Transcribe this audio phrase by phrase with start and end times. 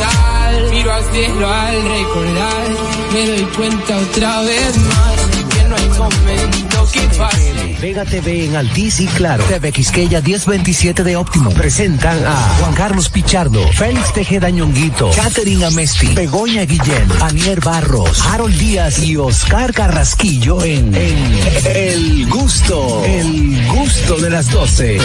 [0.00, 0.70] sal.
[0.70, 2.64] Miro al cielo al recordar,
[3.12, 5.20] me doy cuenta otra vez más
[5.54, 7.76] que no hay momento que pase.
[7.80, 9.42] Vega TV en Altiz y Claro.
[9.44, 11.50] TV Quisqueya 1027 de Óptimo.
[11.50, 18.56] Presentan a Juan Carlos Pichardo, Félix Tejeda Ñonguito, Catherine Amesti, Begoña Guillén, Anier Barros, Harold
[18.58, 21.40] Díaz y Oscar Carrasquillo en, en
[21.74, 23.02] El Gusto.
[23.06, 24.98] El Gusto de las 12.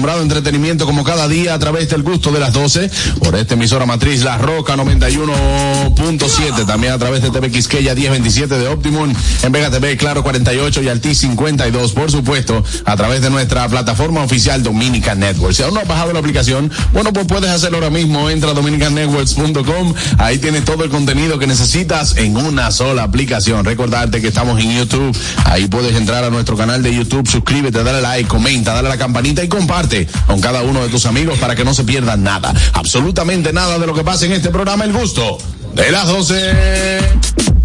[0.00, 2.90] Entretenimiento, entretenimiento como cada día a través del gusto de las 12
[3.20, 8.68] por esta emisora matriz La Roca 91.7, también a través de TV Quisqueya 1027 de
[8.68, 13.68] Optimum, en Vega TV Claro 48 y Altis 52, por supuesto, a través de nuestra
[13.68, 15.54] plataforma oficial Dominican Network.
[15.54, 18.54] Si aún no has bajado la aplicación, bueno, pues puedes hacerlo ahora mismo, entra a
[18.54, 23.64] dominicannetworks.com, ahí tienes todo el contenido que necesitas en una sola aplicación.
[23.64, 28.00] Recordarte que estamos en YouTube, ahí puedes entrar a nuestro canal de YouTube, suscríbete, dale
[28.00, 31.54] like, comenta, dale a la campanita y comparte con cada uno de tus amigos para
[31.54, 34.92] que no se pierdan nada, absolutamente nada de lo que pasa en este programa El
[34.92, 35.38] Gusto
[35.74, 37.59] de las 12.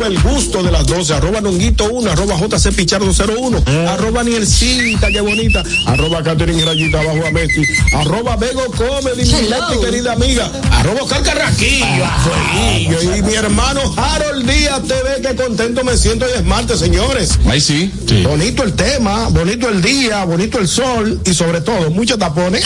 [0.00, 5.08] Arroba el gusto de las 12, arroba nonguito 1, arroba jc pichardo 01, arroba nielcita,
[5.08, 7.62] qué bonita, arroba Catherine Rayita abajo a Messi,
[7.94, 14.82] arroba Bego Comedy, mi querida amiga, arroba Oscar Carraquillo, Fueguillo, y mi hermano Harold Díaz
[14.84, 17.38] TV, que contento me siento y es martes, señores.
[17.46, 17.92] Ahí sí.
[18.24, 22.64] Bonito el tema, bonito el día, bonito el sol y sobre todo muchos tapones.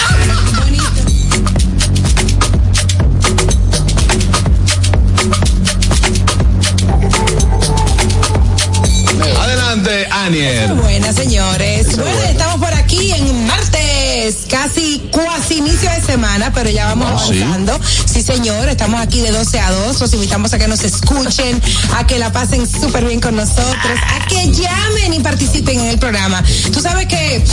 [10.24, 10.72] Adelante, Aniel.
[10.74, 11.96] Buenas, señores.
[11.96, 17.26] Bueno, estamos por aquí en martes, casi cuasi inicio de semana, pero ya vamos Ah,
[17.28, 17.42] sí.
[17.42, 17.78] avanzando.
[18.06, 18.22] Sí.
[18.22, 20.00] señor, estamos aquí de 12 a 2.
[20.00, 21.60] Los invitamos a que nos escuchen,
[21.96, 25.98] a que la pasen súper bien con nosotros, a que llamen y participen en el
[25.98, 26.42] programa.
[26.72, 27.44] Tú sabes que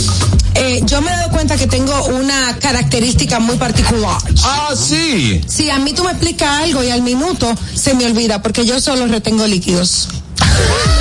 [0.55, 4.17] eh, yo me he dado cuenta que tengo una característica muy particular.
[4.43, 5.41] Ah, sí.
[5.47, 8.79] Si a mí tú me explicas algo y al minuto se me olvida, porque yo
[8.79, 10.07] solo retengo líquidos.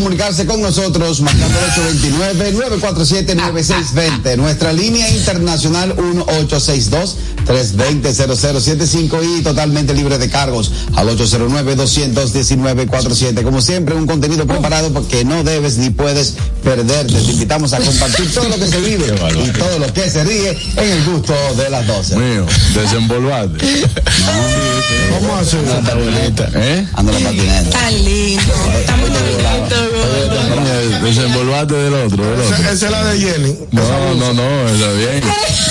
[0.00, 1.66] comunicarse con nosotros marcando el
[2.80, 4.36] 829-947-9620.
[4.38, 5.94] Nuestra línea internacional
[7.44, 13.42] 1862-320-0075 y totalmente libre de cargos al 809-219-47.
[13.42, 17.12] Como siempre, un contenido preparado porque no debes ni puedes perderte.
[17.12, 19.04] Te invitamos a compartir todo lo que se vive
[19.44, 22.16] y todo lo que se ríe en el gusto de las 12.
[22.16, 23.58] Mío, desenvolvate.
[25.10, 25.58] ¿Cómo así?
[25.58, 26.50] Anda bonita.
[26.54, 26.86] ¿Eh?
[26.94, 27.70] Anda la patineta.
[27.70, 28.54] Tan lindo.
[28.80, 29.89] Está muy bonito.
[31.02, 32.56] Desenvolvate del otro, del otro.
[32.56, 33.54] Esa esa es la de Jenny.
[33.72, 35.20] No, no, no, está bien.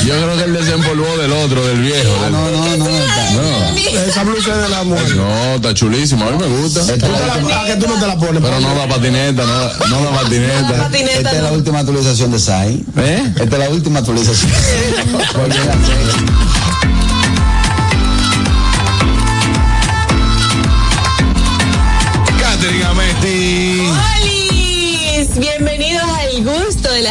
[0.06, 2.10] Yo creo que él desenvolvó del otro, del viejo.
[2.26, 2.88] Ah, no, no, no.
[4.08, 5.16] Esa blusa es de la mujer.
[5.16, 6.82] no, está chulísimo, a mí me gusta.
[6.82, 7.08] Esta es la
[7.38, 8.42] última- Ah, que tú no te la pones.
[8.42, 10.90] Pero no da patineta, no, no da patineta.
[11.18, 12.84] Esta es la última actualización de SAI.
[12.98, 13.34] ¿Eh?
[13.40, 14.52] Esta es la última actualización.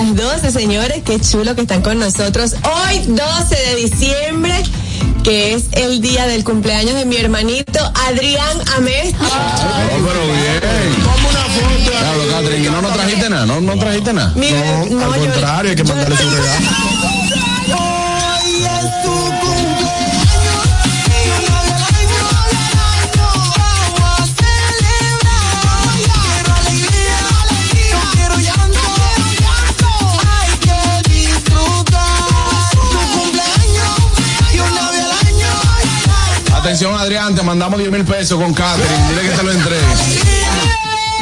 [0.00, 1.02] las 12, señores.
[1.04, 2.54] Qué chulo que están con nosotros.
[2.62, 4.62] Hoy, 12 de diciembre,
[5.24, 9.16] que es el día del cumpleaños de mi hermanito Adrián Amesti.
[9.20, 10.94] Oh, pero bien.
[11.02, 11.90] Toma una foto.
[11.90, 14.32] Claro, Catherine, no nos trajiste nada, no, no trajiste nada.
[14.34, 16.66] No, no, al yo- contrario, hay que mandarle su regalo.
[36.78, 39.08] Atención, Adrián, te mandamos 10 mil pesos con Catherine.
[39.08, 39.82] Dile que te lo entregue.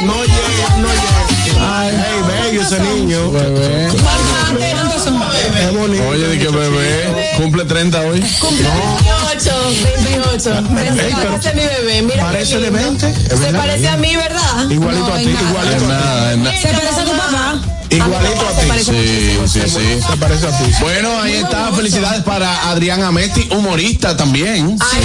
[0.03, 1.79] No llega, no llega.
[1.79, 1.95] Ay,
[2.27, 3.31] bello ese niño.
[3.31, 3.87] Bebé.
[3.87, 6.07] Es bonito.
[6.09, 7.31] Oye, di que bebé.
[7.37, 8.21] Cumple 30 hoy.
[8.39, 9.51] Cumple 28,
[9.83, 10.63] 28.
[10.75, 12.01] Parece, pero parece mi bebé.
[12.03, 12.99] Mira Parece de lindo.
[12.99, 13.09] 20.
[13.09, 14.69] Es Se parece a mí, ¿verdad?
[14.69, 16.51] Igualito No, a ti, igualito a nada.
[16.55, 17.76] ¿Se parece a tu papá?
[17.89, 18.67] Igualito a ti.
[18.67, 20.01] parece Sí, sí, sí.
[20.01, 20.71] Se parece a ti.
[20.81, 21.71] Bueno, ahí está.
[21.71, 24.77] Felicidades para Adrián Amesti, humorista también.
[24.79, 25.03] Ay,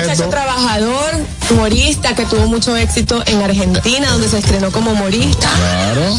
[0.00, 1.10] muchacho trabajador,
[1.50, 5.48] humorista que tuvo mucho éxito en Argentina, donde se estrenó como humorista.
[5.56, 6.16] Claro.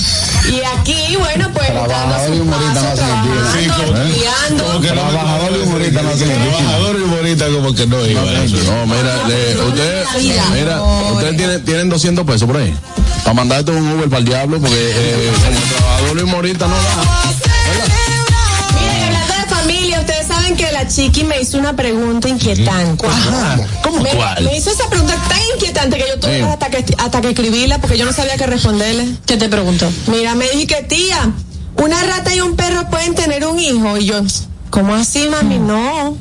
[0.49, 3.67] Y aquí, bueno, pues Trabajador y humorista no paso, ¿eh?
[3.67, 4.79] trabajando, estudiando.
[4.79, 6.39] Trabajador y humorista no hacen aquí.
[6.49, 8.21] Trabajador y humorista como que no iba.
[8.21, 10.05] No, mira, le- usted,
[10.53, 12.73] mira, ustedes tienen, tienen 200 pesos por ahí.
[13.23, 17.33] Para mandarte un Uber para el diablo, porque eh, como trabajador y humorista no da.
[20.47, 23.05] Saben que la chiqui me hizo una pregunta inquietante.
[23.83, 24.43] ¿Cómo Me, cuál?
[24.43, 26.41] me hizo esa pregunta tan inquietante que yo tuve Sí.
[26.41, 29.07] hasta que hasta que escribirla porque yo no sabía qué responderle.
[29.25, 29.89] ¿Qué te pregunto?
[30.07, 31.31] Mira, me dije que tía,
[31.75, 33.97] una rata y un perro pueden tener un hijo.
[33.97, 34.21] Y yo,
[34.69, 35.59] ¿cómo así, mami?
[35.59, 36.17] No.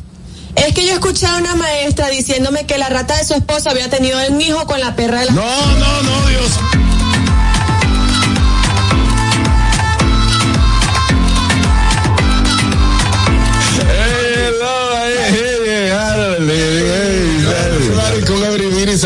[0.57, 3.91] Es que yo escuché a una maestra diciéndome que la rata de su esposo había
[3.91, 5.33] tenido un hijo con la perra de la...
[5.33, 6.51] No, no, no, Dios.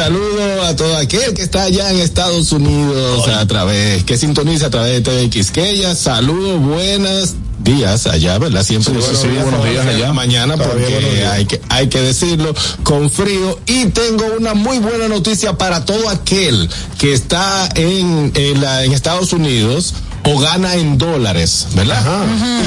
[0.05, 4.71] Saludo a todo aquel que está allá en Estados Unidos a través, que sintoniza a
[4.71, 5.95] través de TV Quisqueya.
[5.95, 8.65] Saludos, buenos días allá, ¿verdad?
[8.65, 10.13] Siempre Sí, buenos días todavía en allá.
[10.15, 11.33] mañana Todavía buenos porque días.
[11.33, 13.59] hay que, hay que decirlo con frío.
[13.67, 18.93] Y tengo una muy buena noticia para todo aquel que está en, en, la- en
[18.93, 19.93] Estados Unidos
[20.25, 22.03] o gana en dólares, ¿verdad?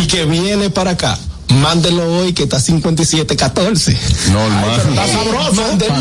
[0.03, 1.17] Y que viene para acá.
[1.61, 3.97] Mándelo hoy que está 57.14.
[4.31, 4.75] No, hermano.
[4.75, 5.61] Está sabroso.
[5.61, 5.93] Mándelo.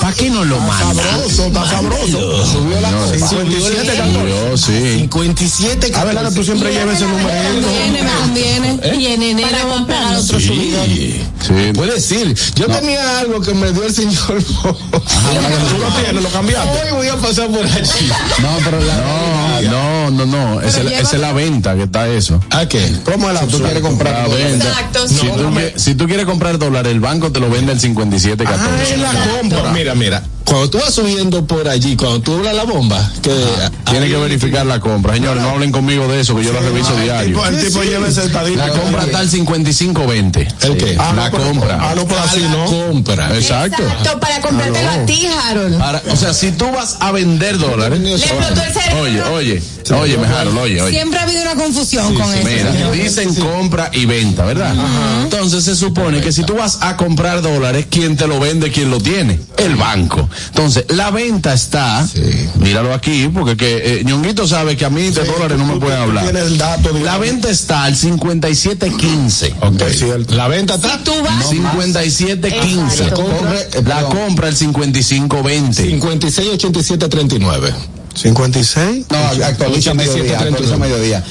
[0.00, 1.02] ¿Para qué no lo manda?
[1.02, 2.46] Sabroso, está sabroso.
[2.46, 3.28] Subió la cosa.
[3.28, 4.94] 57 Yo, sí.
[5.00, 7.28] 57 A ver, Lara, tú siempre llevas ese número.
[7.28, 8.96] Conviene, me conviene.
[8.98, 10.86] Y en enero van a pegar otro subidón.
[10.86, 11.20] Sí.
[11.46, 11.72] Sí.
[11.74, 14.42] Puede decir, yo tenía algo que me dio el señor.
[14.42, 16.82] Tú lo tienes, lo cambiaste.
[16.86, 18.10] Hoy voy a pasar por allí.
[18.40, 18.96] No, pero la,
[19.70, 20.60] No, no, no, no.
[20.60, 22.40] Esa es, la venta que está eso.
[22.50, 22.90] ¿A qué?
[23.04, 24.30] ¿cómo es la tú quieres La comprar?
[24.30, 24.66] venta.
[24.68, 25.26] Exacto, Si, sí.
[25.36, 28.50] tú, qui- si tú quieres comprar dólares, el banco te lo vende el 57 Ah,
[28.50, 28.94] 14.
[28.94, 29.72] es la compra.
[29.72, 30.22] Mira, mira.
[30.44, 33.30] Cuando tú vas subiendo por allí, cuando tú doblas la bomba, que
[33.88, 35.14] Tiene que verificar la compra.
[35.14, 37.44] Señores, no hablen conmigo de eso, que yo la reviso diario.
[37.46, 38.56] El tipo lleva ese estadito.
[38.58, 40.46] La compra está al 55-20.
[40.62, 40.94] ¿El qué?
[40.94, 41.78] La Ah, no, pero- compra.
[41.80, 42.64] Ah, no, pero así no.
[42.66, 43.36] compra.
[43.36, 43.82] Exacto.
[43.82, 45.78] Exacto, para comprártelo a ti, Harold.
[45.78, 47.98] Para- o sea, si tú vas a vender dólares.
[48.00, 49.00] Le explotó el cerebro.
[49.02, 49.62] Oye, oye,
[50.00, 50.92] oye, Harold, oye, oye.
[50.92, 52.44] Siempre ha habido una confusión con eso.
[52.48, 54.74] Mira, dicen compra y venta, ¿verdad?
[55.24, 58.70] Entonces se supone que si tú vas a comprar dólares, ¿quién te lo vende?
[58.70, 59.38] ¿Quién lo tiene?
[59.56, 60.28] El banco.
[60.48, 62.06] Entonces, la venta está,
[62.58, 65.98] míralo aquí, porque que eh, Ñonguito sabe que a mí de dólares no me pueden
[66.00, 66.24] hablar.
[66.24, 66.90] Tienes el dato.
[67.02, 69.54] La venta está al 57.15.
[69.60, 70.98] Ok, La venta está.
[71.04, 72.82] Tú vas 57.15.
[72.90, 73.22] Exacto.
[73.24, 75.72] Compra- La compra el 55.20.
[75.74, 77.74] 56, 87, 39.
[78.14, 79.06] 56.
[79.10, 80.78] No, actualiza 87, mediodía, actualiza 39.
[80.78, 81.24] mediodía.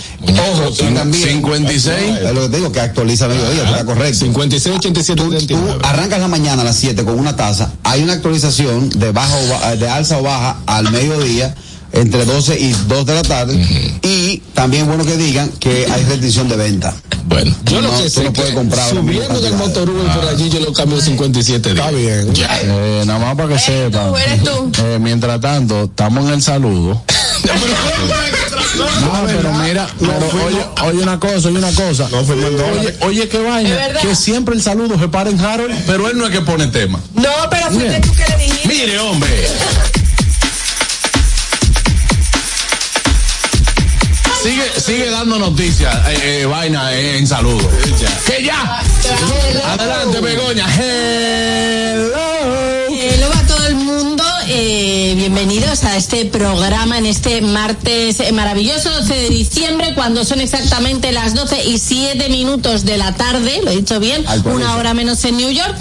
[0.52, 1.30] Ojo, y también.
[1.30, 2.18] 56.
[2.18, 4.20] Es lo que te digo, que actualiza mediodía, está correcto.
[4.20, 5.80] 56, 87, Tú 39.
[5.84, 9.76] arrancas la mañana a las 7 con una taza, hay una actualización de baja o
[9.76, 11.54] de alza o baja al mediodía
[11.94, 16.48] entre 12 y 2 de la tarde y también bueno que digan que hay restricción
[16.50, 16.94] de venta.
[17.26, 19.58] Bueno, yo lo No, que tú sé no que puedes comprar subiendo del cantidades.
[19.88, 21.86] motor por allí yo lo cambio 57 días.
[21.86, 22.34] Está bien.
[22.34, 22.60] Ya.
[22.64, 24.10] Eh, nada más para que sepan.
[24.10, 24.72] tú, eres tú.
[24.84, 27.02] Eh, mientras tanto, estamos en el saludo.
[28.78, 32.08] No, pero mira, pero oye, oye una cosa, oye una cosa.
[32.14, 36.18] Oye, oye qué Es vaina, que siempre el saludo se para en Harold, pero él
[36.18, 37.00] no es que pone tema.
[37.16, 38.68] No, pero fuiste tú que le dijiste.
[38.68, 39.48] Mire, hombre.
[44.42, 47.70] Sigue, sigue dando noticias, eh, eh, vaina eh, en saludo.
[48.26, 48.82] Que ya.
[49.68, 50.66] Adelante, Begoña.
[50.78, 52.10] Hello.
[52.90, 58.90] Hello a todo el mundo, eh, bienvenidos a este programa en este martes eh, maravilloso
[58.90, 63.72] 12 de diciembre cuando son exactamente las 12 y 7 minutos de la tarde, lo
[63.72, 65.76] he dicho bien, una hora menos en New York.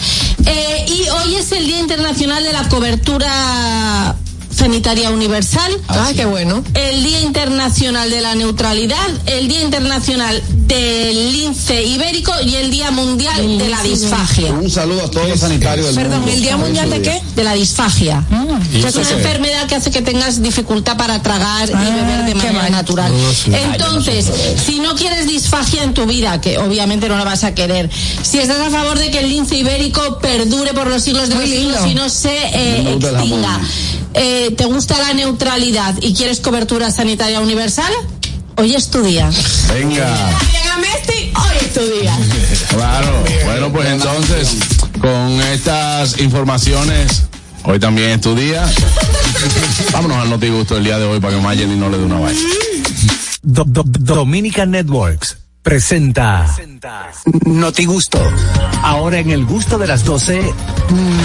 [0.88, 4.16] Y hoy es el Día Internacional de la Cobertura
[4.62, 5.72] Sanitaria Universal.
[5.86, 6.64] Ah, qué bueno.
[6.74, 8.96] El Día Internacional de la Neutralidad,
[9.26, 14.52] el Día Internacional del Lince Ibérico y el Día Mundial de la Disfagia.
[14.52, 16.34] Un saludo a todos los sanitarios del Perdón, mundo.
[16.34, 17.22] ¿el Día Mundial de qué?
[17.36, 18.24] De la disfagia.
[18.72, 19.14] ¿Y Que es una qué?
[19.14, 22.72] enfermedad que hace que tengas dificultad para tragar y Ah, beber de qué manera mal.
[22.72, 23.12] natural.
[23.52, 24.26] Entonces,
[24.66, 27.88] si no quieres disfagia en tu vida, que obviamente no la vas a querer,
[28.22, 31.48] si estás a favor de que el lince ibérico perdure por los siglos de los
[31.48, 33.60] siglos y no se eh, extinga,
[34.14, 37.92] eh, te gusta la neutralidad y quieres cobertura sanitaria universal,
[38.56, 39.30] hoy es tu día.
[39.72, 40.28] Venga.
[40.28, 42.16] A Messi, hoy es tu día.
[42.70, 43.24] Claro.
[43.46, 44.56] Bueno, pues entonces,
[45.00, 47.24] con estas informaciones,
[47.64, 48.68] hoy también es tu día.
[49.92, 52.40] Vámonos al notigusto del día de hoy para que Mayeli no le dé una vaina.
[53.42, 56.46] Do- Do- Dominican Networks presenta
[57.46, 58.20] Noti Gusto.
[58.82, 60.40] Ahora en el gusto de las 12,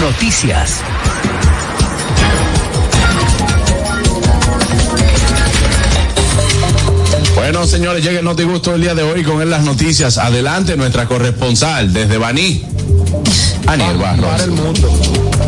[0.00, 0.80] noticias.
[7.44, 10.16] Bueno, señores, llega el notigusto del día de hoy con él las noticias.
[10.16, 12.64] Adelante, nuestra corresponsal desde Baní.
[13.66, 14.24] Aniel Barros.
[14.24, 14.90] Para el mundo.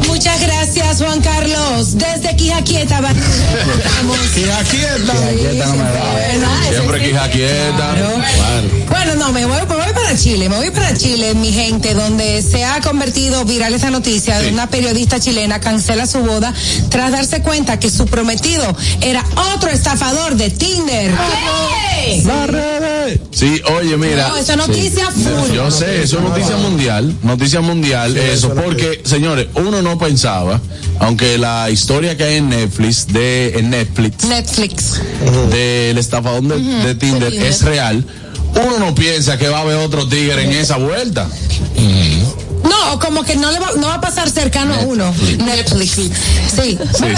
[0.06, 1.96] Muchas gracias, Juan Carlos.
[1.96, 3.18] Desde Quijaquieta, Baní.
[3.18, 4.18] Estamos.
[4.36, 5.14] Y aquí está.
[5.30, 6.12] Quieta no me da.
[6.12, 7.94] Bueno, Siempre quija quieta.
[8.90, 12.42] Bueno, no, me voy, me voy para Chile, me voy para Chile, mi gente, donde
[12.42, 16.52] se ha convertido viral esta noticia de una periodista chilena cancela su boda
[16.90, 19.24] tras darse cuenta que su prometido era
[19.54, 21.14] otro estafador de Tinder.
[23.30, 24.28] Sí, oye, mira.
[24.28, 25.22] No, esa noticia Sí.
[25.24, 25.54] full.
[25.54, 30.60] Yo sé, eso es noticia mundial, noticia mundial, eso, porque, señores, uno no pensaba,
[31.00, 35.00] aunque la historia que hay en Netflix, de, en Netflix, Netflix.
[35.50, 37.48] del estafador de, de Tinder Tinder.
[37.48, 38.04] es real,
[38.54, 41.28] uno no piensa que va a haber otro tigre en esa vuelta.
[42.68, 45.12] No, como que no le va, no va a pasar cercano a uno.
[45.38, 45.92] Netflix.
[45.94, 46.10] Sí,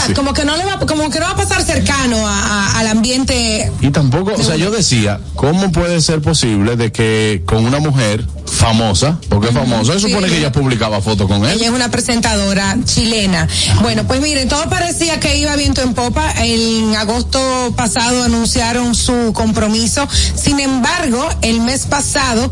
[0.07, 0.15] sí.
[0.15, 2.87] Como que no le va, como que no va a pasar cercano a- a- al
[2.89, 3.71] ambiente.
[3.81, 8.25] Y tampoco, o sea, yo decía, ¿cómo puede ser posible de que con una mujer
[8.47, 10.35] famosa, porque es famosa, se supone Sí.
[10.35, 11.53] que ella publicaba fotos con él?
[11.57, 13.47] Ella es una presentadora chilena.
[13.83, 16.33] Bueno, pues miren, todo parecía que iba viento en popa.
[16.39, 17.39] En agosto
[17.77, 20.07] pasado anunciaron su compromiso.
[20.35, 22.51] Sin embargo, el mes pasado,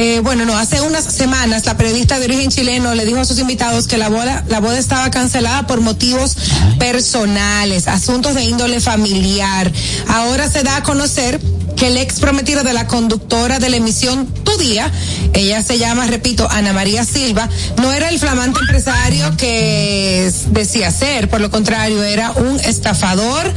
[0.00, 3.40] eh, bueno, no, hace unas semanas, la periodista de origen chileno le dijo a sus
[3.40, 6.36] invitados que la boda, la boda estaba cancelada por motivos
[6.78, 9.72] personales, asuntos de índole familiar.
[10.06, 11.40] Ahora se da a conocer
[11.78, 14.90] que el ex prometido de la conductora de la emisión Tu Día,
[15.32, 17.48] ella se llama, repito, Ana María Silva,
[17.80, 23.52] no era el flamante empresario que decía ser, por lo contrario, era un estafador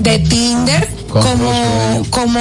[0.00, 2.40] de Tinder, como, como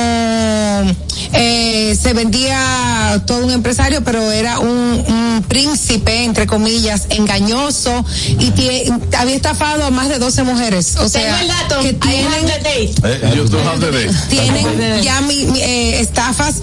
[1.33, 4.67] eh, se vendía todo un empresario, pero era un,
[5.07, 8.03] un príncipe, entre comillas, engañoso,
[8.39, 10.95] y tie- había estafado a más de 12 mujeres.
[10.97, 11.81] O sea, Tengo el dato.
[11.81, 12.93] que I tienen have the date.
[13.25, 14.13] Eh, you do have the date.
[14.29, 16.55] tienen ya mi- mi- eh, estafas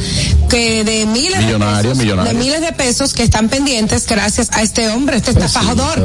[0.49, 1.53] que de miles de
[1.83, 5.99] pesos, de miles de pesos que están pendientes gracias a este hombre, este estafador.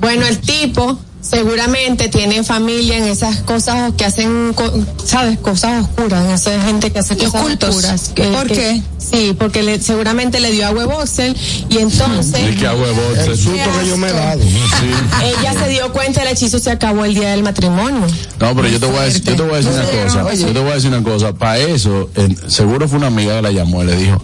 [0.00, 4.54] Bueno, el tipo seguramente tiene familia en esas cosas que hacen,
[5.04, 5.38] ¿sabes?
[5.38, 7.68] Cosas oscuras, en esa gente que hace Los cosas cultos.
[7.70, 8.10] oscuras.
[8.14, 8.82] que- ¿Por que- qué?
[8.98, 11.34] Sí, porque le, seguramente le dio agua boxer
[11.70, 14.40] y entonces Y que a huevo, El susto que yo me he dado.
[15.40, 18.06] ella se dio cuenta, el hechizo se acabó el día del matrimonio.
[18.38, 19.84] No, pero yo te voy a decir, yo te voy a decir una
[20.22, 20.34] cosa.
[20.34, 21.32] Yo te voy a decir una cosa.
[21.32, 22.10] Para eso,
[22.48, 24.22] seguro fue una amiga que la llamó y le dijo,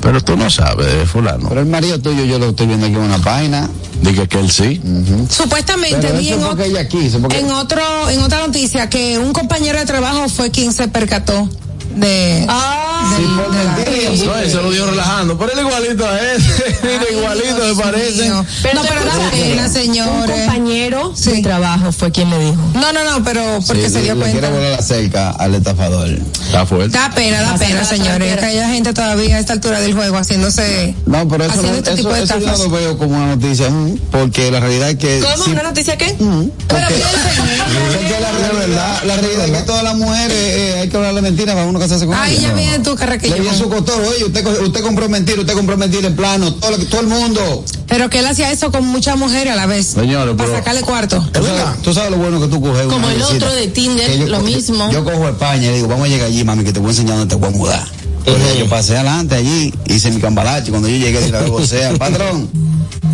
[0.00, 1.48] pero tú no sabes fulano.
[1.48, 3.68] Pero el marido tuyo yo lo estoy viendo aquí en una página.
[4.02, 4.80] Dije que él sí.
[5.28, 7.20] Supuestamente Pero vi eso en, es porque ot- ella quiso.
[7.20, 11.48] Porque en otro, en otra noticia que un compañero de trabajo fue quien se percató
[11.96, 14.24] de, Ah, Sí.
[14.26, 15.36] No, se lo dio relajando.
[15.38, 16.42] Pero él igualito a él.
[16.82, 18.22] Mira, igualito me parece.
[18.22, 18.34] mío.
[18.74, 20.36] no, pero da pena, Un señores.
[20.46, 21.30] compañero Sí.
[21.32, 22.56] de trabajo fue quien le dijo.
[22.74, 24.38] No, no, no, pero porque Sí, se dio le cuenta.
[24.40, 26.08] quiere volar cerca al estafador.
[26.08, 26.96] Está fuerte.
[26.96, 28.36] Da pena, da pena, señores.
[28.38, 30.94] Que haya gente todavía a esta altura del juego haciéndose.
[31.06, 33.70] No, pero eso, no, haciendo este eso, de eso yo lo veo como una noticia,
[33.70, 35.20] mm, porque la realidad es que...
[35.20, 35.44] ¿Cómo?
[35.52, 36.14] ¿Una noticia qué?
[36.18, 40.96] porque, Pero piensen, la, realidad, la realidad es que todas las mujeres eh, hay que
[40.96, 42.42] hablarle mentiras para uno casarse con Ay, ellas.
[42.42, 42.56] ya No.
[42.56, 43.34] viene tú, carraquillo.
[43.34, 46.54] Le vi en su costado, oye, usted, usted compró mentira, usted compró mentira en plano,
[46.54, 47.64] todo, lo- todo el mundo.
[47.88, 49.86] Pero que él hacía eso con muchas mujeres a la vez.
[49.88, 51.18] Señores, Para sacarle cuarto.
[51.32, 54.40] ¿Tú sabes, tú sabes lo bueno que tú coges Como el otro de Tinder, lo
[54.40, 54.90] mismo.
[54.92, 57.16] Yo, cojo España y digo, vamos a llegar allí, mami, que te voy a enseñar
[57.18, 57.88] dónde te voy a mudar.
[58.26, 60.70] Entonces, Yo pasé adelante allí, hice mi cambalache.
[60.70, 62.48] Cuando yo llegué, dije, o sea, patrón.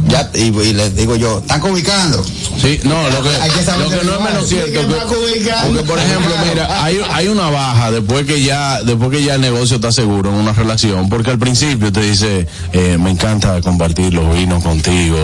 [0.09, 2.25] Ya, y, y les digo yo, ¿están ubicando?
[2.63, 4.73] Sí, no, lo que, Hay que saber lo que no es menos cierto.
[4.73, 9.35] Que porque, por ejemplo, mira, hay, hay una baja después que ya después que ya
[9.35, 11.09] el negocio está seguro en una relación.
[11.09, 15.19] Porque al principio te dice, eh, me encanta compartir los vinos contigo,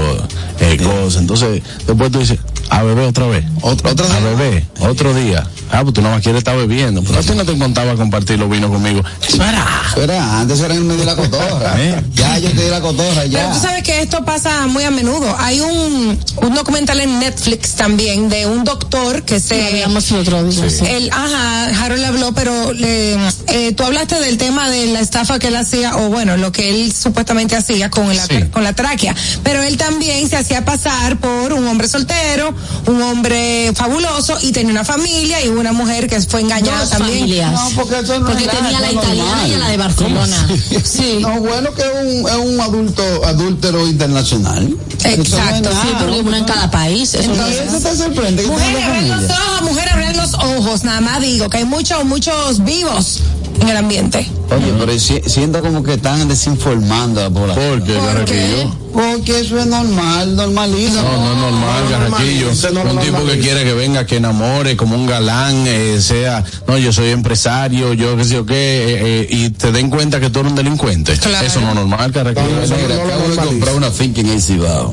[0.61, 1.21] eh, cosas.
[1.21, 3.45] Entonces, después tú dices, A beber otra vez.
[3.61, 5.47] Otro, otro A beber, otro día.
[5.73, 7.02] Ah, pues tú nada más quieres estar bebiendo.
[7.02, 9.02] Pero a ti no te contaba compartir los vinos conmigo.
[9.26, 9.67] Eso era.
[9.91, 11.75] Eso era, antes era en medio de la cotorra.
[11.79, 12.02] ¿Eh?
[12.14, 13.52] Ya yo te di la cotorra, Pero ya.
[13.52, 15.35] tú sabes que esto pasa muy a menudo.
[15.38, 19.59] Hay un, un documental en Netflix también de un doctor que se...
[19.59, 20.85] Lo habíamos el otro día, sí.
[20.87, 23.14] El, ajá, Harold habló, pero le,
[23.49, 26.69] eh, tú hablaste del tema de la estafa que él hacía, o bueno, lo que
[26.71, 28.45] él supuestamente hacía con la, Sí.
[28.52, 29.14] con la tráquea.
[29.43, 32.55] Pero él también se hacía pasar por un hombre soltero,
[32.87, 37.21] un hombre fabuloso, y tenía una familia y una mujer que fue engañada Dos también.
[37.21, 37.52] familias.
[37.52, 39.50] No, porque eso no Porque es tenía la italiana normal.
[39.50, 40.49] y la de Barcelona.
[40.85, 41.19] Sí.
[41.21, 44.76] No, bueno que es un, es un adulto, adúltero internacional.
[45.04, 47.14] Exacto, no Sí, porque una en cada país.
[47.14, 48.42] Eso Y no es- eso te sorprende.
[48.42, 52.62] tenga abran los ojos, mujeres, abran los ojos, nada más digo, que hay muchos, muchos
[52.64, 53.21] vivos
[53.62, 54.26] en el ambiente.
[54.50, 57.64] Oye, pero si- siento como que están desinformando a la población.
[57.78, 58.35] ¿Por qué, ¿Por qué?
[58.35, 58.83] Carraquillo?
[58.92, 60.97] Porque eso es normal, normalito.
[60.97, 62.50] No, no es normal, Carraquillo.
[62.85, 66.76] No un tipo que quiere que venga, que enamore, como un galán, eh, sea, no,
[66.76, 70.28] yo soy empresario, yo qué sé yo qué, eh, eh, y te den cuenta que
[70.28, 71.16] tú eres un delincuente.
[71.16, 71.47] Claro.
[71.47, 72.47] Eso no es normal, Carraquillo.
[72.50, 74.92] No, no acabo de comprar una finca en el Cibao.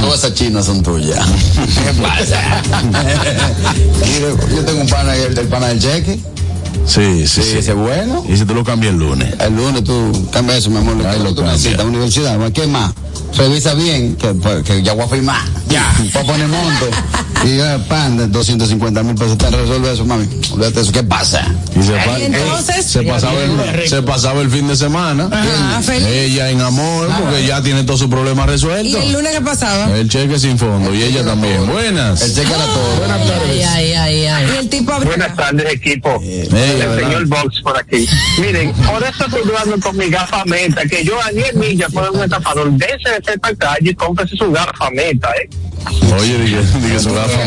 [0.00, 1.18] Todas esas chinas son tuyas.
[1.56, 2.62] ¿Qué pasa?
[2.84, 6.18] Mira, yo tengo un pana, el, el pana del cheque.
[6.86, 8.24] Sí, sí, Sí, ese es bueno.
[8.28, 9.34] Y si tú lo cambias el lunes.
[9.38, 10.96] El lunes tú cambias eso, mi amor.
[10.96, 11.84] Ahí ¿Qué es lo que tú necesitas?
[11.84, 12.52] Universidad.
[12.52, 12.92] ¿Qué más?
[13.36, 15.40] Revisa bien, que, pues, que ya voy a firmar.
[15.68, 15.92] Ya.
[16.12, 16.88] Para poner monto.
[17.44, 19.38] Y ya, pan, de 250 mil pesos.
[19.38, 20.26] Te resuelve eso, mami.
[20.52, 20.92] Olvídate de eso.
[20.92, 21.46] ¿Qué pasa?
[21.78, 25.28] Y se, pa- Y entonces- se pasaba el, se pasaba el fin de semana.
[25.32, 26.06] Ajá, feliz.
[26.06, 29.02] Ella en amor, porque ya tiene todos sus problemas ¿Y resueltos.
[29.02, 29.96] el lunes qué pasaba?
[29.96, 30.92] El cheque sin fondo.
[30.94, 31.66] Y ella también.
[31.66, 32.20] Buenas.
[32.20, 32.96] El cheque era todo.
[32.98, 34.46] Buenas Ay, ay, ay, ay.
[34.54, 34.92] Y el tipo.
[35.00, 36.20] Buenas tardes, equipo.
[36.22, 37.04] Ey, el adelante.
[37.04, 38.06] señor Box por aquí.
[38.38, 42.10] Miren, por eso estoy jugando con mi gafa meta, que yo a 10 millas por
[42.10, 42.70] un estafador.
[42.72, 43.19] De ser
[43.58, 45.48] calle y cómprese su gafa meta, ¿eh?
[46.18, 47.38] Oye, dije, dije su gafa.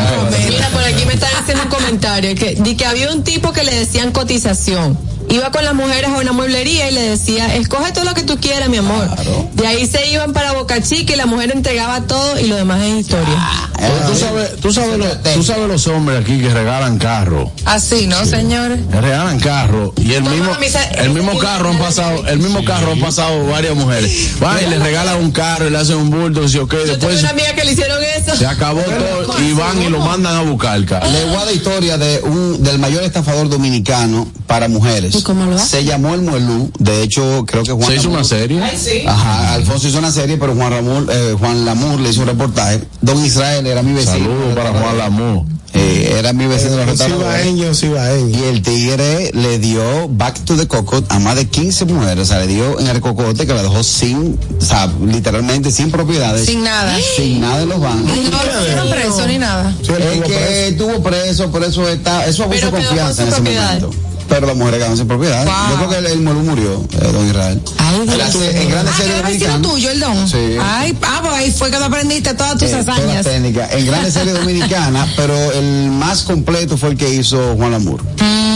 [0.48, 3.64] Mira, por aquí me están haciendo un comentario que, di que había un tipo que
[3.64, 4.98] le decían cotización.
[5.30, 8.38] Iba con las mujeres a una mueblería y le decía, escoge todo lo que tú
[8.38, 9.08] quieras, mi amor.
[9.54, 12.82] De ahí se iban para Boca Chica y la mujer entregaba todo y lo demás
[12.82, 13.36] es historia.
[13.76, 17.50] Pero tú sabes, tú sabes, lo- tú sabes los hombres aquí que regalan carro.
[17.64, 18.80] Así, ¿no, señores?
[18.90, 20.52] Que regalan carro y el mismo
[20.98, 24.78] el mismo carro han pasado el mismo carro han pasado varias mujeres van y le
[24.78, 27.54] regalan un carro y le hacen un bulto y si ok Yo después una amiga
[27.54, 28.36] que le hicieron eso.
[28.36, 31.44] se acabó todo y van y lo mandan a buscar el carro Le voy a
[31.44, 35.13] dar historia de un, del mayor estafador dominicano para mujeres.
[35.18, 35.78] ¿Y cómo lo hace?
[35.78, 36.70] Se llamó el Muelú.
[36.78, 38.62] De hecho, creo que Juan se hizo Lamour- una serie
[39.06, 42.82] Ajá, Alfonso hizo una serie, pero Juan Ramón, eh, Juan Lamour le hizo un reportaje.
[43.00, 44.12] Don Israel era mi vecino.
[44.14, 45.44] saludos para Juan Lamu
[45.76, 47.42] Eh, era mi vecino de los restaurantes.
[47.42, 48.38] Cibaeño, cibaeño.
[48.38, 52.18] Y el tigre le dio back to the cocotte a más de 15 mujeres.
[52.20, 55.90] O sea, le dio en el cocote que la dejó sin, o sea, literalmente sin
[55.90, 56.46] propiedades.
[56.46, 56.96] Sin nada.
[57.16, 58.08] Sin nada en los bancos.
[58.08, 59.74] No lo metieron preso ni nada.
[59.82, 60.38] Sí, Es que preso.
[60.68, 63.90] estuvo preso, por eso está, eso abuso de confianza con en ese momento.
[64.28, 65.44] Pero las mujeres quedaron sin propiedad.
[65.44, 65.54] Wow.
[65.70, 67.60] Yo creo que el, el Molú murió, eh, don Israel.
[67.78, 68.50] Ay, Dios mío.
[68.50, 69.62] en grandes Ah, series dominicanas.
[69.62, 70.28] tuyo, el don.
[70.28, 70.56] Sí.
[70.60, 73.24] Ay, ah, pues ahí fue que aprendiste todas tus Eh, hazañas.
[73.24, 73.72] técnicas.
[73.72, 78.00] En grandes series dominicanas, pero el más completo fue el que hizo Juan Lamour.
[78.20, 78.53] Eh,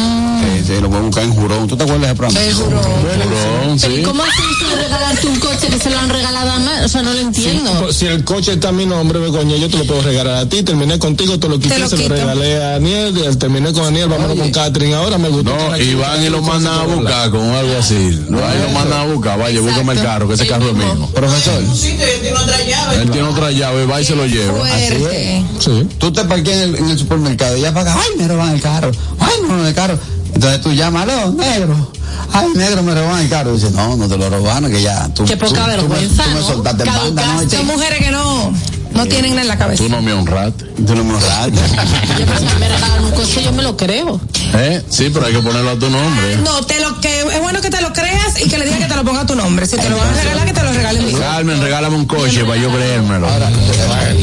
[0.67, 1.67] sí, lo voy a buscar en Jurón.
[1.69, 2.47] ¿Tú te acuerdas de ese programa?
[2.47, 2.83] El jurón.
[2.83, 4.03] Jurón, Pero ¿y sí.
[4.03, 6.85] cómo hace usted de regalarte un coche que se lo han regalado a más?
[6.85, 7.73] O sea, no lo entiendo.
[7.81, 10.49] Pues, Si el coche está a mi nombre, Begoña, yo te lo puedo regalar a
[10.49, 10.63] ti.
[10.63, 13.17] Terminé contigo, te lo quité, Te lo se lo regalé a Aniel.
[13.33, 14.95] y Terminé con Aniel, vámonos con Catherine.
[14.95, 15.55] Ahora me gustó.
[15.57, 18.19] no, y van y lo mandan a buscar con algo así.
[18.29, 19.39] Van y lo mandan a buscar.
[19.39, 20.95] Vaya, búscame el carro, que ese carro es mismo.
[20.95, 21.09] mío.
[21.15, 24.59] Profesor, Él tiene otra llave, va y se lo lleva.
[24.59, 25.45] Fuerte.
[25.61, 25.87] Sí.
[25.99, 28.61] tú te parqueas en el, en el supermercado y ya pagas, ay, me roban el
[28.61, 29.99] carro, ay, me roban el carro.
[30.35, 31.93] Entonces tú llámalo, negro.
[32.33, 33.55] Ay, negro, me roban el carro.
[33.55, 35.25] dice, no, no te lo robaron, que ya tú.
[35.25, 36.47] Qué poca tú- tú me- vergüenza, Tú me, ¿no?
[36.47, 37.51] soltaste en banda, ¿no?
[37.51, 38.53] Son mujeres que no,
[38.93, 39.83] no tienen nada en la cabeza.
[39.83, 40.65] Tú no me honraste.
[40.65, 41.53] Tú no me honraste.
[41.53, 44.21] Yo, si me regalan un coche, yo me lo creo.
[44.55, 44.83] ¿Eh?
[44.89, 46.37] Sí, pero hay que ponerlo a tu nombre.
[46.39, 48.87] No, te lo que es bueno que te lo creas y que le digas que
[48.87, 49.67] te lo ponga a tu nombre.
[49.67, 51.19] Si te lo van a regalar, que te lo regalen.
[51.19, 53.29] Carmen, regálame un coche para yo creérmelo.
[53.29, 53.51] Ahora,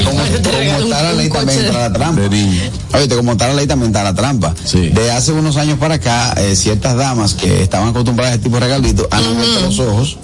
[0.03, 2.21] como, está la ley también entra la trampa.
[2.21, 2.61] De niño.
[2.93, 4.53] Oye, como está la ley también está la trampa.
[4.63, 4.89] Sí.
[4.89, 8.57] De hace unos años para acá, eh, ciertas damas que estaban acostumbradas a este tipo
[8.57, 10.17] de regalitos han abierto los ojos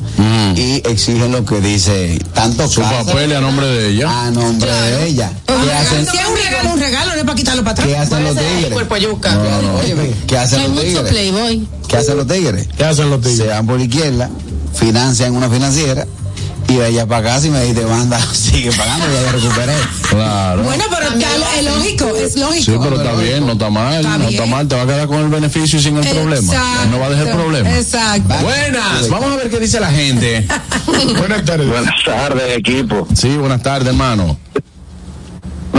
[0.56, 4.31] y exigen lo que dice tanto Su casa papel a nombre de ella.
[4.32, 5.32] A nombre de ella.
[5.46, 8.08] ¿Qué hacen, Si es un regalo, un regalo, no es para quitarlo para ¿qué atrás.
[8.12, 8.72] hacen los tigres?
[8.74, 9.38] Cuerpo yuca.
[9.80, 11.60] Óyeme, ¿qué hacen los tigres?
[11.88, 12.68] ¿Qué hacen los tigres?
[12.78, 13.38] ¿Qué hacen los tigres?
[13.38, 14.30] Se van por izquierda,
[14.74, 16.06] financian una financiera
[16.68, 19.74] y allá para acá si me dice banda sigue pagando ya yo recuperé.
[20.10, 20.64] Claro.
[20.64, 22.64] Bueno, pero está- es lógico, es lógico.
[22.72, 24.30] Sí, pero está bien, no está mal, Está no bien.
[24.42, 26.54] está mal, te va a quedar con el beneficio y sin el problema.
[26.54, 26.88] Exacto.
[26.92, 27.78] No va a dejar el problema.
[27.78, 28.34] Exacto.
[28.42, 30.46] Buenas, vamos a ver qué dice la gente.
[31.18, 31.68] Buenas tardes.
[31.68, 33.08] Buenas tardes, equipo.
[33.16, 34.38] Sí, buenas tardes, hermano.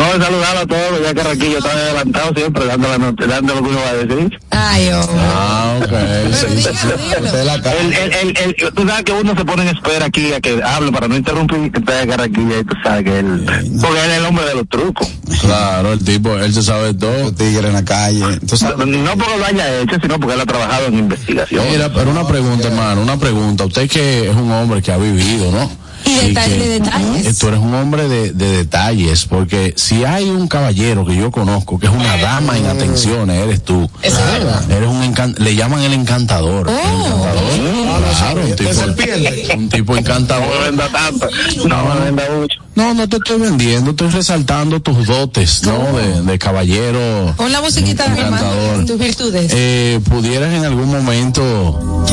[0.02, 3.68] No, saludar a todos, ya que Raquillo está adelantado siempre dando, la dando lo que
[3.68, 4.38] uno va a decir.
[4.50, 5.16] Ay, hombre.
[5.20, 6.34] Ah, ok.
[6.34, 6.68] Sí.
[7.80, 10.60] El, el, el, el- tú sabes que uno se pone en espera aquí a que
[10.62, 13.44] hable para no interrumpir que está Carraquilla y tú sabes que él,
[13.80, 15.08] porque él es el hombre de los trucos.
[15.40, 17.16] Claro, el tipo, él se sabe todo.
[17.18, 18.24] Los tigres en la calle.
[18.24, 21.64] Entonces, No, no porque lo haya hecho, sino porque él ha trabajado en investigación.
[21.70, 23.64] Mira, pero una pregunta, hermano, una pregunta.
[23.64, 25.70] Usted que es un hombre que ha vivido, ¿no?
[26.04, 27.26] Y detalle- que- de detalles.
[27.26, 31.30] eh, Tú eres un hombre de, de detalles, porque si hay un caballero que yo
[31.30, 33.88] conozco que es una dama en atenciones, eres tú.
[34.02, 36.68] Eres un encan- le llaman el encantador.
[36.68, 37.42] El encantador.
[38.18, 40.64] Claro, un tipo, un tipo No encantador.
[40.64, 41.28] venda tanto,
[41.66, 42.58] no me venda mucho.
[42.74, 45.78] No, no te estoy vendiendo, estoy resaltando tus dotes, ¿no?
[45.96, 47.34] De, de caballero.
[47.36, 48.86] Pon la musiquita de encantador.
[48.86, 49.52] tus virtudes.
[49.54, 52.04] Eh, pudieras en algún momento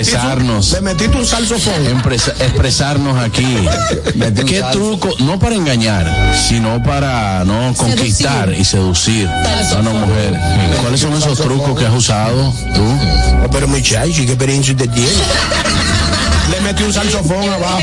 [0.00, 0.72] expresarnos.
[0.72, 1.86] Le metiste un salsofón.
[1.86, 3.44] empresa- expresarnos aquí.
[4.46, 5.14] ¿Qué truco?
[5.20, 6.06] No para engañar,
[6.48, 10.38] sino para no conquistar y seducir a una mujer.
[10.80, 12.82] ¿Cuáles son esos trucos que has usado tú?
[13.44, 15.08] Oh, pero muchacho, ¿qué experiencia usted tiene?
[16.50, 17.78] Le metí un salsofón abajo.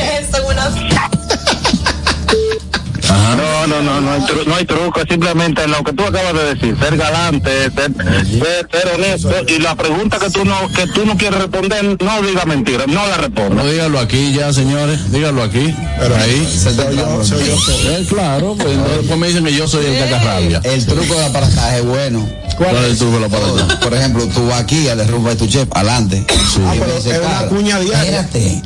[3.16, 6.34] No, no, no, no hay, tru- no hay truco, es simplemente lo que tú acabas
[6.34, 10.86] de decir, ser galante, ser, ser, ser honesto, y la pregunta que tú no, que
[10.88, 13.64] tú no quieres responder, no diga mentira, no la responda.
[13.64, 15.12] No dígalo aquí ya, señores.
[15.12, 15.74] Dígalo aquí.
[16.00, 16.60] Pero ahí.
[16.62, 17.56] soy yo, soy yo.
[17.92, 20.62] Eh, claro, pues no, después me dicen que yo soy el cacarrabia.
[20.64, 22.28] El truco del aparataje es bueno.
[22.58, 23.80] ¿Cuál es el truco de la palabra?
[23.82, 26.26] Por ejemplo, tú vas aquí a derrumba de tu chef, adelante.
[26.66, 28.22] Ah, pero es una cuña diaria.
[28.22, 28.62] Espérate.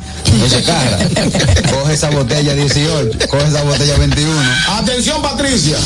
[0.46, 0.98] Ese cara.
[1.72, 4.39] Coge esa botella 18, coge esa botella 21.
[4.78, 5.76] Atención, Patricia.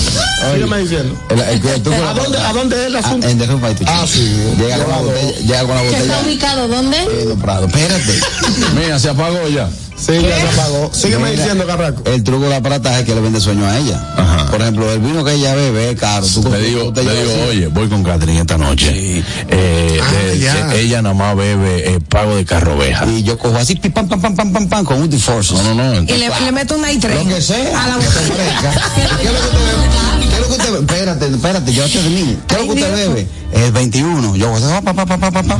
[0.52, 1.16] Sígueme diciendo.
[1.30, 3.28] El- el- el truco de ¿A dónde, palabra- ¿A dónde es el Ah, asunto?
[3.28, 3.68] en derrumba.
[3.86, 4.20] Ah, sí.
[4.58, 6.98] Llega con la botella, llega con la ¿Que está ubicado dónde?
[7.02, 7.70] en los Prados.
[7.72, 8.20] Espérate.
[8.74, 9.68] Mira, se apagó ya.
[9.96, 10.90] Sí, ya se apagó.
[10.92, 12.02] Sígueme Mira, diciendo, Carraco.
[12.04, 14.14] El truco del aparataje es que le vende sueño a ella.
[14.16, 14.50] Ajá.
[14.50, 16.26] Por ejemplo, el vino que ella bebe es caro.
[16.26, 19.22] Tú Te digo, una te digo, oye, voy con Catherine esta noche.
[19.48, 23.07] Eh, Ah, de- de- ella nada más bebe eh, pago de carroveja.
[23.07, 25.54] Y yo cojo así, pam, pam, pam, pam, pam, pam, con un T-Force.
[25.54, 26.02] No, no, no.
[26.02, 27.28] Y le, le meto un night train.
[27.28, 27.85] Lo que sea.
[27.85, 28.72] A la ofrezca.
[28.94, 30.28] ¿Qué es lo que usted bebe?
[30.28, 30.80] ¿Qué es lo que usted bebe?
[30.80, 32.33] Espérate, espérate, yo te termino.
[32.48, 33.28] ¿Qué es lo que usted bebe?
[33.52, 34.37] El 21.
[34.37, 35.59] Yo pa, pa, pa, pa, pa, pa.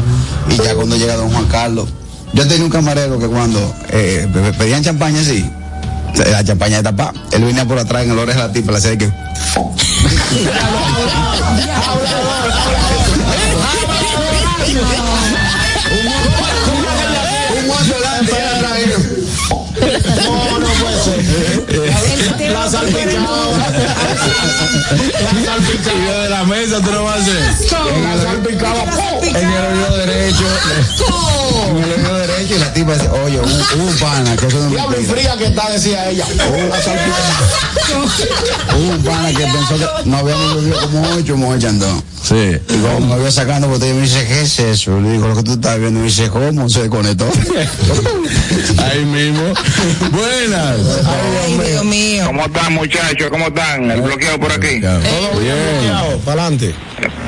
[0.51, 1.89] Y ya cuando llega don Juan Carlos,
[2.35, 4.27] yo tenía un camarero que cuando eh,
[4.59, 5.49] pedían champaña así,
[6.31, 8.79] la champaña de tapa, él venía por atrás en el oreja de la tipa, le
[8.79, 9.07] hacía que.
[25.45, 25.59] La
[26.07, 27.41] yo de la mesa tú no vas a hacer.
[28.03, 28.83] La salpicado.
[29.23, 30.45] En el oído derecho.
[31.69, 34.89] En el oído derecho y la tipa dice, oye, un, un pana, que eso no
[34.89, 35.13] mentira.
[35.15, 36.27] fría que está, decía ella.
[36.71, 37.35] La salpicado.
[38.79, 42.03] Un pana que pensó que no habíamos bebido como ocho, mujer andó.
[42.23, 42.59] Sí.
[42.69, 44.99] Y cuando me vio sacando botella, me dice, ¿qué es eso?
[44.99, 46.01] Le digo, lo que tú estás viendo.
[46.01, 46.71] Me dice, ¿cómo?
[46.71, 47.27] Se desconectó.
[48.79, 49.43] Ahí mismo.
[50.11, 50.79] Buenas.
[51.05, 52.25] Ay, Dios mío.
[52.27, 53.29] ¿Cómo están muchachos?
[53.31, 53.91] ¿Cómo están?
[53.91, 54.03] El
[54.39, 54.81] por aquí.
[54.81, 55.55] Todo bien.
[55.55, 56.19] bloqueado.
[56.21, 56.75] Para adelante.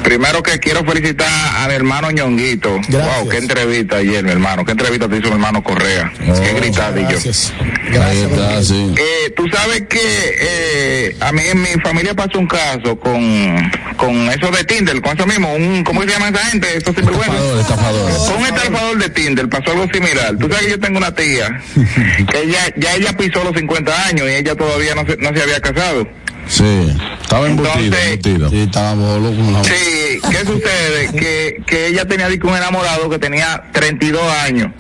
[0.02, 2.80] Primero que quiero felicitar a mi hermano Ñonguito.
[2.88, 3.18] Gracias.
[3.18, 4.64] Wow, qué entrevista ayer, mi hermano.
[4.64, 6.12] Qué entrevista te hizo mi hermano Correa.
[6.16, 7.08] qué gritadillo.
[7.08, 7.52] Gracias.
[8.00, 8.94] Ahí está, sí.
[8.96, 14.28] Eh, tú sabes que eh, a mí en mi familia pasó un caso con, con
[14.30, 16.76] eso de Tinder, con eso mismo, un, ¿cómo se llama esa gente?
[16.76, 16.90] Eso.
[16.90, 18.12] Estafador, estafador.
[18.26, 20.36] Con un estafador de Tinder pasó algo similar.
[20.38, 21.60] Tú sabes que yo tengo una tía
[22.30, 25.42] que ella, ya ella pisó los 50 años y ella todavía no se, no se
[25.42, 26.06] había casado.
[26.48, 26.92] Sí.
[27.22, 28.50] Estaba embutido, Entonces- embutido.
[28.50, 29.36] Sí, estábamos locos.
[29.36, 31.10] como una- Sí, ¿qué sucede?
[31.18, 34.70] Que, que ella tenía un enamorado que tenía 32 años.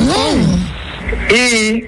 [1.30, 1.84] Y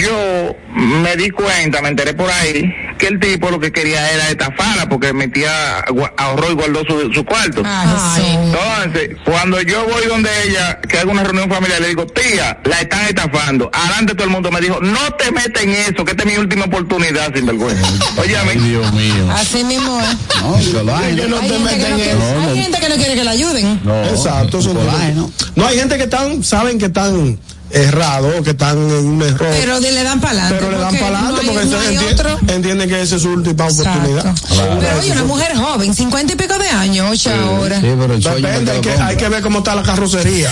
[0.00, 2.64] yo me di cuenta, me enteré por ahí,
[3.00, 6.82] que el tipo lo que quería era estafarla porque mi tía gua- ahorró y guardó
[6.84, 7.62] su, su cuarto.
[7.64, 8.28] Ay, Jesús.
[8.44, 12.80] Entonces, cuando yo voy donde ella, que hago una reunión familiar, le digo, tía, la
[12.82, 13.70] están estafando.
[13.72, 16.36] Adelante todo el mundo me dijo, no te metas en eso, que esta es mi
[16.36, 17.86] última oportunidad, sin vergüenza.
[18.18, 19.30] Oye, a Ay, mí, Dios mío.
[19.32, 20.42] Así mismo es.
[20.42, 22.50] No, que no Hay te gente que meten no en quiere- eso.
[22.50, 23.80] hay gente que no quiere que la ayuden.
[23.82, 24.04] No.
[24.04, 27.38] Exacto, eso no, no hay gente que están, saben que están
[27.72, 29.48] errados, que están en un error.
[29.50, 30.56] Pero le dan para adelante.
[30.58, 32.54] pero le dan para adelante no hay, porque no otro.
[32.54, 34.26] entienden que esa es su última oportunidad.
[34.26, 34.76] Exacto.
[34.80, 37.80] Pero oye, una mujer joven, cincuenta y pico de años, ocho ahora.
[37.80, 39.06] Sí, pero el Depende, hay que, compra.
[39.06, 40.50] hay que ver cómo está la carrocería.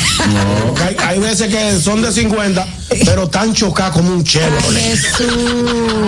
[0.66, 2.66] Porque Hay, hay veces que son de 50,
[3.04, 4.82] pero están chocados como un Chevrolet.
[4.96, 5.26] Jesús.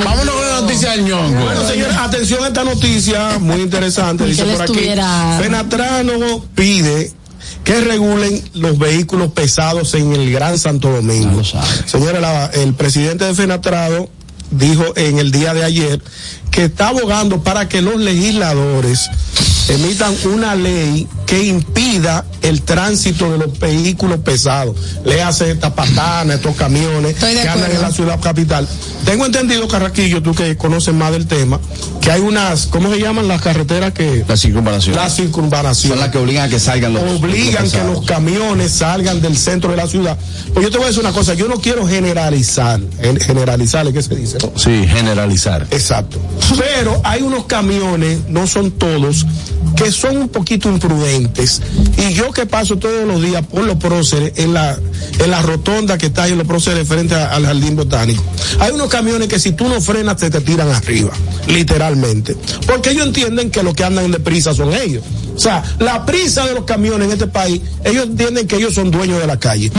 [0.05, 1.45] Vámonos con la noticia del ñongo.
[1.45, 4.25] Bueno, señores, atención a esta noticia muy interesante.
[4.27, 7.13] Dice por aquí, estuviera- Fenatrano pide
[7.65, 11.43] que regulen los vehículos pesados en el Gran Santo Domingo.
[11.87, 14.09] Señores, la- el presidente de Fenatrado
[14.51, 16.03] dijo en el día de ayer
[16.51, 19.09] que está abogando para que los legisladores
[19.69, 24.75] emitan una ley que impida el tránsito de los vehículos pesados.
[25.05, 28.67] Le hace estas patanas, estos camiones que andan en la ciudad capital.
[29.05, 31.61] Tengo entendido, Carraquillo, tú que conoces más del tema,
[32.01, 34.25] que hay unas, ¿cómo se llaman las carreteras que?
[34.27, 34.97] La circunvalación.
[34.97, 35.93] La circunvalación.
[35.93, 37.03] Son las que obligan a que salgan los.
[37.05, 40.19] Obligan los que los camiones salgan del centro de la ciudad.
[40.53, 44.03] Pues yo te voy a decir una cosa, yo no quiero generalizar, gen- generalizar, ¿qué
[44.03, 44.39] se dice?
[44.43, 44.59] no?
[44.59, 45.67] Sí, generalizar.
[45.71, 46.19] Exacto.
[46.59, 49.27] Pero hay unos camiones, no son todos,
[49.77, 51.63] que son un poquito imprudentes.
[51.97, 54.79] Y yo que paso todos los días por los próceres, en la,
[55.19, 58.23] en la rotonda que está ahí en los próceres frente al jardín botánico,
[58.59, 61.11] hay unos camiones que si tú no frenas te, te tiran arriba,
[61.47, 62.37] literalmente.
[62.67, 65.03] Porque ellos entienden que los que andan deprisa son ellos.
[65.41, 68.91] O sea, la prisa de los camiones en este país, ellos entienden que ellos son
[68.91, 69.73] dueños de la calle.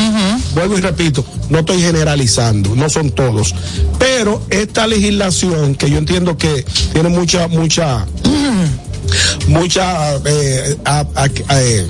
[0.55, 3.53] Vuelvo y repito, no estoy generalizando, no son todos.
[3.99, 8.07] Pero esta legislación, que yo entiendo que tiene mucha, mucha,
[9.47, 11.87] mucha, eh, a- a- eh,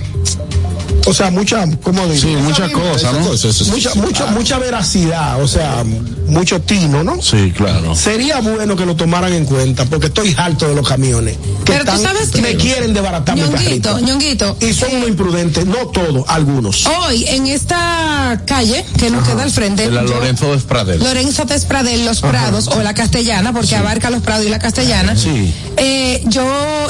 [1.06, 2.22] o sea, mucha, ¿cómo digo?
[2.22, 3.72] Sí, muchas cosas, ¿no?
[3.74, 5.84] Mucha, mucha, mucha veracidad, o sea,
[6.28, 7.22] mucho tino, ¿no?
[7.22, 7.96] Sí, claro.
[7.96, 11.38] Sería bueno que lo tomaran en cuenta, porque estoy harto de los camiones.
[11.66, 14.00] Que Pero tú sabes que me quieren desbaratar mi Ñonguito, carrito.
[14.00, 14.58] Ñonguito.
[14.62, 16.86] Y son unos imprudentes, no todos, algunos.
[16.86, 19.84] Hoy, en esta calle que nos queda al frente.
[19.84, 21.00] De la yo- Lorenzo Despradel.
[21.00, 25.16] Lorenzo Despradel, Los Prados, o la Castellana, porque abarca Los Prados y la Castellana.
[25.16, 25.54] Sí.
[25.78, 26.44] Eh, yo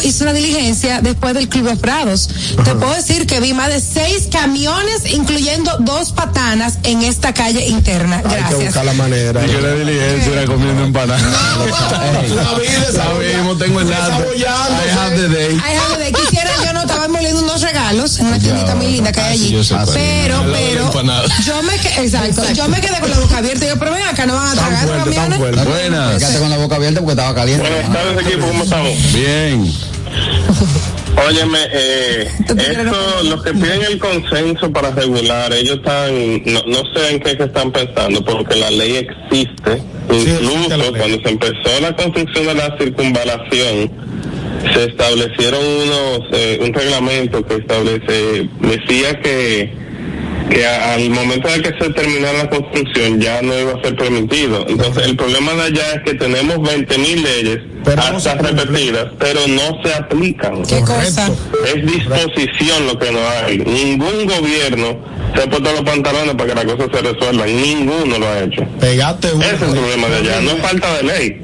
[0.04, 2.30] hice una diligencia después del Club Los Prados.
[2.63, 7.68] Te puedo decir que vi más de seis camiones, incluyendo dos patanas, en esta calle
[7.68, 8.18] interna.
[8.18, 8.66] Hay que Gracias.
[8.66, 9.46] buscar la manera.
[9.46, 11.22] Yo le diligencia era comiendo empanadas.
[12.32, 14.12] La vida Sabemos, tengo el dato.
[14.12, 14.88] Desarrollándose.
[14.88, 15.62] I have the day.
[15.64, 19.12] Ay, Javi, de quisiera yo no estaba moliendo unos regalos en una tiendita muy linda
[19.12, 19.52] que hay allí.
[19.94, 20.92] pero, la pero,
[21.46, 23.66] yo me quedé, exacto, yo me quedé con la boca abierta.
[23.66, 25.40] Yo, pero ven acá, no van a tragar los camiones.
[25.40, 26.18] Buenas.
[26.18, 27.70] Quédate con la boca abierta porque estaba caliente.
[27.70, 29.14] Buenas tardes equipo, ¿cómo estamos?
[29.14, 29.74] Bien.
[31.17, 37.12] Óyeme, eh, esto, los que piden el consenso para regular, ellos están, no, no sé
[37.12, 39.82] en qué se están pensando, porque la ley existe.
[40.10, 43.91] Incluso cuando se empezó la construcción de la circunvalación,
[44.74, 49.81] se establecieron unos, eh, un reglamento que establece, decía que
[50.52, 53.96] que a- al momento de que se terminara la construcción ya no iba a ser
[53.96, 54.66] permitido.
[54.68, 59.08] Entonces el problema de allá es que tenemos 20 mil leyes Pero no hasta repetidas,
[59.18, 60.64] pero no se aplican.
[60.64, 61.32] ¿Qué cosa?
[61.74, 63.58] Es disposición lo que no hay.
[63.60, 65.00] Ningún gobierno
[65.36, 67.56] se ha puesto los pantalones para que las cosas se resuelvan.
[67.62, 68.63] Ninguno lo ha hecho.
[68.80, 69.44] Pegate uno.
[69.44, 70.41] Ese es el problema de allá.
[70.41, 71.41] No es falta de ley,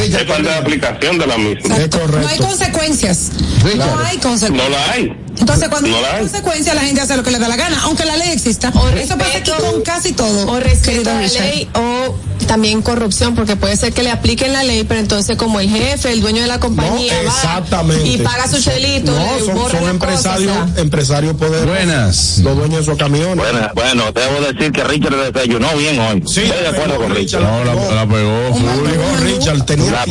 [0.00, 1.76] Richard, es falta de aplicación de la misma.
[1.76, 2.18] Es correcto.
[2.20, 3.30] No hay consecuencias.
[3.64, 3.76] Richard.
[3.94, 4.50] No hay consecuencias.
[4.50, 5.12] No la hay.
[5.38, 7.80] Entonces, cuando No la hay consecuencias, la gente hace lo que le da la gana,
[7.84, 8.70] aunque la ley exista.
[8.74, 10.50] O Eso pasa aquí respeto- con casi todo.
[10.50, 12.16] o respeto la ley o
[12.48, 16.10] también corrupción porque puede ser que le apliquen la ley pero entonces como el jefe
[16.12, 18.08] el dueño de la compañía No, va exactamente.
[18.08, 20.82] y paga su chelito No, son, la empresarios, cosa, o sea.
[20.82, 21.66] empresarios poderosos.
[21.68, 22.38] Buenas.
[22.38, 23.36] Los dueños de esos camiones.
[23.36, 26.22] Bueno, bueno, debo decir que Richard desayunó bien hoy.
[26.26, 27.42] Sí, Estoy de acuerdo con Richard.
[27.42, 28.88] No, la, la pegó full.
[28.90, 30.06] Pegó Richard, tenía La.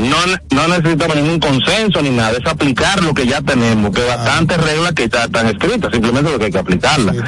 [0.00, 0.16] No,
[0.50, 4.92] no necesitamos ningún consenso ni nada, es aplicar lo que ya tenemos, que bastantes reglas
[4.92, 7.14] que ya están escritas, simplemente lo que hay que aplicarlas.
[7.16, 7.22] Sí.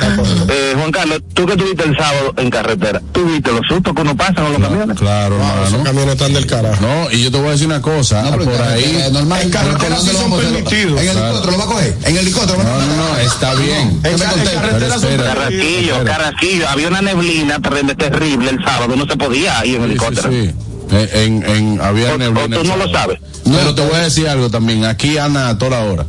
[0.48, 4.02] Eh, Juan Carlos, tú que estuviste el sábado en carretera, ¿tú viste los sustos que
[4.02, 4.96] uno pasa con los camiones?
[4.98, 5.84] Claro, Esos hermano.
[5.84, 6.82] camiones están del carajo.
[6.86, 8.22] No, y yo te voy a decir una cosa.
[8.22, 9.02] No, por ahí.
[9.04, 9.42] es normal.
[9.42, 11.00] En carretera sí ¿Dónde lo son permitidos.
[11.00, 11.96] En el helicóptero lo va a coger.
[12.04, 12.62] En el helicóptero.
[12.62, 14.00] No, no, no, está bien.
[14.04, 14.32] Espera.
[16.04, 20.30] Carrasquillo, había una neblina ter- terrible el sábado, no se podía ir en helicóptero.
[20.30, 20.54] sí, sí.
[21.14, 23.18] En, en, en- había O- neblina o tú no lo sabes.
[23.44, 24.84] Pero te voy a decir algo también.
[24.84, 26.06] Aquí anda a toda hora.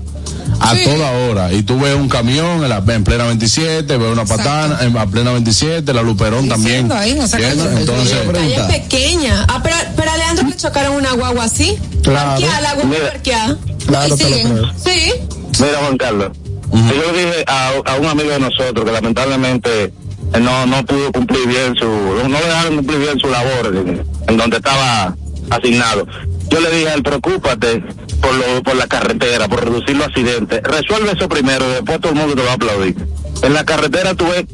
[0.59, 0.83] A Sí.
[0.85, 1.53] toda hora.
[1.53, 5.05] Y tú ves un camión en, la, en plena 27, ves una patana en a
[5.05, 6.91] plena 27, la Luperón Sí, también.
[6.91, 7.51] ahí calle.
[7.79, 8.67] Entonces, pregunta.
[8.67, 12.29] pequeña ah pero, pero a Leandro le chocaron una guagua así Claro.
[12.31, 13.11] parqueada la guagua Mira.
[13.11, 13.57] parqueada
[13.87, 14.61] Claro, Y siguen.
[14.83, 15.13] sí
[15.59, 16.31] Mira, Juan Carlos,
[16.73, 21.11] yo le dije a, a un amigo de nosotros que lamentablemente eh, no, no pudo
[21.11, 25.15] cumplir bien su, no le dejaron cumplir bien su labor en, en donde estaba
[25.49, 26.05] asignado.
[26.49, 27.81] Yo le dije a él, preocúpate
[28.27, 30.61] por, lo, por la carretera, por reducir los accidentes.
[30.63, 32.95] Resuelve eso primero, después todo el mundo te va a aplaudir.
[33.41, 34.45] En la carretera tú ves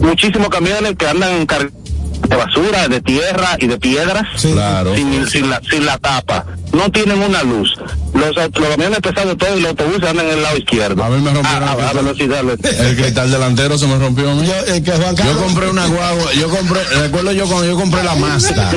[0.00, 4.52] muchísimos camiones que andan en car- de basura, de tierra y de piedras Sí.
[4.52, 4.94] claro.
[4.94, 6.46] sin, sin, la, sin la tapa.
[6.72, 7.74] No tienen una luz.
[8.14, 11.02] Los, los camiones pesados todos y los autobuses andan en el lado izquierdo.
[11.04, 12.40] A mí me rompieron a, el a, a velocidad.
[12.50, 14.46] El cristal delantero se me rompió a mí.
[14.46, 17.76] Yo, eh, que Juan Yo Carlos- compré una guagua, yo compré, recuerdo yo cuando yo
[17.76, 18.70] compré la Mazda,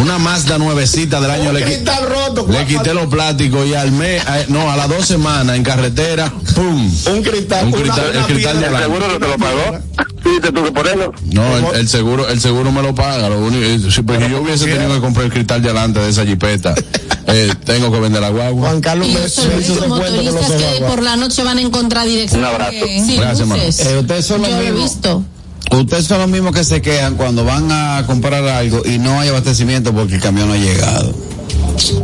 [0.00, 2.46] una Mazda nuevecita del año, Un le, cristal roto.
[2.50, 6.90] le quité los plásticos y al mes, no, a las dos semanas en carretera, ¡pum!
[7.12, 7.66] Un cristal.
[7.66, 8.78] Un cristal- una el cristal piedra.
[8.78, 9.78] de El seguro no te lo pagó.
[10.22, 11.12] Sí, dijiste tú que por eso.
[11.32, 13.28] No, el, el seguro, el seguro me lo paga.
[13.28, 16.24] Lo único, si, pues, yo hubiese tenido que comprar el cristal de adelante de esa
[16.24, 16.74] jipeta,
[17.34, 18.68] eh, tengo que vender la guagua.
[18.68, 21.70] Juan Carlos me, los hizo ese cuento que se que por la noche van en
[21.70, 22.40] contradirección.
[22.40, 22.72] Un abrazo.
[22.86, 23.64] Sin Gracias, hermano.
[23.64, 23.86] luces.
[23.86, 25.24] Eh, ustedes son los Yo lo he visto.
[25.70, 29.28] Ustedes son los mismos que se quejan cuando van a comprar algo y no hay
[29.28, 31.12] abastecimiento porque el camión no ha llegado.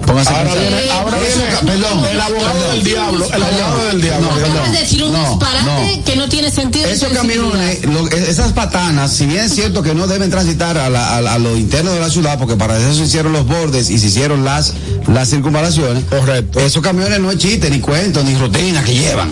[0.05, 2.05] Pónganse a Ahora viene, ahora viene Perdón.
[2.11, 4.29] el abogado del diablo, el abogado del diablo.
[4.29, 4.73] No, perdón.
[4.73, 6.05] decir un No, disparate no.
[6.05, 6.89] que no tiene sentido.
[6.89, 11.17] Esos camiones, lo- esas patanas, si bien es cierto que no deben transitar a, la-
[11.19, 13.99] a a lo interno de la ciudad, porque para eso se hicieron los bordes y
[13.99, 14.73] se hicieron las,
[15.07, 16.05] las circunvalaciones.
[16.11, 16.59] Correcto.
[16.59, 19.31] Esos camiones no es chiste, ni cuento, ni rutina que llevan.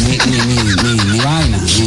[0.00, 1.86] Ni, ni, ni, ni, ni vaina, ni,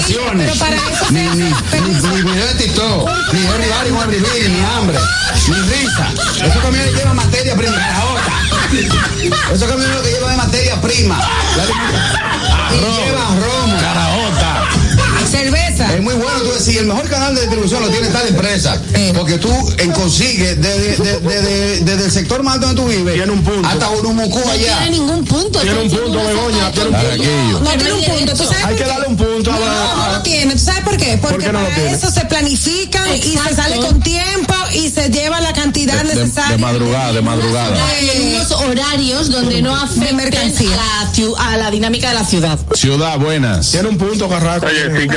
[0.00, 0.50] ni, ni, ni imitaciones.
[0.52, 4.10] pero para eso ni, se ni, hace ni, ni video de TikTok, ni everybody want
[4.10, 4.98] revivir, ni hambre,
[5.48, 6.06] ni risa.
[6.46, 8.32] Esos camiones llevan materia prima, caraota.
[9.52, 11.18] Esos camiones lo que llevan es materia prima.
[11.56, 11.64] La-
[12.74, 13.76] y llevan romo.
[15.80, 18.80] Es muy bueno tú decir, el mejor canal de distribución lo tiene tal empresa.
[18.94, 19.12] Eh.
[19.16, 23.32] Porque tú en consigues desde, desde, desde- desde el sector más donde tú vives Tiene
[23.32, 23.68] un punto.
[23.68, 24.78] hasta Urumucú No allá.
[24.78, 25.60] tiene ningún punto.
[25.60, 27.60] Tiene un punto, Begoña, de tiene un punto.
[27.62, 28.32] No tiene no un hay punto.
[28.32, 28.44] ¿Tú derecho.
[28.44, 30.12] sabes Hay que darle un punto a No, la.
[30.18, 30.52] no tiene.
[30.54, 31.18] ¿Tú sabes por qué?
[31.20, 35.40] Porque qué no para eso se planifican y se sale con tiempo y se lleva
[35.40, 36.56] la cantidad De, de- necesaria.
[36.56, 37.76] de madrugada, de madrugada.
[38.00, 40.70] en unos horarios donde no afecten mercancía.
[40.72, 42.58] a la, ciu- a la dinámica de la ciudad.
[42.74, 43.70] Ciudad, buenas.
[43.70, 44.66] Tiene un punto, Carraco.
[44.66, 45.08] Oye, si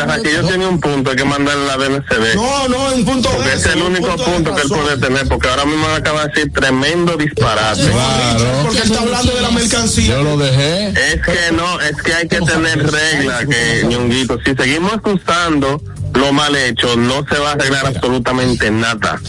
[0.45, 2.35] Carraquillo tiene un punto, hay que mandarle la DNCD.
[2.35, 5.27] No, no, es un punto Porque es el único de punto que él puede tener,
[5.27, 7.81] porque ahora mismo me acaba de decir tremendo disparate.
[7.81, 8.63] Claro.
[8.63, 10.15] Porque está hablando de la mercancía.
[10.15, 10.87] Yo lo dejé.
[10.89, 15.81] Es que no, es que hay que tener reglas, que ñonguito, si seguimos excusando
[16.13, 19.19] lo mal hecho, no se va a arreglar absolutamente nada.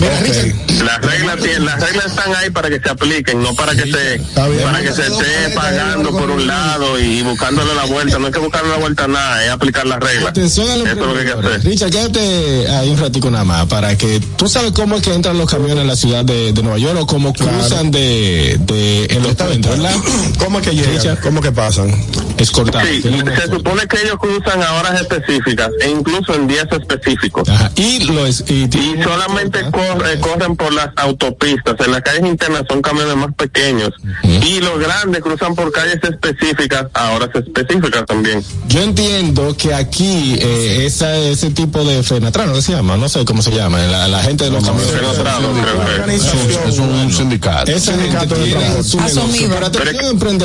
[0.00, 3.82] Mira, Richard, Las reglas, las reglas están ahí para que se apliquen, no para que
[3.82, 8.18] se, para que se esté pagando por un lado y buscándole la vuelta.
[8.18, 10.36] No hay que buscarle la vuelta a nada, es aplicar las reglas.
[10.38, 11.64] Eso es lo que hay que hacer.
[11.64, 15.36] Richard, quédate ahí un ratico nada más para que tú sabes cómo es que entran
[15.36, 19.22] los camiones en la ciudad de, de Nueva York o cómo cruzan de, de en
[19.22, 19.94] los ¿verdad?
[20.38, 21.16] ¿Cómo es que llegan?
[21.16, 21.90] ¿Cómo que pasan?
[22.44, 23.56] Sí, una se escolta.
[23.56, 27.48] supone que ellos cruzan a horas específicas e incluso en días específicos.
[27.48, 27.70] Ajá.
[27.76, 28.68] Y lo es y,
[29.02, 31.74] solamente corre- corren por las autopistas.
[31.84, 33.90] En las calles internas son camiones más pequeños.
[34.22, 38.42] Y los grandes cruzan por calles específicas a horas específicas también.
[38.68, 42.96] Yo entiendo que aquí eh, esa, ese tipo de fenatrano, ¿qué se llama?
[42.96, 44.90] No sé cómo se llama, la, la gente de los camiones.
[44.92, 46.06] Creo.
[46.08, 47.70] Es un, es un sindicato.
[47.78, 48.54] Sindicato de.
[49.78, 49.96] Pero es,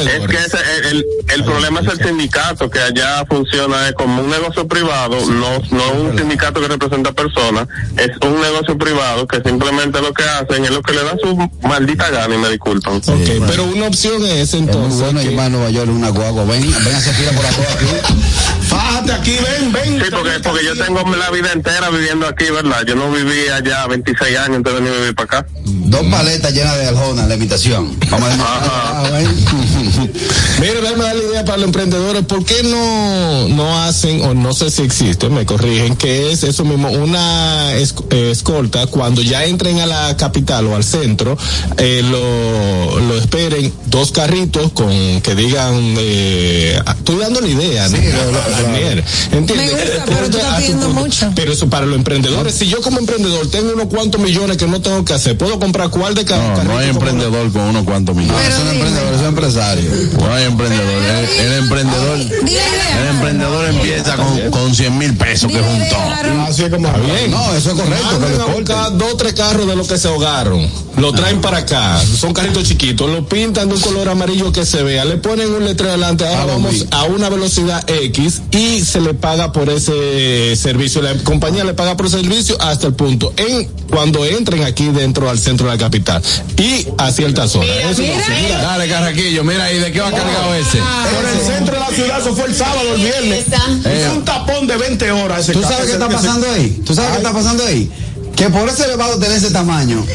[0.08, 0.58] es que ese-
[0.89, 1.05] el, el,
[1.36, 6.17] el problema es el sindicato, que allá funciona como un negocio privado, no, no un
[6.17, 7.67] sindicato que representa personas,
[7.98, 11.36] es un negocio privado que simplemente lo que hacen es lo que le da su
[11.67, 12.95] maldita gana y me disculpan.
[12.98, 16.43] Ok, pero una opción es Es entonces bueno que- llevar a Nueva York una guagua.
[16.45, 17.56] Ven, ven a hacer fila por aquí.
[18.67, 20.02] Fájate aquí, ven, ven.
[20.04, 22.84] Sí, porque, porque yo tengo la vida entera viviendo aquí, ¿verdad?
[22.88, 25.48] Yo no viví allá 26 años venir a vivir para acá.
[25.63, 27.95] Dos paletas llenas de aljona, la imitación.
[28.10, 29.28] Vamos a ver.
[30.60, 32.23] Mira, déjame dar la idea para los emprendedores.
[32.23, 36.63] ¿Por qué no, no hacen, o no sé si existe, me corrigen, que es eso
[36.63, 41.38] mismo, una eh, escolta cuando ya entren a la capital o al centro,
[41.77, 47.97] eh, lo, lo esperen dos carritos con que digan, eh, estoy dando la idea, ¿no?
[47.97, 49.73] Daniel, ¿entiendes?
[49.73, 51.31] Me gusta, pero tú estás pidiendo mucho.
[51.35, 54.81] Pero eso para los emprendedores, si yo como emprendedor tengo unos cuantos millones que no
[54.81, 57.83] tengo que hacer, ¿puedo comprar cuál de cada No, no hay carrito emprendedor con unos
[57.83, 58.47] cuantos millones.
[58.47, 59.91] Es un emprendedor, es un empresario.
[60.19, 61.03] No hay emprendedor.
[61.03, 65.97] El, el emprendedor, el emprendedor empieza con, con 100 mil pesos que juntó.
[66.47, 66.88] Así es como.
[66.88, 67.32] Está bien.
[67.32, 68.65] No, eso es correcto.
[68.65, 70.67] que dos o tres carros de los que se ahogaron.
[70.97, 71.99] Lo traen para acá.
[72.19, 73.10] Son carritos chiquitos.
[73.10, 75.04] Lo pintan de un color amarillo que se vea.
[75.06, 76.25] Le ponen un letrero adelante.
[76.25, 81.01] Ahora Ah, vamos a una velocidad X y se le paga por ese servicio.
[81.01, 83.34] La compañía le paga por el servicio hasta el punto.
[83.38, 86.21] En cuando entren aquí dentro al centro de la capital
[86.58, 87.69] y a ciertas horas.
[87.91, 90.78] Es lo que- Dale, Carraquillo, mira, ¿y de qué va cargado ese?
[90.80, 93.45] Por el centro de la ciudad, eso fue el sábado, el viernes.
[93.86, 96.81] Es un tapón de 20 horas ese ¿Tú sabes qué está ese- pasando ahí?
[96.86, 97.91] ¿Tú sabes qué está pasando ahí?
[98.36, 100.05] Que por ese elevado tener ese tamaño,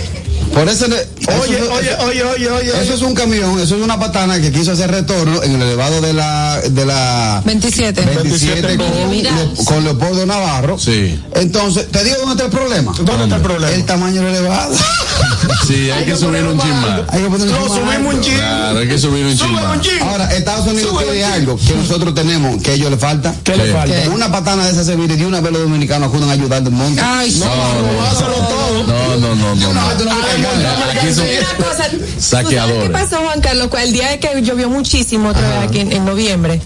[0.55, 0.89] por ese...
[0.89, 1.09] le-
[1.41, 2.83] Oye, eso- oye, oye, oye, oye.
[2.83, 6.01] Eso es un camión, eso es una patana que quiso hacer retorno en el elevado
[6.01, 8.01] de la de la 27.
[8.03, 8.79] 27
[9.65, 10.79] con, Leopoldo Navarro.
[10.79, 11.19] Sí.
[11.35, 12.93] Entonces, te digo dónde está el problema.
[13.01, 13.73] ¿Dónde está el problema?
[13.75, 14.75] El tamaño del elevado.
[15.67, 17.01] Sí, hay que subir un chin más.
[17.09, 18.35] Hay que No, un más subimos un chin.
[18.35, 19.81] Claro, hay que subir un chin Sube un más.
[19.81, 20.03] chin.
[20.03, 23.35] Ahora, Estados Unidos Sube tiene algo que nosotros tenemos, que a ellos les falta.
[23.43, 23.73] ¿Qué le ¿Qué?
[23.73, 24.11] falta?
[24.11, 27.01] Una patana de esas servir y una vez los dominicanos acudan a ayudar del mundo.
[27.05, 27.41] Ay, sí.
[27.43, 28.85] Robárselo todo.
[28.87, 29.57] No, no, no, no.
[29.57, 29.71] no.
[29.71, 30.40] Una cosa, ¿tú sabes
[32.19, 32.85] saqueadores.
[32.85, 33.69] ¿Qué pasó, Juan Carlos?
[33.83, 36.61] El día de que llovió muchísimo otra vez aquí en, en noviembre.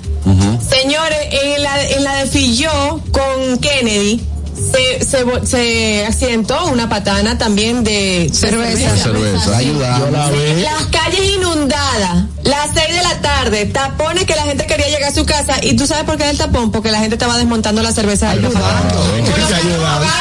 [0.68, 4.24] Señores, en la, en la de Filló con Kennedy.
[4.54, 8.96] Se, se, se accidentó una patana también de Cerveza.
[8.96, 9.60] Cerveza.
[9.60, 15.14] Las calles inundadas, las 6 de la tarde, tapones que la gente quería llegar a
[15.14, 15.56] su casa.
[15.62, 16.70] ¿Y tú sabes por qué el tapón?
[16.70, 18.94] Porque la gente estaba desmontando la cerveza ayudando.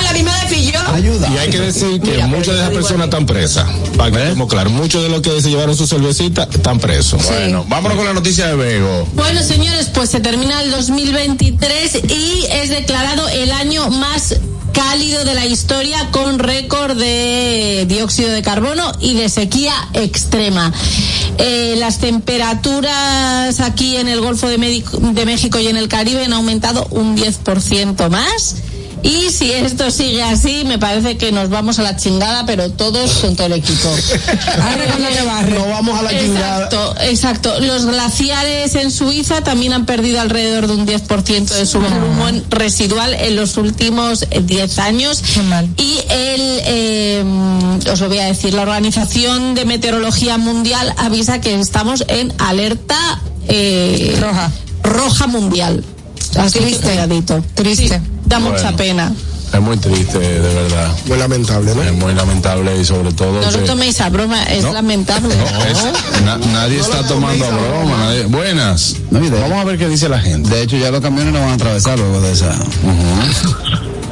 [0.04, 0.80] La misma de Filló.
[0.94, 1.30] Ayuda.
[1.34, 3.68] Y hay que decir que Mira, muchas de digo personas están presas.
[3.98, 7.26] Para que estemos claros, muchos de los que se llevaron su cervecita están presos.
[7.26, 9.08] Bueno, vámonos con la noticia de Bego.
[9.14, 14.36] Bueno, señores, pues se termina el 2023 y es declarado el año más
[14.74, 20.74] cálido de la historia con récord de dióxido de carbono y de sequía extrema.
[21.38, 26.34] Eh, las temperaturas aquí en el Golfo de, de México y en el Caribe han
[26.34, 28.56] aumentado un 10% más.
[29.04, 33.12] Y si esto sigue así, me parece que nos vamos a la chingada, pero todos
[33.16, 33.90] con todo el equipo.
[35.04, 35.52] Que.
[35.56, 36.66] No vamos a la chingada.
[36.66, 37.60] Exacto, exacto.
[37.60, 43.14] Los glaciares en Suiza también han perdido alrededor de un 10% de su volumen residual
[43.14, 45.22] en los últimos eh, 10 años.
[45.34, 45.68] Qué mal.
[45.78, 47.24] Y el, eh,
[47.92, 53.22] os lo voy a decir, la Organización de Meteorología Mundial avisa que estamos en alerta
[53.48, 54.52] eh, Roja.
[54.84, 55.84] roja mundial.
[56.38, 56.88] Así que Triste.
[56.88, 57.44] cuidadito.
[57.56, 58.02] Triste.
[58.34, 58.58] Da Bueno.
[58.58, 59.12] mucha pena.
[59.54, 60.92] Es muy triste, de verdad.
[61.06, 61.84] Muy lamentable, ¿no?
[61.84, 63.40] Es muy lamentable y sobre todo.
[63.40, 64.74] No lo que- toméis a broma, es No.
[64.74, 65.36] lamentable.
[65.36, 67.96] No, es- na- nadie está tomando a broma.
[68.06, 68.96] nadie- buenas.
[69.12, 70.50] No, y de- Vamos a ver qué dice la gente.
[70.50, 72.56] De hecho, ya los camiones no van a atravesar luego de esa.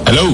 [0.05, 0.32] Hello.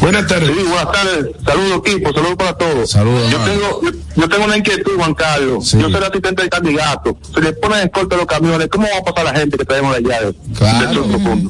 [0.00, 0.48] Buenas tardes.
[0.48, 1.26] Sí, buenas tardes.
[1.44, 2.12] Saludos, equipo.
[2.12, 2.90] Saludos para todos.
[2.90, 3.80] Saludos, Yo tengo,
[4.16, 5.68] yo, tengo una inquietud, Juan Carlos.
[5.68, 5.78] Sí.
[5.78, 7.16] Yo soy el asistente del candidato.
[7.34, 8.68] Se le ponen escolta a los camiones.
[8.68, 10.26] ¿Cómo va a pasar la gente que traemos de allá?
[10.26, 11.06] de- Claro.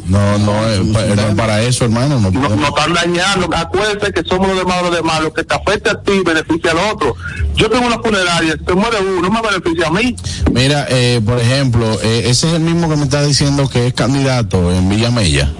[0.07, 2.19] No, no, es pa- no es para eso, hermano.
[2.21, 3.49] No están dañando.
[3.55, 5.21] Acuérdense que somos los demás los demás.
[5.23, 7.15] Lo que te afecta a ti beneficia al otro.
[7.57, 8.57] Yo tengo una funeraria.
[8.67, 10.15] Se muere uno, no me beneficia a mí.
[10.53, 13.95] Mira, eh, por ejemplo, eh, ese es el mismo que me está diciendo que es
[13.95, 15.51] candidato en Villamella.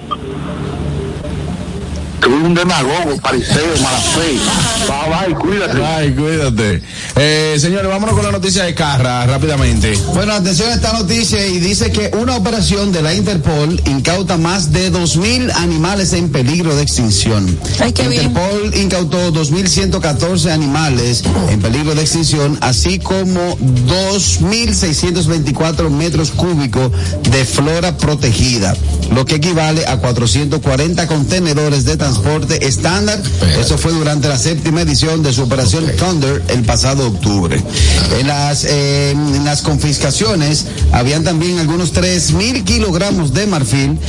[2.19, 4.37] Tú un demagogo, pariseo, mala fe.
[4.87, 5.85] Bye, bye, cuídate.
[5.85, 6.81] Ay, cuídate.
[7.15, 9.93] Eh, señores, vámonos con la noticia de Carra rápidamente.
[10.13, 14.71] Bueno, atención a esta noticia y dice que una operación de la Interpol incauta más
[14.71, 17.57] de 2.000 animales en peligro de extinción.
[17.79, 18.27] Ay, qué bien.
[18.27, 26.91] Interpol incautó 2.114 animales en peligro de extinción, así como 2.624 metros cúbicos
[27.31, 28.75] de flora protegida,
[29.13, 33.21] lo que equivale a 440 contenedores de transporte estándar.
[33.59, 37.61] Eso fue durante la séptima edición de su operación Thunder el pasado octubre.
[38.17, 43.99] En las, eh, en las confiscaciones habían también algunos 3.000 kilogramos de marfil,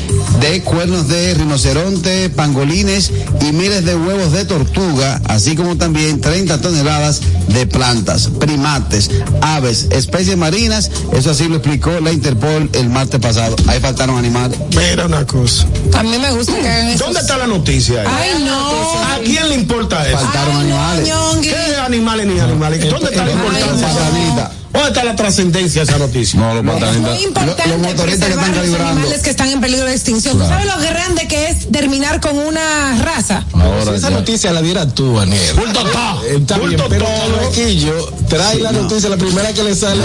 [0.40, 6.60] de cuernos de rinoceronte, pangolines y miles de huevos de tortuga, así como también 30
[6.60, 10.88] toneladas de plantas, primates, aves, especies marinas.
[11.12, 13.56] Eso así lo explicó la Interpol el martes pasado.
[13.66, 14.56] Ahí faltaron animales.
[14.76, 15.66] Mira una cosa.
[15.96, 17.04] A mí me gusta que hagan eso.
[17.04, 17.87] ¿Dónde está la noticia?
[17.96, 18.06] Ahí?
[18.06, 18.68] Ay, no.
[19.04, 20.18] ¿A quién le importa eso?
[20.18, 21.08] Faltaron Ay, no, animales.
[21.08, 21.48] Ñongui.
[21.48, 22.90] ¿Qué animales ni animales?
[22.90, 24.50] ¿Dónde está la importancia?
[24.72, 26.38] ¿Dónde está la trascendencia de esa noticia?
[26.38, 27.14] No, los pantanitas.
[27.14, 30.38] Muy importante Los- los motoristas que están los animales que están en peligro de extinción.
[30.38, 33.44] ¿Tú sabes lo grande que es terminar con una raza?
[33.54, 34.16] Ahora Si esa ya.
[34.16, 35.54] noticia la diera tú, Aniel.
[35.56, 36.22] Bulto todo.
[36.24, 37.06] Está bien, Bulto pero.
[37.06, 40.02] Carraquillo trae la noticia, la primera que le sale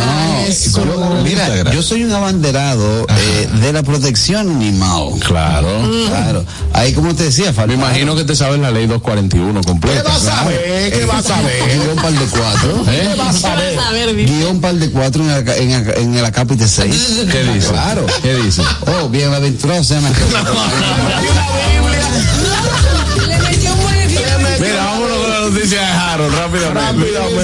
[0.47, 1.74] es No, la mira, Instagram.
[1.74, 5.09] yo soy un abanderado eh, de la protección animal.
[5.20, 5.68] Claro.
[6.07, 6.45] Claro.
[6.74, 10.03] Ahí, como te decía, Me falta imagino que te sabes la ley 241 ¿Qué completa.
[10.03, 10.91] vas a ver?
[10.93, 11.80] ¿Qué vas a ver?
[11.80, 12.84] Guión par de cuatro.
[12.89, 13.07] ¿Eh?
[13.11, 13.78] ¿Qué vas a ver?
[13.80, 13.91] A
[14.54, 17.26] Guión par de cuatro en el, en, el- en el acápite 6.
[17.32, 17.70] ¿Qué dice?
[17.70, 18.06] Claro.
[18.22, 18.62] ¿Qué dice?
[19.01, 20.10] Oh, bienaventurado sea Le
[26.14, 26.74] Harold, rápidamente.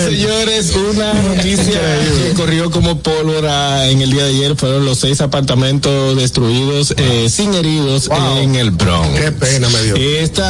[0.10, 1.80] Señores, una noticia
[2.28, 7.28] que corrió como pólvora en el día de ayer fueron los seis apartamentos destruidos eh,
[7.30, 8.10] sin heridos
[8.42, 9.20] en el Bronx.
[9.20, 9.96] Qué pena me dio.
[9.96, 10.42] Este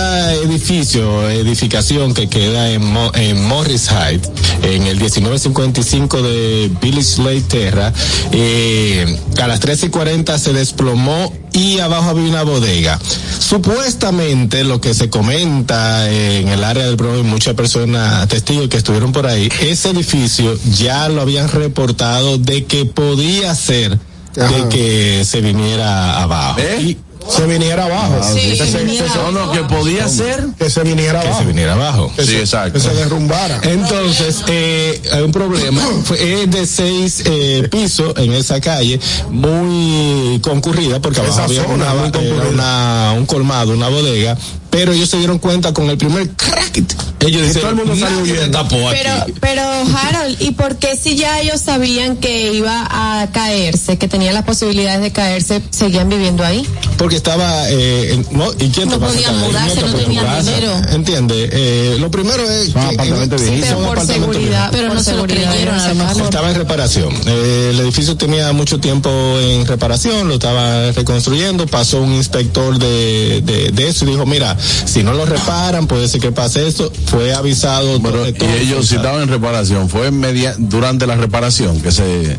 [0.43, 4.29] edificio, edificación que queda en, Mo- en Morris Heights,
[4.63, 7.93] en el 1955 de Village Lake Terra,
[8.31, 12.99] eh, a las 13 y 40 se desplomó y abajo había una bodega.
[13.39, 19.11] Supuestamente lo que se comenta en el área del Bronx, muchas personas, testigos que estuvieron
[19.11, 23.97] por ahí, ese edificio ya lo habían reportado de que podía ser
[24.35, 26.59] de que se viniera abajo.
[26.59, 26.81] ¿Eh?
[26.81, 26.97] Y
[27.29, 28.21] Se viniera abajo.
[28.33, 30.47] Sí, que, se, viniera No, no, que podía ser.
[30.57, 31.41] que se viniera que abajo.
[31.41, 32.11] se viniera abajo.
[32.15, 32.73] Que Sí, se- exacto.
[32.73, 33.59] Que se derrumbara.
[33.63, 35.81] Entonces, eh, hay un problema.
[36.05, 38.99] Fue- Es de seis eh, pisos en esa calle,
[39.29, 44.37] muy concurrida, porque abajo Esa había zona una, era una- un colmado, una bodega.
[44.69, 46.81] Pero ellos se dieron cuenta con el primer crack.
[47.21, 48.57] Ellos dicen, todo el mundo salió "Nadie huyendo".
[48.57, 48.99] tapó aquí".
[49.03, 49.61] Pero, pero
[49.97, 54.45] Harold, ¿y por qué si ya ellos sabían que iba a caerse, que tenía las
[54.45, 56.65] posibilidades de caerse, seguían viviendo ahí?
[56.97, 60.81] Porque estaba, eh, en- no, ¿y quién No podían mudarse, no puede tenían dinero.
[60.91, 64.95] Entiende, eh, lo primero es Son que apartamentos sí, son Pero por seguridad, Pero por
[64.97, 65.75] no se lo creyeron.
[66.23, 67.13] Estaba en reparación.
[67.25, 69.09] Eh, el edificio tenía mucho tiempo
[69.41, 71.65] en reparación, lo estaba reconstruyendo.
[71.67, 76.07] Pasó un inspector de, de, de eso y dijo: Mira, si no lo reparan, puede
[76.07, 76.91] ser que pase esto.
[77.05, 78.01] Fue avisado.
[78.01, 82.37] Pero, y ellos, si estaban en reparación, fue media, durante la reparación que se.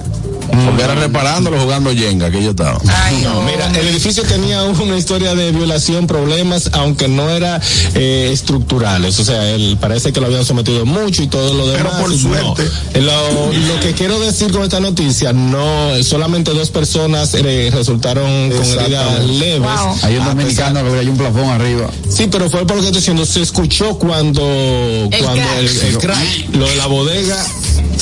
[0.50, 2.80] Porque era reparándolo jugando Jenga que ellos estaban.
[3.22, 7.60] No, mira, el edificio tenía una historia de violación, problemas, aunque no era
[7.94, 9.18] eh, estructurales.
[9.20, 11.94] O sea, él parece que lo habían sometido mucho y todo lo demás.
[12.00, 12.16] por No.
[12.18, 12.68] suerte.
[13.00, 18.64] Lo, lo que quiero decir con esta noticia, no, solamente dos personas eh, resultaron con
[18.80, 19.60] heridas leves.
[19.60, 19.96] Wow.
[20.02, 21.88] Hay un A dominicano que hay un plafón arriba.
[22.08, 25.58] Sí, pero fue por lo que estoy diciendo, se escuchó cuando, cuando crack.
[25.58, 27.46] el, el crack, lo de la bodega.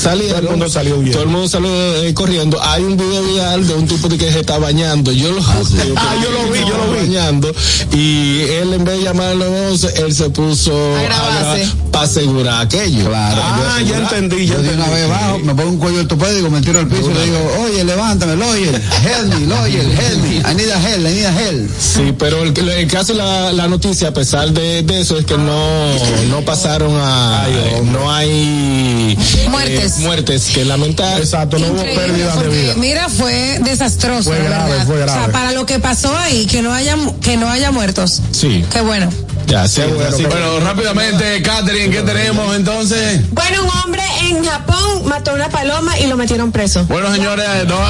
[0.02, 0.94] Todo el mundo salió.
[1.10, 1.68] Todo el mundo salió
[2.04, 2.37] eh, corriendo.
[2.62, 5.10] Hay un video viral de un tipo de que se está bañando.
[5.12, 6.98] Yo lo, Ah, yo lo vi, yo lo vi.
[7.08, 7.52] Bañando.
[7.92, 11.56] Y él en vez de llamar al 911, él se puso A
[11.90, 13.06] para asegurar aquello.
[13.08, 13.42] Claro.
[13.44, 15.00] Ah, ya entendí, ya Yo de una entendí.
[15.00, 17.84] vez bajo, me pongo un cuello ortopédico, me tiro al piso y le digo, oye,
[17.84, 21.70] levántame, lawyer, help me, lawyer, help me, I need a help, I need a help.
[21.80, 25.24] Sí, pero el, el caso de la, la noticia, a pesar de, de eso, es
[25.24, 25.94] que no,
[26.30, 27.46] no pasaron a.
[27.92, 29.16] no hay.
[29.48, 29.98] Muertes.
[29.98, 31.18] eh, muertes que lamentar.
[31.20, 32.74] Exacto, no hubo pérdida de porque, vida.
[32.76, 35.32] Mira, fue desastroso, Fue grave, fue O sea, grave.
[35.32, 38.22] para lo que pasó ahí, que no haya, que no haya muertos.
[38.32, 38.64] Sí.
[38.72, 39.08] Qué bueno.
[39.48, 43.20] Ya, sí, bueno, así- qué Bueno, rápidamente, Catherine, ¿qué tenemos entonces?
[43.32, 46.84] Bueno, un hombre en Japón mató una paloma y lo metieron preso.
[46.84, 47.78] Bueno, señores, no.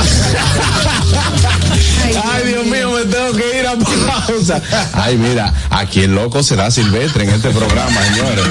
[2.32, 4.60] Ay, Dios mío, me tengo que ir a pausa.
[4.94, 8.44] Ay, mira, aquí el loco será silvestre en este programa, señores.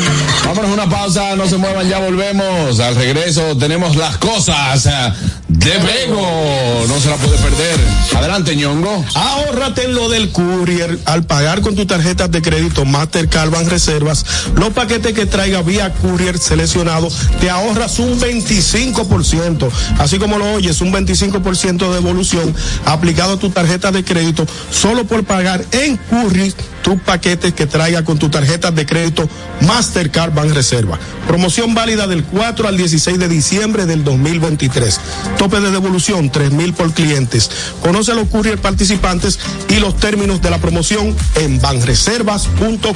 [0.46, 2.80] Vámonos a una pausa, no se muevan, ya volvemos.
[2.80, 5.14] Al regreso tenemos las cosas eh,
[5.48, 6.86] de Bego.
[6.88, 7.80] No se la puede perder.
[8.16, 9.04] Adelante, ñongo.
[9.16, 14.26] Ahórrate en lo del courier al pagar con tus tarjetas de crédito Mastercard Reservas.
[14.56, 19.70] Los paquetes que traiga vía courier seleccionado te ahorras un 25%.
[20.00, 25.06] Así como lo oyes, un 25% de evolución aplicado a tu tarjeta de crédito solo
[25.06, 29.28] por pagar en courier tus paquetes que traiga con tu tarjeta de crédito
[29.62, 30.98] Mastercard Reserva.
[31.28, 35.00] Promoción válida del 4 al 16 de diciembre del 2023.
[35.38, 37.52] Tope de devolución 3 mil por clientes.
[37.82, 39.38] Conoce los courier participantes
[39.68, 42.87] y los términos de la promoción en banreservas.com.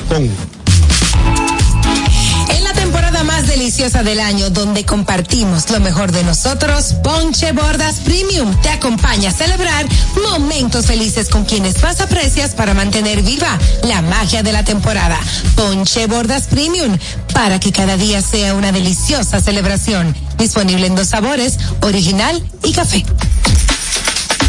[2.50, 7.96] En la temporada más deliciosa del año, donde compartimos lo mejor de nosotros, Ponche Bordas
[8.06, 9.86] Premium te acompaña a celebrar
[10.30, 15.20] momentos felices con quienes más aprecias para mantener viva la magia de la temporada.
[15.56, 16.98] Ponche Bordas Premium,
[17.34, 20.16] para que cada día sea una deliciosa celebración.
[20.38, 23.04] Disponible en dos sabores, original y café.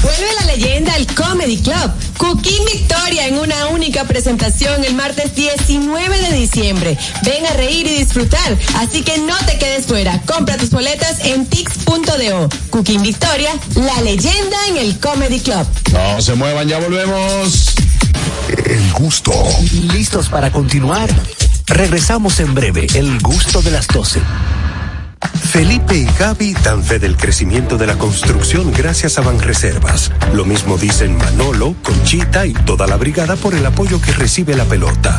[0.02, 1.92] Vuelve la leyenda al Comedy Club.
[2.18, 6.98] Cooking Victoria en una única presentación el martes 19 de diciembre.
[7.24, 10.20] Ven a reír y disfrutar, así que no te quedes fuera.
[10.22, 12.48] Compra tus boletas en tix.do.
[12.70, 15.66] Cooking Victoria, la leyenda en el Comedy Club.
[15.92, 17.74] No se muevan, ya volvemos.
[18.66, 19.32] El gusto.
[19.92, 21.08] ¿Listos para continuar?
[21.66, 24.20] Regresamos en breve, el gusto de las 12.
[25.52, 30.10] Felipe y Gaby dan fe del crecimiento de la construcción gracias a Banreservas.
[30.34, 34.64] Lo mismo dicen Manolo, Conchita y toda la brigada por el apoyo que recibe la
[34.64, 35.18] pelota.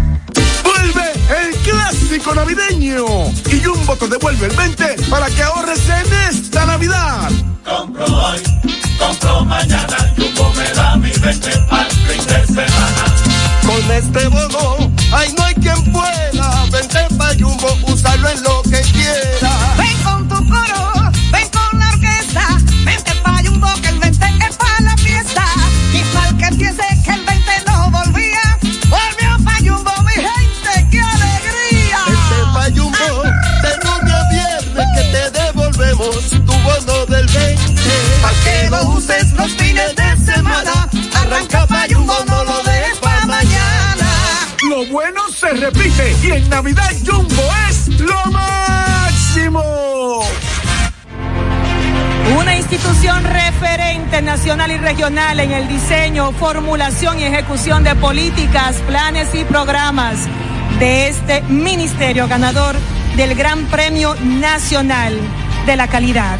[0.63, 1.13] Vuelve
[1.43, 3.05] el clásico navideño
[3.51, 7.31] y Jumbo te devuelve el 20 para que ahorres en esta Navidad.
[7.63, 8.39] Compro hoy,
[8.97, 13.05] compro mañana, Jumbo me da mi 20 al fin de semana.
[13.65, 16.65] Con este bono, ay no hay quien pueda.
[16.71, 19.75] Vente pa' Jumbo, úsalo en lo que quiera.
[19.77, 20.90] Ven con tu coro,
[38.81, 44.07] lo uses los fines de semana, arranca pa' Jumbo, no lo dejes pa' mañana.
[44.69, 50.23] Lo se repite y en Navidad Jumbo es lo máximo.
[52.37, 59.33] Una institución referente nacional y regional en el diseño, formulación y ejecución de políticas, planes
[59.35, 60.27] y programas
[60.79, 62.75] de este ministerio ganador
[63.15, 65.19] del Gran Premio Nacional
[65.65, 66.39] de la Calidad.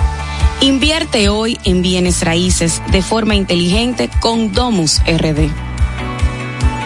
[0.61, 5.49] Invierte hoy en bienes raíces de forma inteligente con Domus RD.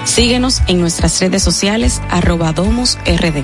[0.06, 3.44] Síguenos en nuestras redes sociales arroba Domus RD.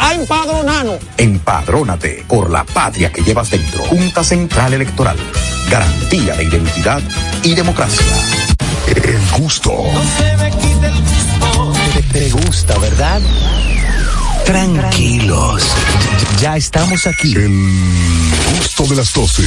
[0.00, 0.98] a empadronarnos.
[1.16, 3.84] Empadrónate por la patria que llevas dentro.
[3.84, 5.16] Junta Central Electoral.
[5.70, 7.00] Garantía de identidad
[7.42, 8.04] y democracia.
[8.86, 9.72] El gusto.
[11.94, 13.20] Te, te gusta, ¿verdad?
[14.44, 15.62] Tranquilos.
[16.40, 17.34] Ya estamos aquí.
[17.34, 17.52] El
[18.56, 19.42] gusto de las 12.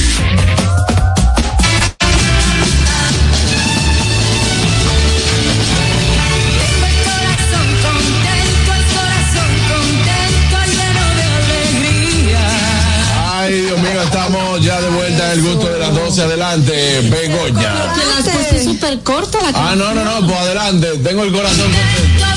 [15.34, 16.22] El gusto de las 12.
[16.22, 17.92] Adelante, Begoña.
[17.94, 20.98] Que la súper corta la Ah, no, no, no, pues adelante.
[20.98, 22.33] Tengo el corazón contento.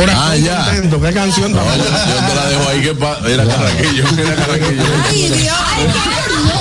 [0.00, 0.16] Sepas.
[0.16, 0.64] Ah, ya.
[0.64, 1.52] Contento, ¿Qué canción?
[1.52, 4.82] No, yo, yo te la dejo ahí que pa- Mira, Carraquillo, mira, Carraquillo.
[5.08, 6.57] Ay, Dios.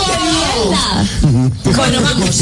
[1.75, 2.41] Bueno, vamos.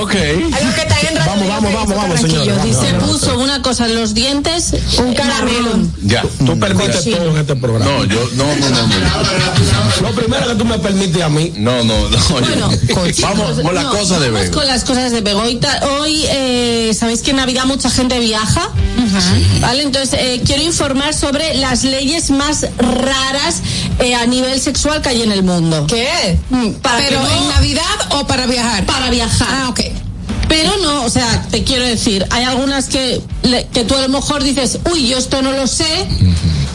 [0.00, 0.14] Ok.
[0.14, 2.64] Algo que está en Vamos, vamos, vamos, vamos, señores.
[2.64, 5.80] Dice, puso una cosa en los dientes, un caramelo.
[6.02, 6.22] Ya.
[6.44, 7.84] Tú permites todo en este programa.
[7.84, 8.86] No, yo, no, no, no.
[8.86, 10.08] no.
[10.08, 11.52] Lo primero que tú me permites a mí.
[11.56, 12.18] No, no, no.
[12.30, 12.70] Bueno,
[13.22, 14.54] vamos con las no, cosas de vamos Bego.
[14.54, 15.80] con las cosas de Begoita.
[16.00, 18.70] Hoy, eh, sabéis que en Navidad mucha gente viaja.
[19.60, 19.82] ¿Vale?
[19.82, 23.60] Entonces, eh, quiero informar sobre las leyes más raras
[23.98, 25.86] eh, a nivel sexual que hay en el mundo.
[25.88, 26.38] ¿Qué?
[26.50, 28.84] Mm, Para ¿Pero en Navidad o para viajar?
[28.86, 29.48] Para viajar.
[29.50, 29.80] Ah, ok.
[30.48, 34.08] Pero no, o sea, te quiero decir, hay algunas que, le- que tú a lo
[34.08, 36.08] mejor dices, uy, yo esto no lo sé,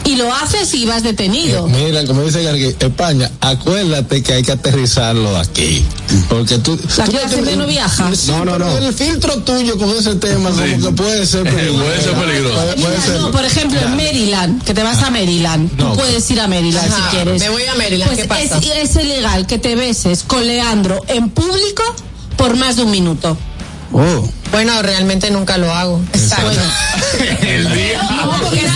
[0.06, 1.66] y lo haces y vas detenido.
[1.66, 5.84] Mira, como dice Gargui, España, acuérdate que hay que aterrizarlo aquí.
[6.28, 6.78] Porque tú.
[6.96, 8.08] La tú clase de no viaja.
[8.14, 8.78] Sí, No, no, no.
[8.78, 11.78] El filtro tuyo con ese tema, como que puede ser peligroso.
[11.84, 12.54] Puede ser peligroso.
[12.54, 13.20] Puede, puede ser.
[13.20, 15.90] No, por ejemplo, en Maryland, que te vas a Maryland, No.
[15.90, 17.42] tú puedes ir a Maryland Ajá, si quieres.
[17.42, 18.58] me voy a Maryland, Pues ¿qué pasa?
[18.58, 21.82] Es, es ilegal que te beses con Leandro en público
[22.36, 23.36] por más de un minuto.
[23.92, 24.28] Oh.
[24.52, 26.00] Bueno, realmente nunca lo hago.
[26.12, 26.50] Exacto.
[27.40, 28.02] El día.
[28.02, 28.66] No, porque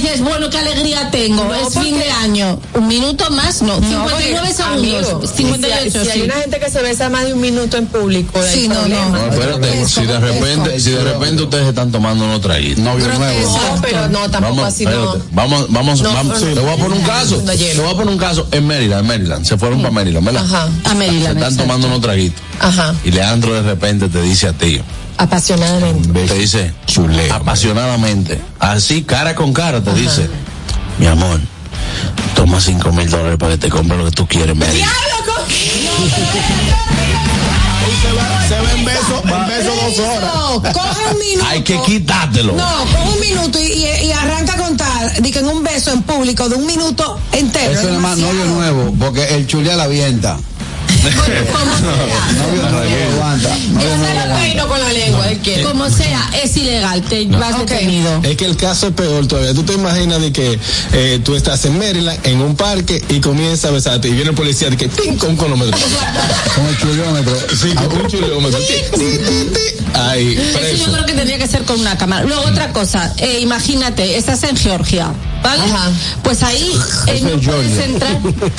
[0.00, 2.58] dices, bueno, qué alegría tengo, No, es porque- fin de año.
[2.74, 6.22] Un minuto más, no, 59 segundos, Amigo, 58, si, hay- si hay sí.
[6.24, 9.08] una gente que se besa más de un minuto en público, Sí, no, problema.
[9.18, 12.82] No, espérate, si de repente, si de repente ustedes están tomando unos traguitos.
[12.84, 13.58] Novio nuevo.
[13.74, 15.16] No, pero no, tampoco Vamos, así no.
[15.32, 16.40] vamos, vamos, No, vamos.
[16.40, 17.42] no, no, te voy a poner un no, caso.
[17.44, 17.52] no.
[17.52, 19.44] Te voy a poner un caso en Maryland, en Maryland.
[19.44, 20.44] Se fueron para Maryland, ¿verdad?
[20.44, 20.68] Ajá.
[20.84, 21.62] A Maryland, Se están exacto.
[21.62, 22.40] tomando unos traguitos.
[22.60, 24.80] Ajá, Y Leandro de repente te dice a ti,
[25.18, 26.24] apasionadamente.
[26.26, 26.72] te dice,
[27.30, 30.28] apasionadamente, así cara con cara, te dice,
[30.98, 31.40] mi amor,
[32.34, 34.90] toma cinco mil dólares para que te compre lo que tú quieres, en Maryland.
[38.48, 40.34] Se ve en beso, en beso dos horas.
[40.34, 41.46] No, coge un minuto.
[41.48, 42.52] Hay que quitártelo.
[42.54, 45.90] No, coge un minuto y, y- y arranca a contar, di que en un beso
[45.92, 47.72] en público de un minuto entero.
[47.72, 50.36] Eso es más novio nuevo, porque el chulea la avienta.
[54.68, 55.26] Con la lengua,
[55.64, 58.20] Como sea, es ilegal, te vas detenido.
[58.22, 59.54] Es que el caso es peor todavía.
[59.54, 60.58] Tú te imaginas de que
[60.92, 64.36] eh, tú estás en Maryland, en un parque, y comienza a besarte, y viene el
[64.36, 65.16] policía de que ¡ting!
[65.16, 65.76] con un cronómetro.
[66.54, 67.36] Con el chuleómetro.
[67.60, 68.04] Sí, con un.
[69.94, 72.24] Ahí, Eso yo creo que tendría que ser con una cámara.
[72.24, 75.62] Luego otra cosa, eh, imagínate, estás en Georgia, ¿vale?
[76.24, 76.72] Pues ahí
[77.06, 77.84] eh, Eso no es puedes Georgia.
[77.84, 78.18] entrar.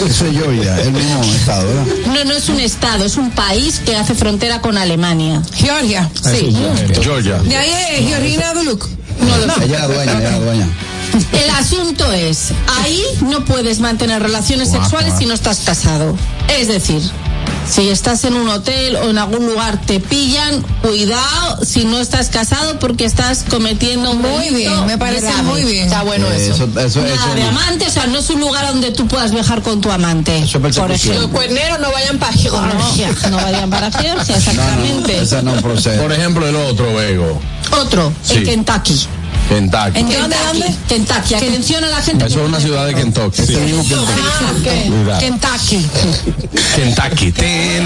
[0.09, 1.85] Eso es Georgia, el mismo estado, ¿verdad?
[2.07, 5.41] No, no es un estado, es un país que hace frontera con Alemania.
[5.53, 6.09] Georgia.
[6.23, 6.55] Sí.
[7.01, 7.37] Georgia.
[7.39, 8.87] De ahí es Georgina Duluc.
[9.19, 9.65] No lo sé.
[9.65, 10.67] Ella la dueña, ella la dueña.
[11.31, 16.17] El asunto es, ahí no puedes mantener relaciones sexuales si no estás casado.
[16.49, 17.01] Es decir,
[17.69, 22.29] si estás en un hotel o en algún lugar te pillan, cuidado si no estás
[22.29, 25.41] casado porque estás cometiendo un Muy bien, me parece grave.
[25.43, 25.85] muy bien.
[25.85, 26.65] Está bueno Eh, eso.
[26.65, 29.31] eso- eso- Nada eso- de amante, o sea, no es un lugar donde tú puedas
[29.31, 30.37] viajar con tu amante.
[30.39, 31.29] Eso es por ejemplo.
[31.29, 33.09] cuerneros no vayan para Georgia.
[33.23, 35.21] No, no vayan para Georgia, No, no, exactamente.
[35.21, 35.99] esa no procede.
[36.01, 37.39] Por ejemplo, el otro, Vego.
[37.81, 38.37] Otro, Sí.
[38.37, 39.07] en Kentucky.
[39.49, 39.99] Kentucky.
[39.99, 40.75] ¿En dónde, dónde?
[40.87, 41.33] Kentucky.
[41.35, 42.25] Atención a la gente.
[42.25, 43.41] Eso es una ciudad de Kentucky.
[43.41, 43.45] Ah,
[44.63, 44.85] ¿qué?
[44.89, 45.19] Cuidado.
[45.19, 45.85] Kentucky.
[46.75, 47.31] Kentucky.
[47.31, 47.85] Ten-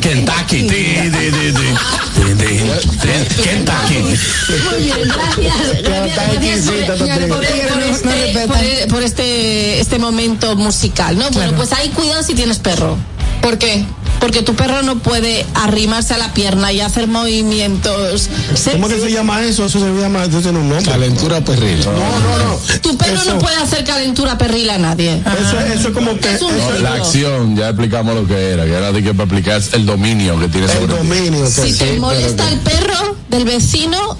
[0.00, 0.66] Kentucky.
[0.66, 1.78] Ten-
[3.42, 3.98] Kentucky.
[3.98, 5.56] Muy bien, gracias.
[8.88, 11.30] Por, este, este, este momento musical, ¿no?
[11.30, 12.96] Bueno, pues ahí cuidado si tienes perro.
[13.42, 13.84] ¿Por qué?
[14.20, 18.28] Porque tu perro no puede arrimarse a la pierna y hacer movimientos.
[18.72, 19.64] ¿Cómo que se llama eso?
[19.64, 20.90] Eso se llama, eso tiene un nombre.
[20.90, 21.80] Calentura perril.
[21.84, 22.56] No, no, no.
[22.82, 25.22] Tu perro Eso- no puede hacer calentura perril a nadie.
[25.40, 26.34] Eso, eso es como que.
[26.34, 29.14] Es un eso- No, la acción, ya explicamos lo que era, que era de que
[29.14, 31.44] para aplicar el dominio que tiene el sobre dominio.
[31.44, 34.16] que Si sí, te molesta el perro del vecino,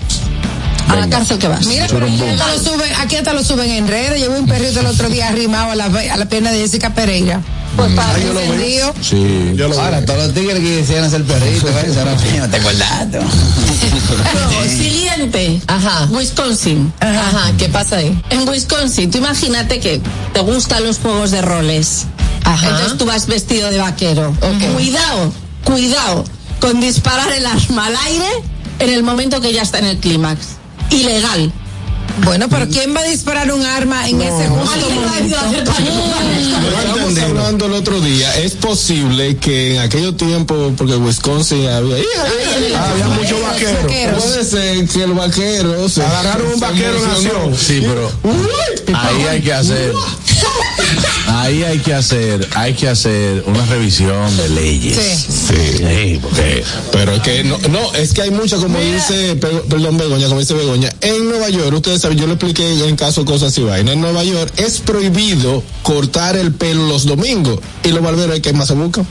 [0.89, 1.67] a la cárcel que vas.
[1.67, 4.15] Mira, pero aquí hasta, lo suben, aquí hasta lo suben en redes.
[4.21, 7.41] Vi un perrito el otro día arrimado a la, a la pierna de Jessica Pereira.
[7.85, 8.47] Pues para yo lo vi.
[8.47, 8.95] encendido.
[9.01, 9.53] Sí.
[9.57, 11.97] Yo lo Ahora, todos los tigres que quisieran hacer perrito, ¿ves?
[11.97, 13.09] ahora no te acuerdas.
[14.33, 15.61] Luego, siguiente.
[15.66, 16.07] Ajá.
[16.11, 16.93] Wisconsin.
[17.01, 18.20] Ajá, ¿qué pasa ahí?
[18.31, 20.01] En Wisconsin, tú imagínate que
[20.33, 22.07] te gustan los juegos de roles.
[22.45, 22.68] Ajá.
[22.68, 24.31] Entonces tú vas vestido de vaquero.
[24.41, 24.74] Ok.
[24.74, 25.33] Cuidado,
[25.64, 26.24] cuidado
[26.61, 28.28] con disparar el arma al aire
[28.81, 30.41] en el momento que ya está en el clímax.
[30.91, 31.53] Ilegal.
[32.25, 35.37] Bueno, pero ¿quién va a disparar un arma en ese justo momento?
[36.79, 37.67] Estábamos hablando.
[37.67, 44.23] el otro día, es posible que en aquellos tiempos, porque Wisconsin había, Había muchos vaqueros.
[44.23, 47.57] Puede ser que el vaquero se Agarraron un vaquero acción.
[47.57, 48.11] Sí, pero
[48.97, 49.93] ahí hay que hacer,
[51.29, 54.97] ahí hay que hacer, hay que hacer una revisión de leyes.
[54.97, 55.55] Sí.
[55.79, 59.97] Sí, porque pero es que no, no, es que hay muchas, como dice, pe- perdón,
[59.97, 63.57] Begoña, como dice Begoña, en Nueva York, ustedes saben, yo lo expliqué en caso cosas
[63.59, 68.35] y vaina, en Nueva York es prohibido cortar el pelo los domingos y los barberos
[68.35, 69.07] hay que más se buscan.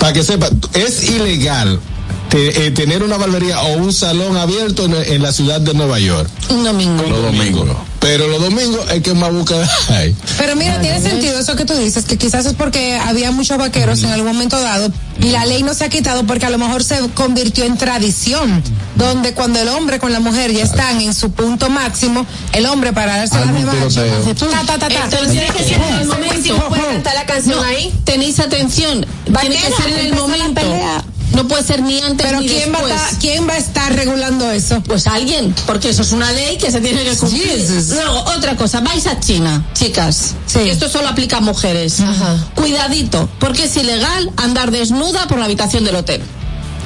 [0.00, 1.80] Para que sepa, es ilegal
[2.28, 5.98] te- eh, tener una barbería o un salón abierto en, en la ciudad de Nueva
[5.98, 6.28] York.
[6.50, 7.02] Un domingo.
[7.08, 7.68] los domingos.
[8.00, 10.14] Pero los domingos hay que más buscar hay.
[10.38, 14.02] Pero mira, tiene sentido eso que tú dices, que quizás es porque había muchos vaqueros
[14.04, 16.84] en algún momento dado y la ley no se ha quitado porque a lo mejor
[16.84, 18.62] se convirtió en tradición,
[18.96, 22.92] donde cuando el hombre con la mujer ya están en su punto máximo, el hombre
[22.92, 24.50] para darse la Arma un revancha, tiroteo.
[24.50, 25.04] ta, ta, ta, ta.
[25.04, 26.68] Entonces tiene que ser en el momento.
[26.68, 27.92] ¿Puede cantar la canción No, ahí?
[28.04, 29.04] tenéis atención.
[29.40, 30.60] Tiene que ser en el momento.
[31.36, 33.02] No puede ser ni antes Pero ni ¿quién va, a después.
[33.02, 34.82] estar, ¿quién va a estar regulando eso?
[34.82, 37.46] Pues alguien, porque eso es una ley que se tiene que cumplir.
[37.46, 37.90] Jesus.
[37.90, 40.34] Luego, otra cosa, vais a China, chicas.
[40.46, 40.60] Sí.
[40.60, 41.98] Esto solo aplica a mujeres.
[42.54, 46.22] Cuidadito, porque es ilegal andar desnuda por la habitación del hotel.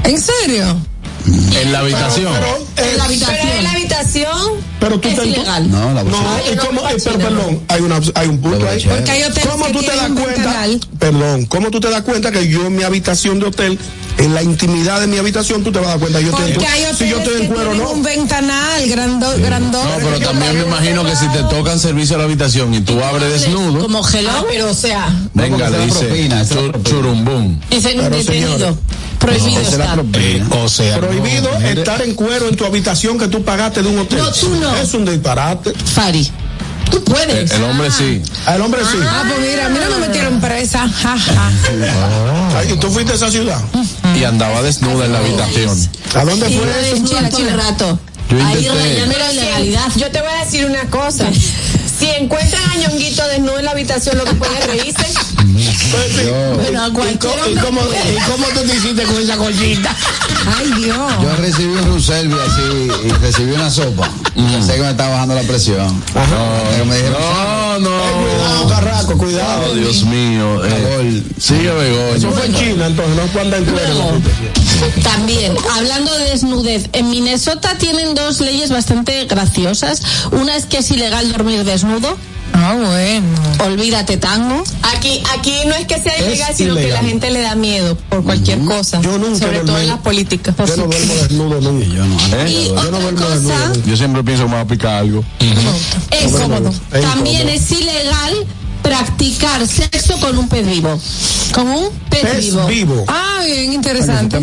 [0.02, 0.76] ¿En serio?
[1.62, 2.32] En la habitación.
[2.76, 3.38] en la habitación.
[3.40, 4.69] Pero en la habitación.
[4.80, 5.70] Pero tú es te ilegal.
[5.70, 6.16] No, la No.
[6.52, 6.88] ¿y cómo?
[6.88, 8.82] eh, pero perdón, hay, una, hay un punto ahí.
[8.88, 10.32] Porque hay hoteles ¿Cómo que tú te das un cuenta?
[10.42, 10.80] ventanal.
[10.98, 13.78] Perdón, ¿cómo tú te das cuenta que yo en mi habitación de hotel,
[14.18, 16.20] en la intimidad de mi habitación, tú te vas a dar cuenta?
[16.20, 17.90] Yo Porque estoy, hay si yo estoy en cuero, no.
[17.90, 19.86] un ventanal grando, grandote.
[19.86, 23.02] No, pero también me imagino que si te tocan servicio a la habitación y tú
[23.04, 24.30] abres desnudo, Como hello.
[24.32, 25.14] Ah, pero o sea.
[25.34, 27.60] venga, la dice propina, esa es churumbum.
[27.70, 28.78] Dicen Pero, detenido.
[29.18, 29.94] Prohibido estar.
[29.96, 30.48] propina.
[30.62, 33.98] o sea, Prohibido no, estar en cuero en tu habitación que tú pagaste de un
[33.98, 34.18] hotel.
[34.18, 34.69] No, tú no.
[34.82, 35.72] Es un disparate.
[35.72, 36.30] Fari.
[36.90, 37.50] Tú El, puedes.
[37.52, 38.20] el hombre sí.
[38.46, 38.98] Al hombre sí.
[39.00, 40.88] Ah, pues mira, a mí no me metieron presa.
[40.88, 41.50] Ja, ja.
[42.58, 43.60] Ay, ¿Y tú fuiste a esa ciudad?
[44.18, 45.78] Y andaba desnuda en la habitación.
[46.16, 46.72] ¿A dónde fue no
[47.22, 47.30] eso?
[47.30, 47.98] todo el rato.
[48.30, 49.86] Yo Ahí rayando la ilegalidad.
[49.96, 51.26] Yo te voy a decir una cosa.
[52.00, 55.06] Si encuentran a Ñonguito desnudo en la habitación, lo que puede es reírse.
[55.06, 58.14] A ¿Y cualquier cómo, y cómo- puede.
[58.14, 59.94] y cómo tú te hiciste con esa colchita?
[60.58, 60.96] Ay, Dios.
[61.22, 64.08] Yo recibí un Ruselvi así y recibí una sopa.
[64.34, 66.02] Pensé que me estaba bajando la presión.
[66.14, 67.90] Pero me dijeron, No, no.
[67.90, 69.66] Cuidado, carraco, cuidado.
[69.70, 70.64] Oh, Dios mío.
[70.64, 72.16] eh, sigue Begoña.
[72.16, 74.20] Eso fue en China, entonces no fue andar en cuero.
[75.02, 80.00] También, hablando de desnudez, en Minnesota tienen dos leyes bastante graciosas.
[80.32, 81.89] Una es que es ilegal dormir desnudo.
[82.52, 83.26] Ah, bueno.
[83.64, 84.62] Olvídate tango.
[84.94, 87.96] Aquí, aquí no es que sea Es ilegal, sino que la gente le da miedo
[88.08, 89.00] por cualquier cosa.
[89.00, 90.54] Yo nunca sobre todo en las políticas.
[90.56, 91.86] Yo no duermo desnudo nunca.
[91.86, 92.16] Yo no.
[92.36, 92.50] ¿Eh?
[92.50, 93.82] Y Yo no otra duermo cosa desnudo.
[93.86, 95.24] Yo siempre pienso que me va a picar algo.
[96.10, 96.72] es, Cómodo.
[96.90, 98.46] También es ilegal
[98.82, 100.98] practicar sexo con un pez vivo.
[101.52, 102.66] ¿Con un pez, Pez vivo?
[102.66, 103.04] vivo.
[103.08, 104.38] Ah, bien interesante.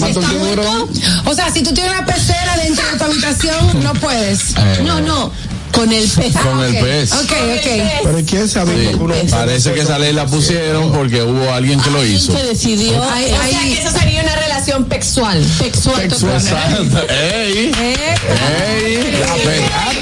[1.26, 4.56] O sea, si tú tienes una pecera dentro de tu habitación, no puedes.
[4.84, 5.32] No, no,
[5.78, 6.36] con el pez.
[6.38, 7.11] Con el pez.
[7.13, 8.03] Ok, ok.
[8.03, 8.97] Pero ¿quién sabe Sí,
[9.30, 12.34] Parece que esa ley la pusieron porque hubo alguien que lo Alguien hizo.
[12.36, 15.45] que decidió Ay, O sea ay, que eso sería una relación pexual.
[15.45, 16.01] sexual.
[16.03, 17.01] Exacto.
[17.09, 17.71] ¡Ey!
[17.80, 18.97] ¡Ey!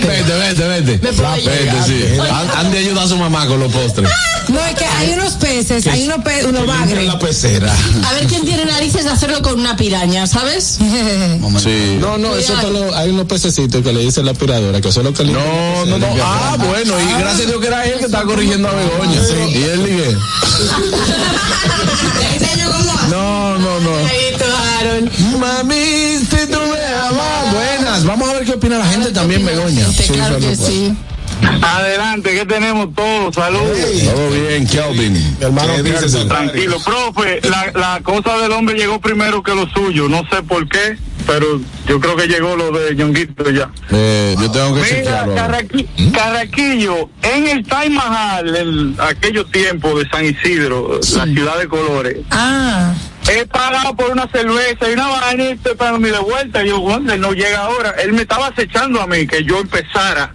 [0.05, 0.97] Vete, vete, vete.
[0.97, 0.97] vete.
[0.97, 2.71] Vete, sí.
[2.71, 4.09] De ayudar a su mamá con los postres.
[4.47, 7.05] No, es que hay unos peces, hay unos, pe unos en bagres.
[7.07, 7.73] la pecera.
[8.07, 10.77] A ver quién tiene narices de hacerlo con una piraña, ¿sabes?
[10.79, 11.97] Sí.
[11.99, 14.99] No, no, eso te lo- hay unos pececitos que le dice la aspiradora, que eso
[15.01, 15.33] es lo que le
[15.85, 16.07] No, no, no.
[16.23, 19.21] Ah, bueno, y gracias a Dios que era él que estaba corrigiendo a Begoña.
[19.49, 20.17] Y él dije.
[23.09, 25.37] No, no, no.
[25.39, 25.75] Mami,
[26.19, 27.53] si tú me amas.
[27.53, 28.05] Buenas.
[28.05, 29.85] Vamos a ver qué opina la gente también, Begoña.
[30.13, 30.95] claro que sí.
[31.61, 33.35] Adelante, ¿qué tenemos todos?
[33.35, 33.77] Saludos.
[34.13, 35.13] Todo bien, Kelvin.
[35.13, 36.27] Mi hermano ¿Qué dices, Kelvin.
[36.29, 40.67] Tranquilo, profe, la, la cosa del hombre llegó primero que lo suyo, no sé por
[40.69, 40.97] qué,
[41.27, 43.69] pero yo creo que llegó lo de Ñonguito ya.
[43.91, 45.25] Eh, yo tengo que Mira.
[45.25, 51.67] Carraqui- Carraquillo, en el Taj Mahal, en aquellos tiempos de San Isidro, la ciudad de
[51.67, 52.93] colores, Ah.
[53.29, 56.63] he pagado por una cerveza y una vaina y estoy pagando mi de vuelta.
[56.63, 57.91] Y yo, él no llega ahora.
[58.03, 60.33] Él me estaba acechando a mí que yo empezara.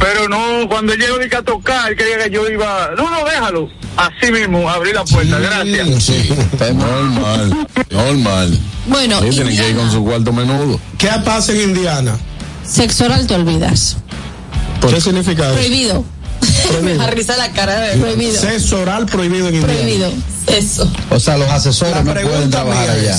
[0.00, 3.68] Pero no, cuando él llegó dije, a tocar, que llega, yo iba, no, no, déjalo.
[3.96, 6.04] Así mismo, abrí la puerta, gracias.
[6.04, 6.30] Sí,
[6.74, 8.58] normal, normal.
[8.86, 10.80] Bueno, Sí, tienen que ir con su cuarto menudo.
[10.96, 12.16] ¿Qué pasa en Indiana?
[12.64, 13.96] sexo oral te olvidas.
[14.88, 15.54] ¿Qué significa eso?
[15.54, 16.04] Prohibido.
[16.82, 18.40] Me da risa la cara de Prohibido.
[18.40, 19.74] Sexo oral prohibido en Indiana.
[19.80, 20.12] Prohibido.
[20.46, 20.90] Eso.
[21.10, 23.16] O sea, los asesores La no pueden trabajar allá.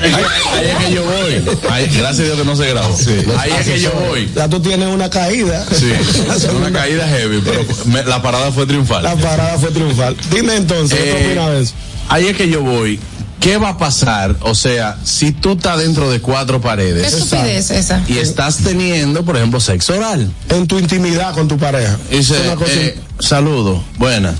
[0.00, 1.58] Ahí, es que yo voy.
[1.70, 2.96] Ahí- gracias a Dios que no se grabó.
[3.38, 4.30] Ahí es que yo voy.
[4.34, 5.66] Ya tú tienes una caída.
[5.72, 5.90] Sí,
[6.46, 9.02] La una caída heavy, pero me- la parada fue triunfal.
[9.02, 10.16] La parada fue triunfal.
[10.30, 11.74] Dime entonces, ¿qué Eh, opinas?
[12.08, 12.98] Ahí es que yo voy.
[13.40, 14.34] ¿Qué va a pasar?
[14.40, 18.02] O sea, si tú estás dentro de cuatro Qué paredes estupidez esa.
[18.08, 20.28] y estás teniendo, por ejemplo, sexo oral.
[20.48, 21.96] En tu intimidad con tu pareja.
[22.10, 24.34] Dice, Es una cosa- eh, saludo, buena.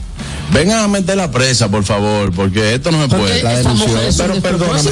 [0.52, 3.60] Vengan a meter la presa, por favor, porque esto no se Porque puede.
[3.60, 4.90] es un Pero perdóname.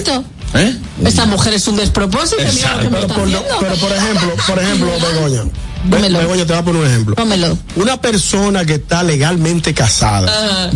[0.54, 0.76] ¿Eh?
[1.04, 2.42] Esta mujer es un despropósito.
[2.54, 3.28] Mira lo que me Pero por,
[3.60, 5.42] pero por ejemplo, por ejemplo, Begoña.
[5.88, 6.18] Dámelo.
[6.18, 7.14] Begoña, te voy a poner un ejemplo.
[7.16, 7.58] Dámelo.
[7.76, 10.70] Una persona que está legalmente casada Ah.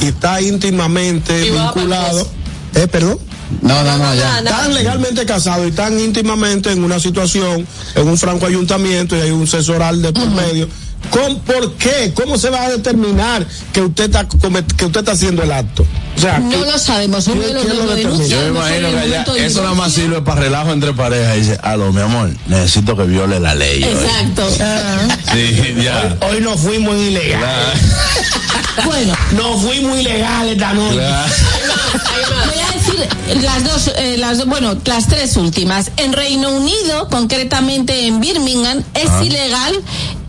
[0.00, 2.28] y está íntimamente Y vinculado.
[2.74, 3.18] Eh, perdón.
[3.60, 4.38] No, no, no, ya.
[4.38, 9.30] Están legalmente casados y están íntimamente en una situación, en un franco ayuntamiento y hay
[9.30, 10.68] un sexo oral de por medio.
[11.12, 12.12] ¿Con, ¿Por qué?
[12.14, 15.84] ¿Cómo se va a determinar que usted está comet- que usted está haciendo el acto?
[16.16, 17.26] O sea, No que- lo sabemos.
[17.28, 18.26] Uno de los ¿Quién que lo lo denuncia.
[18.28, 21.36] Yo me imagino que allá, eso nada más sirve para relajo entre parejas.
[21.36, 23.84] Y dice, aló, mi amor, necesito que viole la ley.
[23.84, 23.90] hoy".
[23.90, 24.48] Exacto.
[25.32, 26.16] Sí, ya.
[26.30, 27.38] Hoy no fuimos ilegales.
[27.38, 30.96] Claro, Bueno, No fuimos ilegales esta noche.
[30.96, 31.32] claro.
[32.46, 35.90] voy a decir las dos, eh, las dos- bueno, las tres últimas.
[35.98, 39.24] En Reino Unido, concretamente en Birmingham, es Ah.
[39.24, 39.74] ilegal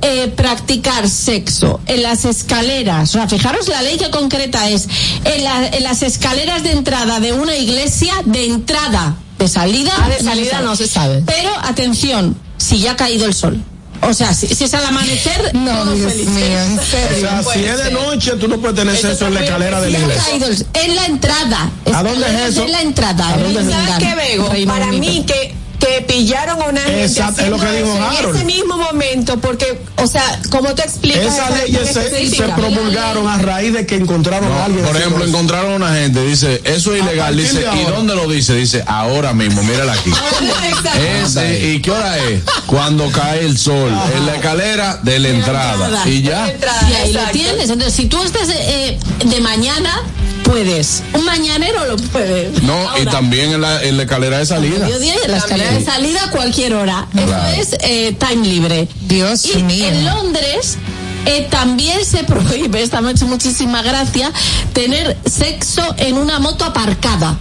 [0.04, 3.10] eh, practicar sexo en las escaleras.
[3.10, 4.88] O sea, fijaros la ley que concreta es
[5.24, 9.92] en, la- en las escaleras de entrada de una iglesia, de entrada, de salida.
[9.98, 11.24] Ah, de salida no se sabe.
[11.26, 13.62] Pero atención, si ya ha caído el sol.
[14.06, 17.78] O sea, si, si es al amanecer, No, Dios mío, en O sea, si es
[17.86, 20.24] de noche, tú no puedes tener sexo en la escalera de la iglesia.
[20.26, 21.72] caído el- en la entrada.
[21.94, 22.66] ¿A dónde es eso?
[22.66, 23.30] En la entrada.
[23.30, 23.70] ¿A dónde es?
[23.70, 24.52] ¿Sabes qué, Bego?
[24.68, 28.18] Para mí que que pillaron a una gente Exacto, es lo que haciendo dijo eso
[28.18, 28.36] Harold.
[28.36, 31.90] en ese mismo momento porque o sea como tú explicas Esas esa leyes
[32.36, 34.86] se, promulgaron a raíz de que encontraron a alguien.
[34.86, 37.98] Por ejemplo, encontraron a una gente, dice, eso es ilegal, dice, ¿y ahora.
[37.98, 38.56] dónde lo dice?
[38.56, 40.10] Dice, ahora mismo, mírala aquí.
[40.70, 41.00] Exacto.
[41.00, 42.44] Es, eh, ¿Y qué hora es?
[42.66, 46.04] Cuando cae el sol, en la escalera de la entrada.
[46.08, 46.50] Y ya.
[46.52, 47.70] Entrada, Y ahí lo tienes.
[47.70, 50.04] Entonces, si tú estás eh, de mañana,
[50.44, 51.04] puedes.
[51.14, 52.52] Un mañanero lo puede.
[52.64, 54.80] No, y también en la, en la escalera de salida.
[54.86, 57.08] mediodía y en la escalera de salida a cualquier hora.
[57.12, 57.48] Claro.
[57.60, 58.88] Eso es eh, time libre.
[59.02, 59.88] Dios y mío.
[59.88, 60.78] en Londres
[61.26, 64.30] Eh, también se prohíbe, esta me ha hecho muchísima gracia,
[64.74, 67.38] tener sexo en una moto aparcada.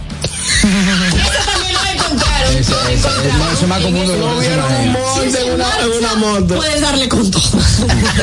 [2.43, 4.49] No, eso es más común de lo que
[5.67, 7.59] marcha, Puedes darle con todo.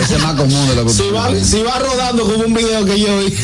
[0.01, 2.85] Ese es más común de lo que Si va, si va rodando como un video
[2.85, 3.35] que yo vi.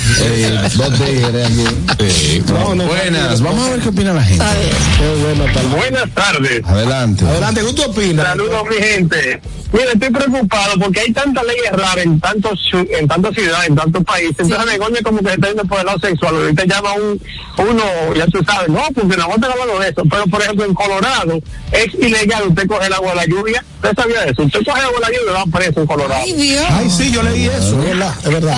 [0.76, 1.46] Dos tigres
[1.90, 2.40] aquí.
[2.40, 4.44] Buenas, vamos a ver qué opina la gente.
[5.70, 6.64] Buenas tardes.
[6.64, 7.24] Adelante.
[7.26, 8.26] Adelante, ¿qué tú opinas?
[8.26, 9.40] Saludos, mi gente.
[9.72, 14.04] Mira, estoy preocupado porque hay tantas leyes raras en tantos en tantas ciudades, en tantos
[14.04, 14.38] países.
[14.38, 16.34] Entonces, Begoña como que se está yendo por el lado sexual.
[16.36, 17.20] Ahorita llama un,
[17.58, 17.82] uno,
[18.14, 20.02] ya tú sabes, no, porque no están hablando de eso.
[20.08, 21.40] Pero, por ejemplo, en Colorado
[21.72, 23.64] es ilegal usted coger el agua de la lluvia.
[23.76, 24.42] ¿Usted sabía eso?
[24.42, 26.22] Usted coge el agua de la lluvia y va preso en Colorado.
[26.70, 28.56] Ay, sí, yo leí eso, es verdad, es verdad.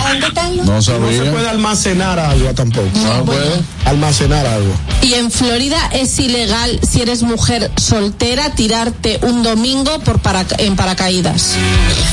[0.55, 1.23] No No sabía.
[1.23, 2.87] se puede almacenar agua tampoco.
[2.95, 3.61] No puede.
[3.85, 4.75] Almacenar agua.
[5.01, 10.75] Y en Florida es ilegal, si eres mujer soltera, tirarte un domingo por para, en
[10.75, 11.53] paracaídas.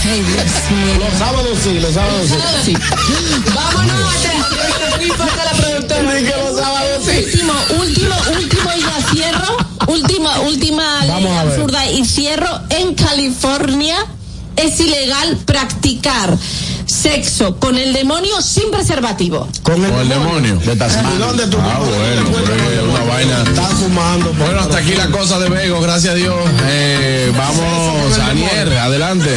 [0.05, 1.07] Ay, Dios mío.
[1.11, 2.29] Los sábados sí, los sábados
[2.65, 2.75] sí.
[3.55, 6.19] Vámonos a no importa la productora.
[6.19, 7.25] Sí, que los sábados sí.
[7.25, 7.53] Último.
[10.41, 12.49] Última, ley absurda y cierro.
[12.71, 13.97] En California
[14.57, 16.37] es ilegal practicar
[16.87, 19.49] sexo con el demonio sin preservativo.
[19.63, 20.57] Con el, Con el demonio.
[20.59, 21.27] De ¿Y Tasmania.
[21.27, 23.43] dónde tú Ah, bueno, pero es una vaina.
[23.43, 24.33] Estás fumando.
[24.35, 26.37] Bueno, hasta aquí la cosa de Vego, gracias a Dios.
[26.69, 29.37] Eh, vamos, Anier, adelante.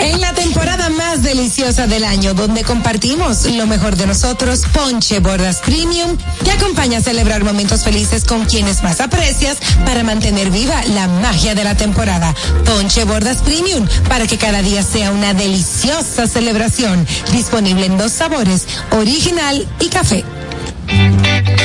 [0.00, 5.58] En la temporada más deliciosa del año, donde compartimos lo mejor de nosotros, Ponche Bordas
[5.58, 11.06] Premium te acompaña a celebrar momentos felices con quienes más aprecias para mantener viva la
[11.06, 12.34] magia de la temporada.
[12.64, 17.06] Ponche Bordas Premium, para que cada día sea una deliciosa celebración.
[17.32, 20.24] Disponible en dos sabores, original y café.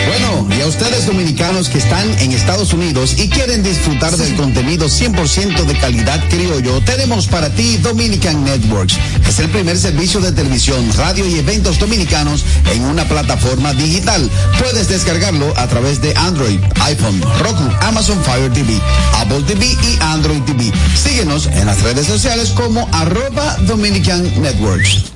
[0.07, 4.88] Bueno, y a ustedes dominicanos que están en Estados Unidos y quieren disfrutar del contenido
[4.88, 8.97] 100% de calidad criollo, tenemos para ti Dominican Networks.
[9.28, 14.30] Es el primer servicio de televisión, radio y eventos dominicanos en una plataforma digital.
[14.59, 18.80] Puedes descargarlo a través de Android, iPhone, Roku, Amazon Fire TV,
[19.15, 20.71] Apple TV y Android TV.
[20.95, 25.14] Síguenos en las redes sociales como arroba Dominican Networks.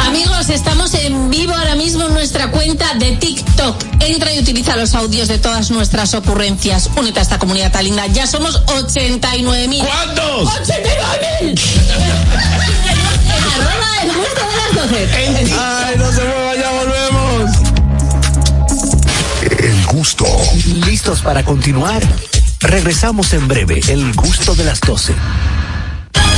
[0.00, 3.84] Amigos, estamos en vivo ahora mismo en nuestra cuenta de TikTok.
[4.00, 6.90] Entra y utiliza los audios de todas nuestras ocurrencias.
[6.96, 8.06] Únete a esta comunidad tan linda.
[8.06, 9.84] Ya somos 89.000.
[9.84, 10.48] ¿Cuántos?
[10.48, 11.60] ¡89.000!
[13.54, 15.08] Arroba el gusto de las 12.
[15.58, 17.50] Ay, no se mueva, ya volvemos.
[19.58, 20.24] El gusto.
[20.86, 22.02] ¿Listos para continuar?
[22.60, 23.80] Regresamos en breve.
[23.88, 25.14] El gusto de las 12.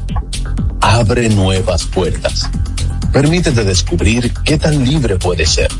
[0.82, 2.47] Abre nuevas puertas.
[3.11, 5.72] Permítete descubrir qué tan libre puedes ser.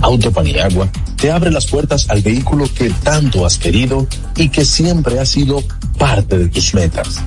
[0.00, 4.06] Auto Paniagua te abre las puertas al vehículo que tanto has querido
[4.36, 5.60] y que siempre ha sido
[5.98, 7.20] parte de tus metas.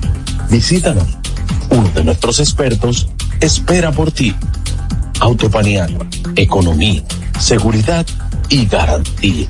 [0.50, 1.04] Visítanos.
[1.70, 3.08] Uno de nuestros expertos
[3.40, 4.34] espera por ti.
[5.20, 6.06] Auto Paniagua.
[6.36, 7.02] Economía,
[7.38, 8.06] seguridad
[8.48, 9.46] y garantía.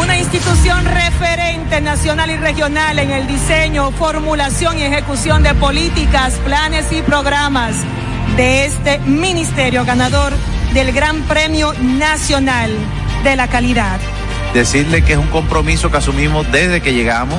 [0.00, 6.92] Una institución referente nacional y regional en el diseño, formulación y ejecución de políticas, planes
[6.92, 7.74] y programas
[8.36, 10.32] de este ministerio ganador
[10.74, 12.70] del Gran Premio Nacional
[13.24, 13.98] de la Calidad.
[14.54, 17.38] decirle que es un compromiso que asumimos desde que llegamos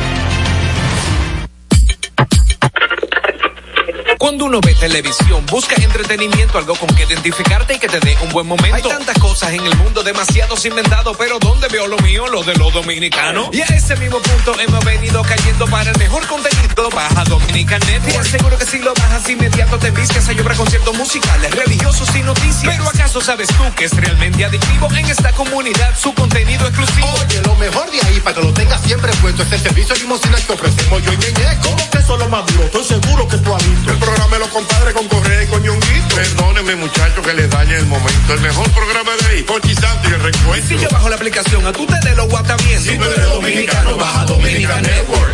[4.31, 8.29] Cuando uno ve televisión, busca entretenimiento, algo con que identificarte y que te dé un
[8.29, 8.75] buen momento.
[8.77, 12.25] Hay tantas cosas en el mundo, demasiados inventados, pero ¿dónde veo lo mío?
[12.27, 13.49] Lo de los dominicanos.
[13.51, 16.61] Y a ese mismo punto hemos venido cayendo para el mejor contenido.
[16.89, 20.97] Baja Dominican Net y aseguro que si lo bajas inmediato te vistes a llorar conciertos
[20.97, 22.63] musicales, religiosos y noticias.
[22.63, 27.07] Pero ¿acaso sabes tú que es realmente adictivo en esta comunidad su contenido exclusivo?
[27.25, 30.37] Oye, lo mejor de ahí para que lo tengas siempre puesto es el servicio limosina
[30.37, 31.59] que ofrecemos yo y Ñeñe.
[31.61, 32.63] ¿Cómo que eso es lo más duro?
[32.63, 33.91] Estoy seguro que tú has visto.
[33.91, 36.15] El programa de los compadres con Correa y con Ñonguito.
[36.15, 38.33] Perdónenme, muchachos, que les dañe el momento.
[38.33, 40.67] El mejor programa de ahí, Pochi Santo y el recuento.
[40.67, 42.81] Si yo bajo la aplicación, a tú te de lo guata bien.
[42.81, 45.31] Si tú eres dominicano, baja Dominica Network.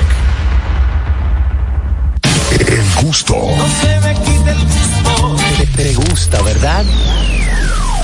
[2.68, 3.36] El gusto.
[5.58, 6.86] Te, te gusta, ¿verdad?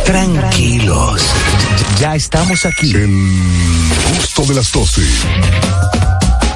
[0.05, 1.21] Tranquilos.
[1.99, 2.93] Ya estamos aquí.
[2.93, 3.09] El
[4.17, 5.01] gusto de las 12.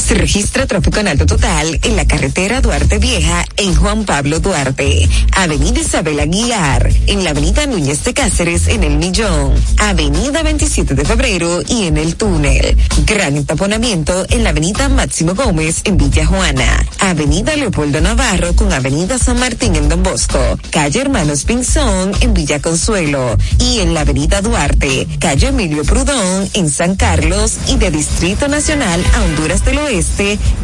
[0.00, 5.06] Se registra tráfico en alto total en la carretera Duarte Vieja en Juan Pablo Duarte,
[5.36, 11.04] Avenida Isabel Aguilar, en la Avenida Núñez de Cáceres en El Millón, Avenida 27 de
[11.04, 12.76] Febrero y en El Túnel.
[13.04, 19.18] Gran entaponamiento en la Avenida Máximo Gómez en Villa Juana, Avenida Leopoldo Navarro con Avenida
[19.18, 20.38] San Martín en Don Bosco,
[20.70, 23.36] Calle Hermanos Pinzón en Villa Consuelo.
[23.58, 29.04] Y en la Avenida Duarte, Calle Emilio Prudón en San Carlos y de Distrito Nacional
[29.14, 29.89] a Honduras del Oeste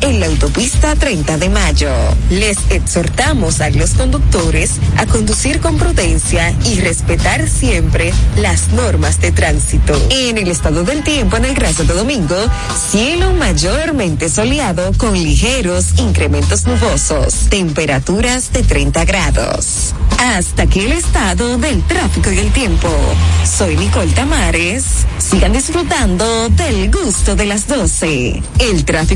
[0.03, 1.91] en la autopista 30 de Mayo.
[2.31, 9.33] Les exhortamos a los conductores a conducir con prudencia y respetar siempre las normas de
[9.33, 10.01] tránsito.
[10.11, 12.37] En el estado del tiempo en el Gran Santo Domingo,
[12.89, 19.93] cielo mayormente soleado con ligeros incrementos nubosos, temperaturas de 30 grados.
[20.19, 22.89] Hasta aquí el estado del tráfico y el tiempo.
[23.45, 24.85] Soy Nicole Tamares.
[25.19, 28.43] Sigan disfrutando del gusto de las 12.
[28.59, 29.16] El tráfico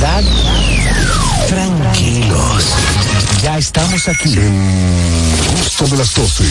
[0.00, 0.24] ¿Verdad?
[1.48, 2.64] Tranquilos.
[3.42, 4.34] Ya estamos aquí.
[4.34, 6.44] El gusto de las 12.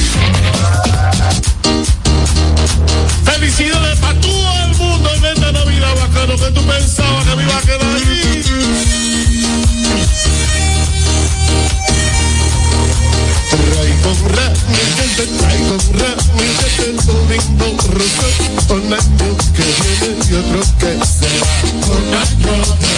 [3.25, 7.57] Felicidades para todo el mundo en esta Navidad bacano que tú pensabas que me iba
[7.57, 8.43] a quedar ahí.
[13.49, 20.91] Traigo un ramillete, traigo un ramillete, domingo rosa, un año que viene y otro que
[21.05, 21.53] se va.
[21.95, 22.88] Un año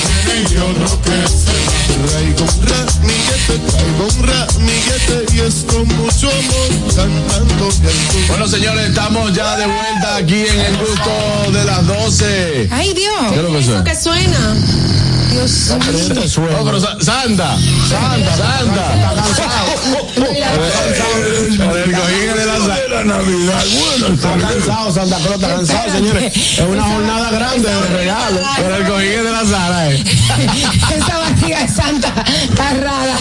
[0.47, 1.71] que viene y otro que se va.
[2.09, 8.47] Traigo un ramillete, traigo un ramillete y es con mucho amor cantando y al Bueno,
[8.47, 12.69] señores, estamos ya de vuelta aquí en el gusto de las 12.
[12.71, 13.13] Ay, Dios.
[13.29, 13.83] ¿Qué es lo que eso suena?
[13.83, 14.55] que suena?
[15.31, 16.49] Dios mío.
[16.51, 17.57] No, pero Sa- Santa,
[17.89, 19.13] Santa, Santa.
[20.15, 22.45] Por el cojín de
[23.05, 23.63] la Navidad.
[23.79, 26.35] Bueno, está cansado, Santa Claus está cansado, señores.
[26.35, 28.41] Es una jornada grande de regalos.
[28.57, 30.03] Por el cojín de la Sara, eh.
[30.95, 33.15] Esa barriga de Santa está rara.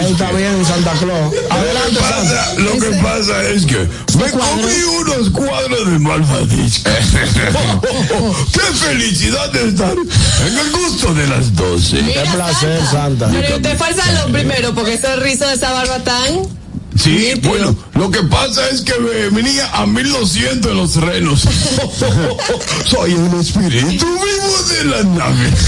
[0.00, 1.34] Ahí está bien, Santa Claus.
[1.50, 2.54] Adelante, Santa.
[2.58, 6.90] Lo que pasa es que me comí unos cuadros de malvadisco.
[8.52, 11.96] ¡Qué felicidad de estar en el gusto de las 12!
[11.96, 13.28] Qué placer, Santa.
[13.30, 16.58] Pero usted fue al salón primero porque ese rizo de esa barba tan.
[17.00, 21.42] Sí, bueno, lo que pasa es que me venía a 1200 en los renos.
[22.86, 25.58] Soy un espíritu vivo de la Navidad.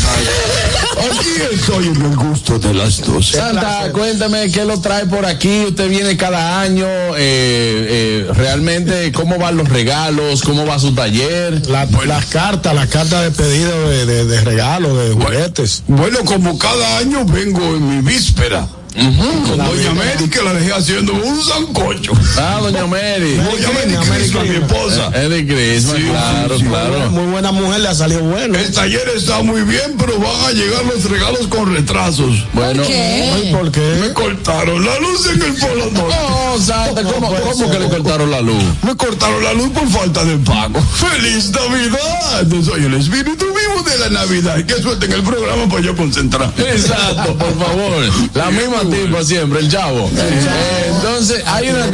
[0.99, 3.37] Aquí estoy en el gusto de las 12.
[3.39, 5.66] Santa, cuéntame qué lo trae por aquí.
[5.68, 6.85] Usted viene cada año.
[7.16, 10.43] eh, eh, realmente, ¿cómo van los regalos?
[10.43, 11.65] ¿Cómo va su taller?
[11.69, 15.85] La- Las cartas, las cartas de pedido de, de, de regalo, de juguetes.
[15.86, 18.66] Bueno, como cada año vengo en mi víspera.
[18.95, 22.12] Con Doña Mary que la dejé haciendo un sancocho.
[22.37, 23.35] Ah, Doña Mary.
[23.37, 25.11] Doña Mary Crisma, mi esposa.
[25.15, 26.69] Es de Crisma, Sí, claro, sí, sí.
[26.69, 27.11] claro.
[27.11, 28.59] Muy buena mujer, le ha salido bueno.
[28.59, 32.45] El taller está muy bien, pero van a llegar los regalos con retrasos.
[32.53, 33.81] Bueno, Ay, ¿Por qué?
[34.01, 36.17] Me cortaron la luz en el Polo Norte.
[36.19, 38.62] no, Santa, ¿cómo, cómo que le cortaron la luz?
[38.83, 40.81] Me cortaron la luz por falta de pago.
[40.83, 42.47] ¡Feliz Navidad!
[42.65, 44.65] Soy el espíritu vivo de la Navidad.
[44.65, 46.53] Que suelten el programa para yo concentrar.
[46.59, 48.03] Exacto, por favor.
[48.35, 50.11] La misma tipa siempre, el chavo.
[50.17, 51.87] Eh, entonces, hay una,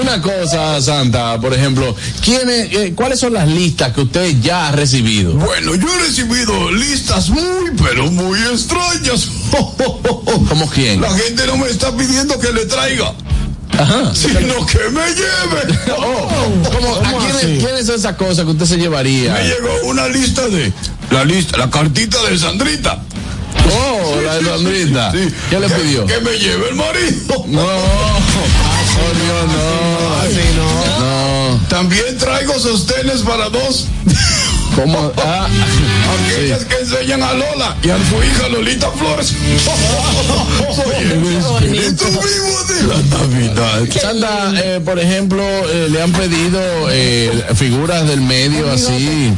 [0.00, 4.72] una cosa, Santa, por ejemplo, ¿quiénes, eh, ¿cuáles son las listas que usted ya ha
[4.72, 5.32] recibido?
[5.34, 9.28] Bueno, yo he recibido listas muy, pero muy extrañas.
[10.48, 11.00] ¿Cómo quién?
[11.00, 13.12] La gente no me está pidiendo que le traiga.
[13.78, 14.12] Ajá.
[14.14, 15.78] Sino que me lleve.
[15.96, 16.28] Oh,
[16.72, 17.26] ¿cómo- a
[17.58, 19.32] quiénes son esas cosas que usted se llevaría?
[19.34, 20.72] Me llegó una lista de.
[21.10, 23.02] La lista, la cartita de Sandrita.
[23.72, 25.12] Oh, la de Sandrita.
[25.12, 25.28] Sí.
[25.48, 26.06] ¿Qué le pidió?
[26.06, 27.44] Que me lleve el marido.
[27.46, 30.20] No, oh Dios, no.
[30.22, 31.00] Así no.
[31.04, 33.86] No, También traigo sostenes para dos.
[34.74, 35.12] ¿cómo?
[35.18, 35.48] Ah,
[36.28, 39.34] Aquellas que enseñan a Lola y a su hija Lolita Flores.
[40.74, 44.00] Soy el espíritu vivo de la Navidad.
[44.00, 46.60] Santa, eh, por ejemplo, eh, le han pedido
[46.90, 49.32] eh, figuras del medio así.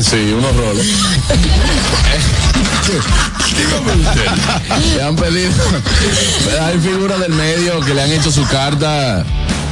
[0.00, 0.86] sí, unos rolos.
[2.88, 4.94] Dígame usted.
[4.96, 5.50] Le han pedido.
[6.62, 9.24] Hay figuras del medio que le han hecho su carta.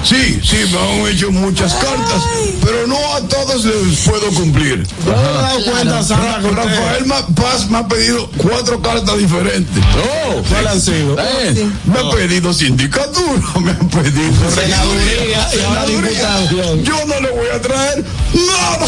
[0.05, 2.23] Sí, sí, me han hecho muchas cartas,
[2.65, 4.85] pero no a todos les puedo cumplir.
[5.07, 7.05] Yo me he dado cuenta, Santa, que Rafael
[7.37, 9.85] Paz me ha pedido cuatro cartas diferentes.
[10.27, 11.17] Oh, ¿Cuáles han sido?
[11.21, 16.51] eh, Me han pedido sindicatura, me han pedido Senaduría senaduría.
[16.83, 18.87] Yo no le voy a traer nada.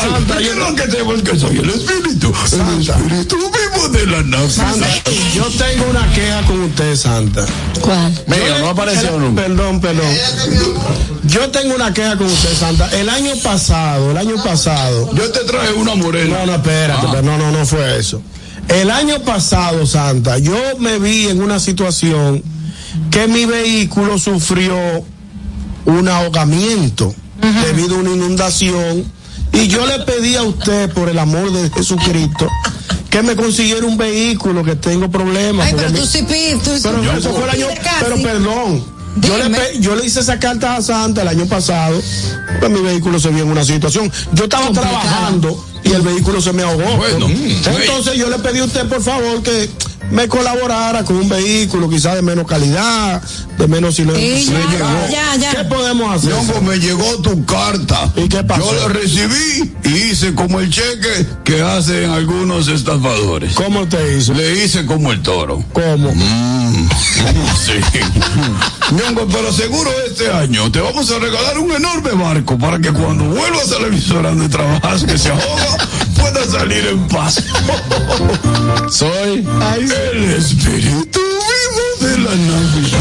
[0.00, 4.48] Santa, Yo lo que tengo es que soy el espíritu, el espíritu vivo de la
[4.48, 5.02] Santa, Navidad.
[5.34, 7.46] yo tengo una queja con usted, Santa.
[7.80, 8.12] ¿Cuál?
[8.26, 9.42] Mío, no apareció nunca.
[9.42, 10.06] Perdón, perdón.
[11.24, 12.88] Yo tengo una queja con usted, Santa.
[12.98, 15.14] El año pasado, el año pasado.
[15.14, 16.38] Yo te traje una morena.
[16.38, 18.22] No, no, espérate, pero no, no, no fue eso.
[18.68, 22.42] El año pasado, Santa, yo me vi en una situación
[23.10, 24.76] que mi vehículo sufrió
[25.84, 27.14] un ahogamiento
[27.66, 29.04] debido a una inundación
[29.52, 32.48] y yo le pedí a usted, por el amor de Jesucristo,
[33.10, 35.66] que me consiguiera un vehículo que tengo problemas.
[35.66, 38.04] Ay, pero mi- tú sí pides, tú sí pero pides eso fue el año, casi.
[38.04, 38.92] pero perdón.
[39.20, 42.00] Yo le, yo le hice esa carta a Santa el año pasado,
[42.60, 44.10] pues mi vehículo se vio en una situación.
[44.32, 46.96] Yo estaba trabajando y el vehículo se me ahogó.
[46.96, 49.68] Bueno, entonces yo le pedí a usted, por favor, que
[50.10, 53.22] me colaborara con un vehículo quizás de menos calidad,
[53.58, 54.36] de menos silencio.
[54.36, 55.50] Sí, ya, ya, ya.
[55.50, 56.34] ¿Qué podemos hacer?
[56.62, 58.12] Me llegó tu carta.
[58.16, 58.72] ¿Y qué pasó?
[58.72, 63.54] Yo la recibí y hice como el cheque que hacen algunos estafadores.
[63.54, 64.34] ¿Cómo te hizo?
[64.34, 65.64] Le hice como el toro.
[65.72, 66.12] ¿Cómo?
[66.14, 66.88] Mm,
[67.64, 67.72] sí.
[68.92, 73.24] Ñongo, pero seguro este año te vamos a regalar un enorme barco para que cuando
[73.24, 75.88] vuelvas a la emisora donde trabajas que se ahoga,
[76.20, 77.36] puedas salir en paz.
[78.90, 79.46] Soy.
[79.78, 81.71] El espíritu vivo
[82.02, 82.98] de la Navidad.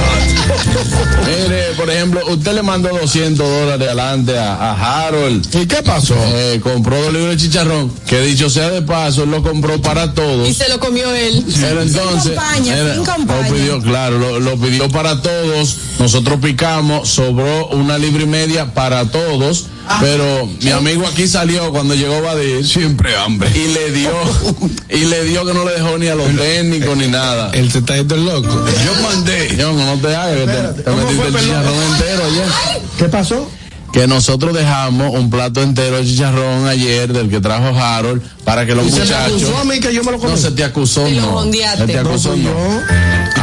[1.25, 5.45] Mire, por ejemplo, usted le mandó 200 dólares adelante a, a Harold.
[5.55, 6.15] ¿Y qué pasó?
[6.17, 7.91] Eh, compró dos libros de chicharrón.
[8.07, 10.47] Que dicho sea de paso, él lo compró para todos.
[10.47, 11.43] Y se lo comió él.
[11.59, 13.49] Pero entonces, campaña, era- sin campaña.
[13.49, 15.77] lo pidió, claro, lo, lo pidió para todos.
[15.99, 19.65] Nosotros picamos, sobró una libra y media para todos.
[19.99, 23.49] Pero mi amigo aquí salió cuando llegó Badir Siempre hambre.
[23.53, 24.11] y le dio,
[24.89, 27.49] y le dio que no le dejó ni a los técnicos ni nada.
[27.53, 28.47] Él se está yendo el loco.
[28.85, 29.55] Yo mandé.
[29.57, 31.41] Yo, no te hagas, que te, te ¿cómo metiste el perdón?
[31.49, 32.45] chicharrón entero ayer.
[32.97, 33.49] ¿Qué pasó?
[33.93, 38.73] Que nosotros dejamos un plato entero de chicharrón ayer del que trajo Harold para que
[38.73, 39.41] los Y se me muchachos.
[39.43, 40.31] acusó a mí que yo me lo comí.
[40.31, 41.43] No se te acusó, Te no.
[41.77, 42.37] Se te acusó, no.
[42.37, 42.79] yo.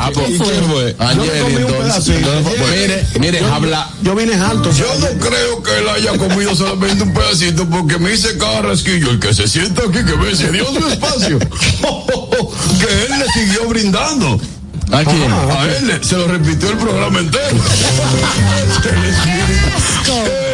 [0.01, 0.97] Ah, pues, ¿Y quién fue?
[1.01, 2.15] Ayer, Yo me entonces.
[2.57, 3.91] pues, mire, mire, Yo- habla.
[4.03, 4.70] Yo vine alto.
[4.73, 9.11] Yo no creo que él haya comido solamente un pedacito porque me hice cada rasquillo.
[9.11, 11.39] El que se sienta aquí, que ve, se dio su espacio.
[12.81, 14.41] que él le siguió brindando.
[14.93, 15.31] ¿A quién?
[15.32, 17.44] A él se lo repitió el programa entero.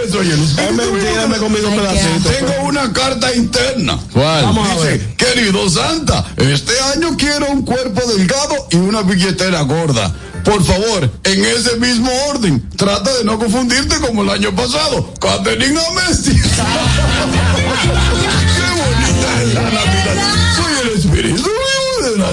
[0.06, 2.28] Eso, Es mentira, me he comido un pedacito.
[2.30, 3.98] Tengo una carta interna.
[4.12, 4.44] ¿Cuál?
[4.44, 5.16] Vamos a Dice, ver.
[5.16, 10.12] querido Santa, este año quiero un cuerpo delgado y una billetera gorda.
[10.44, 15.14] Por favor, en ese mismo orden, trata de no confundirte como el año pasado.
[15.20, 16.32] Catherine Amesti.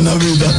[0.01, 0.53] Navidad.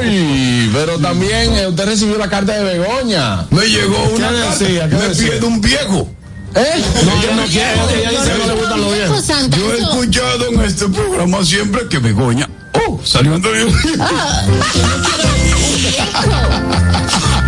[0.00, 3.46] Ay, pero también eh, usted recibió la carta de Begoña.
[3.50, 4.88] Me llegó una ¿Qué carta, decía?
[4.88, 5.30] ¿Qué me decía?
[5.32, 6.08] pide un viejo.
[6.56, 6.84] ¿Eh?
[7.04, 8.00] No, ella no quiere.
[8.00, 9.26] Ella dice que no le gustan los viejos.
[9.56, 12.48] Yo he escuchado en este programa siempre que Begoña.
[12.86, 13.66] Oh, salió Antonio.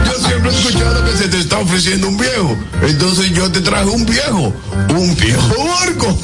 [0.06, 2.56] Yo siempre he escuchado que se te está ofreciendo un viejo.
[2.82, 4.52] Entonces yo te traje un viejo.
[4.90, 6.18] Un viejo barco.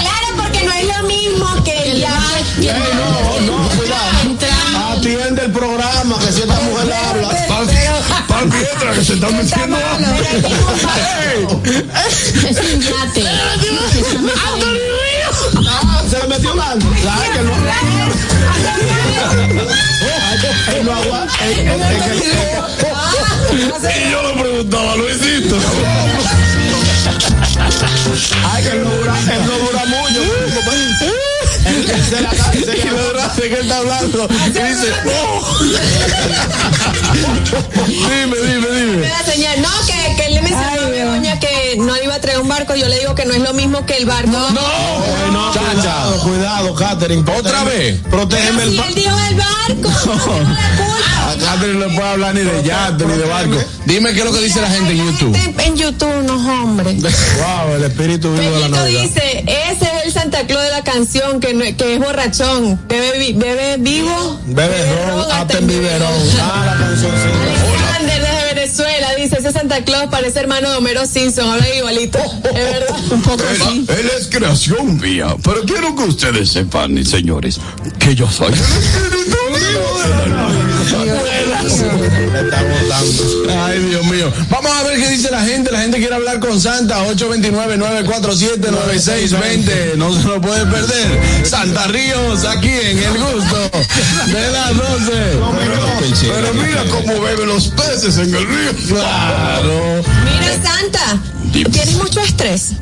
[0.00, 0.25] Claro,
[0.76, 2.18] no es lo mismo que ya.
[2.58, 4.92] Ey, no, no, cuidado.
[4.92, 7.28] Atiende el programa, que si esta mujer habla.
[8.28, 9.76] Papi, letra que se están metiendo.
[12.48, 13.24] Es un yate.
[15.68, 16.78] Ah, se le metió mal.
[17.02, 17.52] ¿Sabes que no?
[23.88, 25.56] Y yo le preguntaba, Luisito.
[28.44, 29.14] Ay, que no dura,
[29.46, 31.35] no dura mucho.
[32.08, 34.28] Se la da- se Y lo grande que él está hablando.
[34.46, 34.92] Y dice,
[37.86, 39.08] dime, dime, Me dime.
[39.08, 39.62] da señal.
[39.62, 42.74] No, que, que él le mencionó a Begoña que no iba a traer un barco.
[42.74, 44.30] Yo le digo que no es lo mismo que el barco.
[44.30, 47.24] No, Ay, no, cuidado, cuidado, Catherine.
[47.38, 48.00] ¿Otra vez?
[48.10, 49.90] Protégeme el Si ba- él dijo el barco.
[51.26, 53.56] A Catherine no le puede hablar ni de yate ni de barco.
[53.84, 55.34] Dime qué es lo que dice la gente en YouTube.
[55.36, 56.96] En, en YouTube, no, hombre.
[57.36, 59.02] Wow, el espíritu vivo de la Navidad.
[59.02, 62.78] dice, ese es el Santa Claus de la canción, que, que es borrachón.
[62.88, 64.40] Bebe, bebe vivo.
[64.46, 66.12] Bebe ron hasta en biberón.
[66.38, 71.48] Ah, la canción Alexander desde Venezuela dice, ese Santa Claus parece hermano de Homero Simpson,
[71.48, 72.18] habla igualito.
[72.18, 73.86] Es verdad, un poco así.
[73.88, 77.58] Él es creación mía, pero quiero que ustedes sepan, señores,
[77.98, 81.25] que yo soy el espíritu vivo de la
[83.48, 84.32] Ay, Dios mío.
[84.50, 85.70] Vamos a ver qué dice la gente.
[85.70, 87.04] La gente quiere hablar con Santa.
[87.06, 89.96] 829-947-9620.
[89.96, 91.20] No se lo puede perder.
[91.44, 93.70] Santa Ríos, aquí en el gusto
[94.26, 95.38] de las 12.
[96.22, 98.72] Pero mira cómo beben los peces en el río.
[98.88, 100.02] Claro.
[100.24, 101.18] Mira, Santa,
[101.52, 102.72] ¿tienes mucho estrés?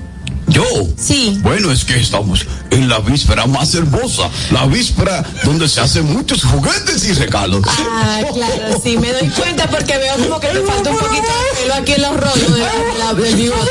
[0.55, 0.62] Yo.
[0.97, 1.39] Sí.
[1.43, 6.44] Bueno, es que estamos en la víspera más hermosa, la víspera donde se hacen muchos
[6.44, 7.62] juguetes y regalos.
[7.66, 11.60] Ah, claro, sí, me doy cuenta porque veo como que te falta un poquito de
[11.60, 12.72] pelo aquí en los rollos de la-
[13.06, 13.64] la- del bigote.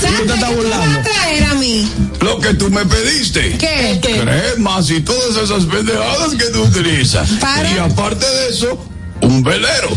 [0.00, 0.98] ¿Qué te está burlando?
[0.98, 1.88] a traer a mí?
[2.20, 3.56] Lo que tú me pediste.
[3.58, 4.00] ¿Qué?
[4.02, 7.28] Cremas y todas esas pendejadas que tú utilizas.
[7.40, 7.70] Para.
[7.70, 8.78] Y aparte de eso,
[9.30, 9.88] un velero.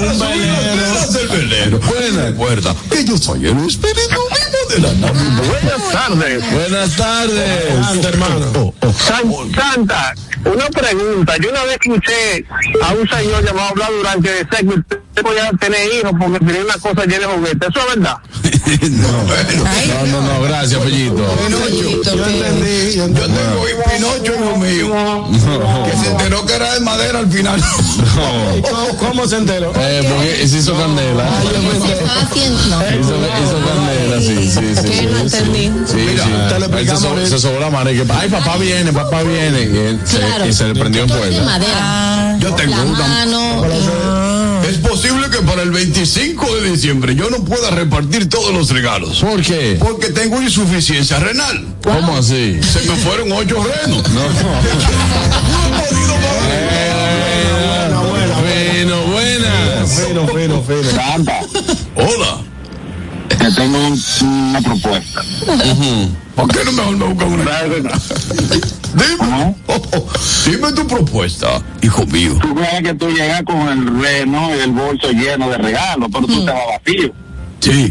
[0.00, 1.20] un velero.
[1.20, 1.80] el velero.
[2.26, 4.20] Recuerda que yo soy el espíritu
[4.68, 5.42] de la Navidad.
[5.46, 6.52] Buenas tardes.
[6.52, 7.86] Buenas tardes.
[7.88, 8.74] Anda, hermano.
[8.96, 10.14] San- Santa,
[10.44, 11.36] una pregunta.
[11.40, 12.44] Yo una vez escuché
[12.82, 16.74] a un señor llamado Blas que decía que usted podía tener hijos porque tenía una
[16.74, 17.68] cosa llena de juguetes.
[17.68, 18.16] ¿Eso es verdad?
[19.88, 21.16] no, no, no, gracias, Pellito.
[21.48, 23.64] Yo entendí, yo tengo
[23.94, 25.28] Pinocho, hijo mío,
[25.90, 27.60] que se enteró que era de madera al final.
[28.62, 29.72] ¿Cómo, cómo se enteró?
[29.76, 31.28] Eh, porque se hizo candela.
[31.42, 32.58] Estaba haciendo.
[32.68, 32.82] No.
[32.88, 34.88] Hizo, hizo candela, sí, sí, sí.
[34.88, 35.70] Que sí, no entendí.
[35.86, 36.30] Sí, Mira, sí.
[36.48, 39.60] te lo Él se, so- se sobó la y que, ay, papá viene, papá viene.
[39.62, 40.46] Y, él se- Claro.
[40.46, 41.42] y se le prendió en puerta.
[41.42, 42.36] madera.
[42.40, 42.98] Yo tengo La una.
[43.08, 43.64] mano.
[44.68, 49.18] Es posible que para el 25 de diciembre yo no pueda repartir todos los regalos.
[49.20, 49.76] ¿Por qué?
[49.80, 51.64] Porque tengo insuficiencia renal.
[51.82, 52.60] ¿Cómo así?
[52.62, 54.02] Se me fueron ocho renos.
[54.10, 54.20] No.
[58.40, 59.90] Bueno, buenas.
[60.06, 60.90] Fino, fino, fino.
[60.90, 61.40] Santa,
[61.96, 62.38] Hola.
[63.36, 64.02] Te tengo un-
[64.48, 65.20] una propuesta.
[66.34, 67.60] ¿Por qué no mejor me buscan una?
[68.94, 70.06] Dime, oh, oh,
[70.46, 72.38] dime tu propuesta, hijo mío.
[72.40, 76.26] Tú crees que tú llegas con el reno y el bolso lleno de regalos, pero
[76.26, 77.12] tú te vas vacío.
[77.60, 77.90] Sí.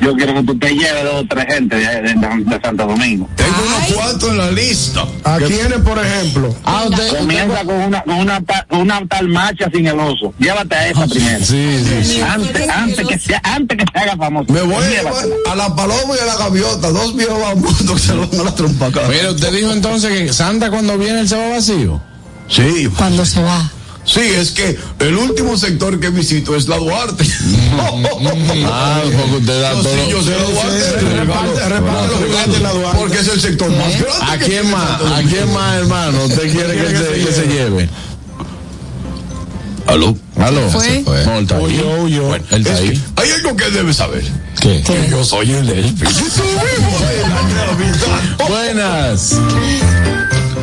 [0.00, 3.28] Yo quiero que tú te lleves dos o tres gente de, de- de Santo Domingo.
[3.34, 5.04] Tengo unos cuantos en la lista.
[5.24, 6.54] ¿A quiénes, por ejemplo?
[6.64, 7.18] Ah, usted.
[7.18, 10.34] Comienza con una, con una, una tal macha sin el oso.
[10.38, 11.44] Llévate a esa primero.
[11.44, 12.20] Sí, sí, sí.
[12.20, 14.52] Antes, antes, que se, antes que se haga famoso.
[14.52, 15.10] Me voy a Llévatela.
[15.34, 18.40] llevar a la paloma y a la gaviota, dos viejos bambos que se lo van
[18.40, 19.00] a la trompa acá.
[19.08, 22.00] Mira, usted dijo entonces que Santa cuando viene él se va vacío.
[22.48, 22.88] Sí.
[22.96, 23.70] Cuando se va.
[24.06, 27.24] Sí, es que el último sector que visito es la Duarte.
[28.66, 30.08] ah, porque usted da todo.
[30.08, 31.00] yo sé la Duarte.
[31.00, 32.98] reparte- reparte los juguetes en la Duarte.
[32.98, 34.24] Porque es el sector más grande.
[34.32, 34.90] ¿A quién más?
[35.02, 36.24] ¿A quién más, hermano?
[36.24, 37.88] ¿Usted quiere que, se, que se lleve?
[39.88, 40.16] ¿Aló?
[40.36, 40.68] ¿Aló?
[40.70, 41.02] ¿Fue?
[41.04, 41.62] No, está ahí.
[41.64, 42.22] Huyó, huyó.
[42.28, 42.90] Bueno, él está Es ahí.
[42.90, 44.24] que- Hay algo que debe saber.
[44.60, 44.82] ¿Qué?
[44.82, 45.90] Que yo soy el Navidad.
[48.48, 49.32] Buenas.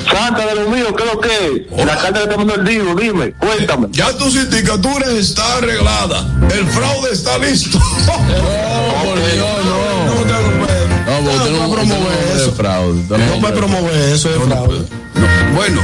[0.10, 1.30] Santa de lo mío, ¿qué es lo que
[1.78, 1.86] es?
[1.86, 3.88] La carta que te mandó el Divo, dime, cuéntame.
[3.92, 6.26] Ya tu sindicatura está arreglada.
[6.54, 7.80] El fraude está listo.
[7.80, 10.04] No, por Dios, no.
[10.04, 10.24] No.
[11.06, 12.52] No, porque usted no, promueve eso.
[12.54, 13.04] Fraude.
[13.18, 14.80] No puede promover eso de fraude.
[15.16, 15.82] No, Bueno,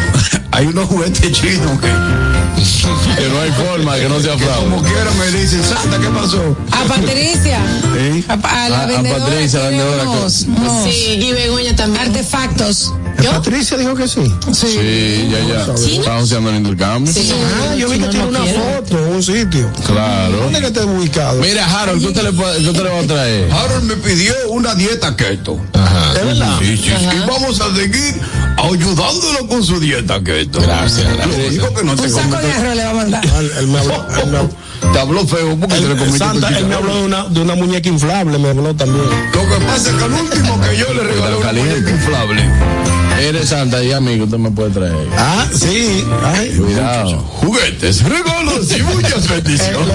[0.51, 4.69] hay unos juguetes chinos que, que no hay forma que no sea fraude.
[4.69, 6.57] Como quiera me dicen, Santa, ¿qué pasó?
[6.71, 7.59] A Patricia.
[7.93, 8.25] ¿Sí?
[8.27, 9.25] A, a la A- a vendedora.
[9.25, 12.05] Patricia, la tiene vendedora, unos- que- unos Sí, y Begoña también.
[12.07, 12.93] Artefactos.
[13.17, 14.33] Patricia dijo que sí.
[14.53, 15.73] Sí, ya, ya.
[15.73, 17.13] Estamos haciendo el intercambio.
[17.13, 19.71] Ah, yo vi que tiene una foto en un sitio.
[19.85, 20.37] Claro.
[20.37, 21.39] ¿Dónde que está ubicado?
[21.41, 23.51] Mira, Harold, ¿qué usted le, qué usted le va a traer?
[23.51, 25.59] Harold me pidió una dieta keto.
[26.15, 26.57] ¿Es verdad?
[26.59, 27.17] Sí, sí, sí.
[27.27, 28.21] Vamos a seguir
[28.57, 30.61] ayudándolo con su dieta keto.
[30.61, 33.25] Gracias, Lo único que no te Un saco de arroz le va a mandar.
[33.59, 34.49] Él, me habló, él me habló.
[34.93, 37.89] Te habló feo porque te le Santa, él me habló de una, de una muñeca
[37.89, 39.05] inflable, me habló también.
[39.33, 42.49] Lo que pasa es que al último que yo le regalé una muñeca inflable.
[43.19, 44.95] Eres santa y amigo, usted me puede traer.
[45.17, 46.05] Ah, sí.
[46.23, 47.19] Ay, Cuidado.
[47.19, 49.87] Juguetes, regalos y muchas bendiciones.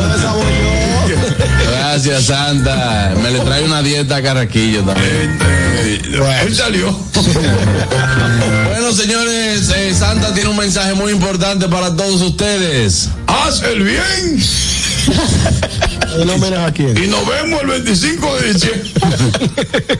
[1.71, 3.15] Gracias, Santa.
[3.23, 5.39] Me le trae una dieta a Carraquillo también.
[6.43, 6.93] Él salió.
[8.69, 13.09] bueno, señores, eh, Santa tiene un mensaje muy importante para todos ustedes.
[13.27, 14.45] Haz el bien.
[16.21, 16.97] ¿Y no a quién?
[16.97, 18.91] Y nos vemos el 25 de diciembre.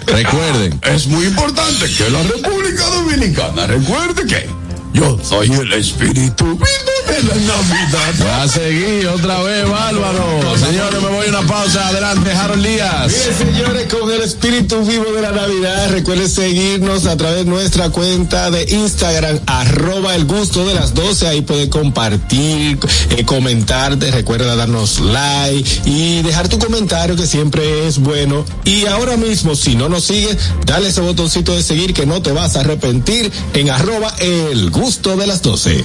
[0.07, 4.64] Recuerden, es muy importante que la República Dominicana recuerde que
[4.95, 6.62] yo soy el espíritu vivo
[7.09, 8.15] de la Navidad.
[8.25, 10.57] Va a seguir otra vez, bárbaro.
[10.57, 11.89] Señores, me voy a una pausa.
[11.89, 13.09] Adelante, Harold Díaz.
[13.09, 17.91] Bien, señores, con el espíritu vivo de la Navidad, recuerden seguirnos a través de nuestra
[17.91, 21.27] cuenta de Instagram, arroba el gusto de las 12.
[21.27, 22.79] Ahí pueden compartir,
[23.11, 28.45] eh, comentar, te recuerda darnos like y dejar tu comentario que siempre es bueno.
[28.65, 32.31] Y ahora mismo, si no nos sigues, dale ese botoncito de seguir que no te
[32.31, 35.82] vas a arrepentir en arroba el gusto de las 12.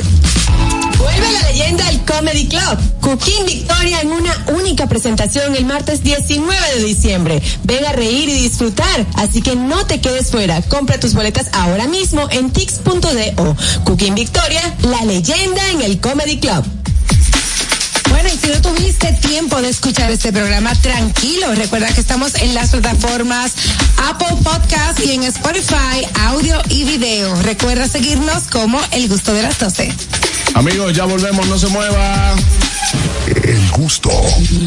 [0.98, 2.78] Vuelve la leyenda al Comedy Club.
[3.00, 7.42] Cooking Victoria en una única presentación el martes 19 de diciembre.
[7.64, 10.62] Ven a reír y disfrutar, así que no te quedes fuera.
[10.64, 13.56] Compra tus boletas ahora mismo en tix.do.
[13.86, 16.66] Cooking Victoria, la leyenda en el Comedy Club.
[18.10, 21.54] Bueno, y si no tuviste tiempo de escuchar este programa, tranquilo.
[21.56, 23.54] Recuerda que estamos en las plataformas
[24.10, 27.36] Apple Podcast y en Spotify, audio y video.
[27.44, 29.94] Recuerda seguirnos como El Gusto de las 12.
[30.56, 32.36] Amigos, ya volvemos, no se mueva.
[33.44, 34.10] El gusto.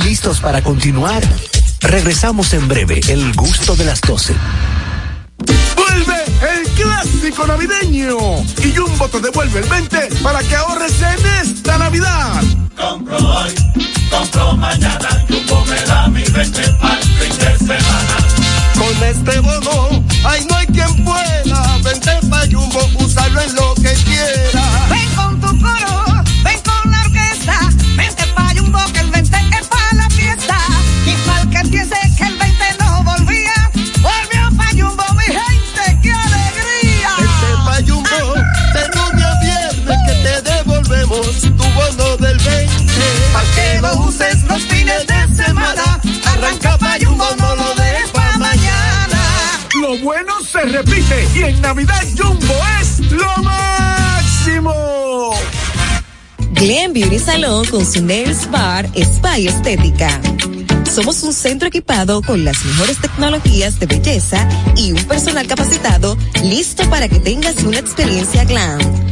[0.04, 1.22] ¿Listos para continuar?
[1.80, 4.34] Regresamos en breve, El Gusto de las 12.
[5.76, 6.24] Vuelve
[6.56, 8.16] el clásico navideño
[8.64, 12.42] y Jumbo te devuelve el 20 para que ahorres en esta Navidad.
[12.76, 13.54] Compro hoy,
[14.10, 18.16] compro mañana, Jumbo me da mi 20 para el fin de semana.
[18.76, 23.92] Con este bono, ay no hay quien pueda, vente pa' Jumbo, usarlo en lo que
[24.04, 24.86] quiera.
[24.90, 29.66] Ven con tu coro, ven con la orquesta, vente pa' Jumbo que el 20 es
[29.68, 30.56] pa' la fiesta.
[31.06, 32.01] Y mal que piense
[43.82, 49.20] lo uses los fines de semana, arranca pa' Jumbo, no lo dejes pa' mañana.
[49.80, 54.72] Lo bueno se repite y en Navidad Jumbo es lo máximo.
[56.52, 60.20] Glen Beauty Salon con su Nails Bar Spa y Estética.
[60.94, 66.88] Somos un centro equipado con las mejores tecnologías de belleza y un personal capacitado listo
[66.88, 69.11] para que tengas una experiencia glam.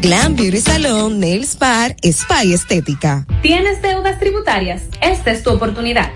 [0.01, 3.27] Glam Beauty Salon, Nails Bar, Spa y Estética.
[3.43, 4.81] ¿Tienes deudas tributarias?
[4.99, 6.09] Esta es tu oportunidad.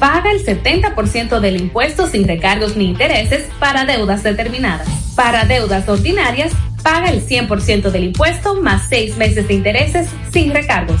[0.00, 4.88] Paga el 70% del impuesto sin recargos ni intereses para deudas determinadas.
[5.14, 6.52] Para deudas ordinarias,
[6.82, 11.00] paga el 100% del impuesto más seis meses de intereses sin recargos.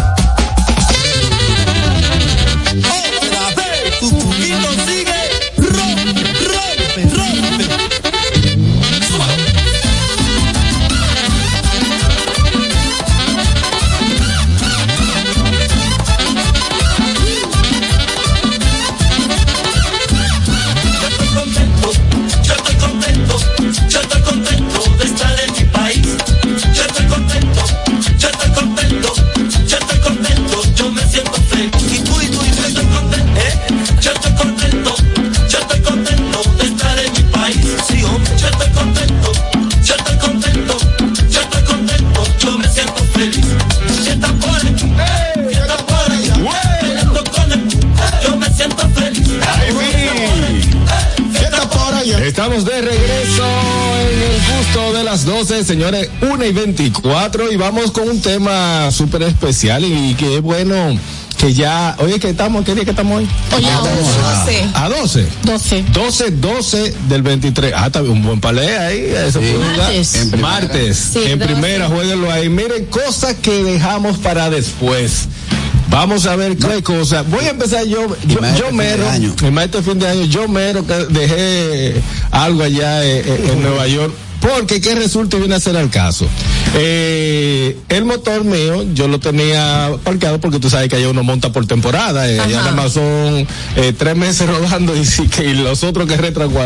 [55.47, 60.41] 12, señores, 1 y 24 y vamos con un tema súper especial y que es
[60.43, 60.95] bueno
[61.39, 63.27] que ya, oye, que estamos, ¿qué día que estamos hoy?
[63.57, 64.69] Oye, a 12.
[64.75, 65.27] A 12.
[65.43, 65.85] 12.
[65.93, 67.73] 12, 12 del 23.
[67.75, 68.99] Ah, está bien, un buen palé ahí.
[69.27, 69.55] Eso Sí.
[69.57, 70.15] Martes.
[70.15, 70.97] En Martes.
[71.13, 71.53] Sí, en 12.
[71.53, 72.47] primera, jueguenlo ahí.
[72.47, 75.27] Miren, cosas que dejamos para después.
[75.89, 77.23] Vamos a ver qué cosa.
[77.23, 79.05] Voy a empezar yo, yo, yo mero,
[79.51, 83.87] más este fin de año, yo mero que dejé algo allá eh, eh, en Nueva
[83.87, 84.13] York.
[84.41, 86.25] Porque qué resulta y viene a ser al caso.
[86.75, 91.51] Eh, el motor mío, yo lo tenía parqueado porque tú sabes que allá uno monta
[91.51, 92.27] por temporada.
[92.29, 96.07] eh, allá nada más son eh, tres meses rodando y, sí que- y los otros
[96.07, 96.17] que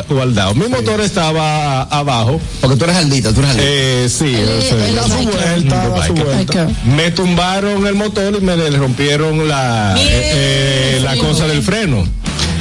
[0.09, 0.55] guardados.
[0.55, 2.39] Mi motor estaba abajo.
[2.61, 3.67] Porque tú eres aldita, tú eres aldita.
[3.69, 4.31] Eh, sí,
[4.95, 6.67] da su vuelta, da su vuelta.
[6.95, 12.07] Me tumbaron el motor y me le rompieron la, eh, la cosa del freno.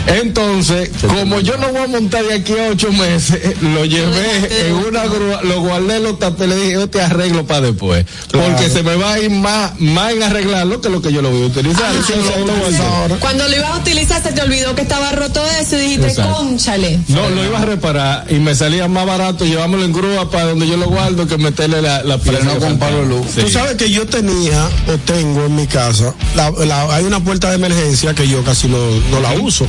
[0.06, 4.74] Entonces, como yo no voy a montar de aquí a ocho meses, lo llevé en
[4.74, 8.05] una grúa, lo guardé, lo tapé, le dije, yo te arreglo para después.
[8.31, 11.31] Porque se me va a ir más, más en arreglarlo que lo que yo lo
[11.31, 11.85] voy a utilizar.
[11.85, 13.18] Ah, lo.
[13.18, 16.35] Cuando lo ibas a utilizar se te olvidó que estaba roto eso y dijiste, Exacto.
[16.36, 17.01] conchale.
[17.09, 20.66] No, lo iba a reparar y me salía más barato llevámoslo en grúa para donde
[20.68, 22.93] yo lo guardo que meterle la, la pieza que faltaba.
[23.35, 23.40] Sí.
[23.43, 27.48] Tú sabes que yo tenía o tengo en mi casa, la- la- hay una puerta
[27.48, 28.78] de emergencia que yo casi no,
[29.10, 29.66] no la uso.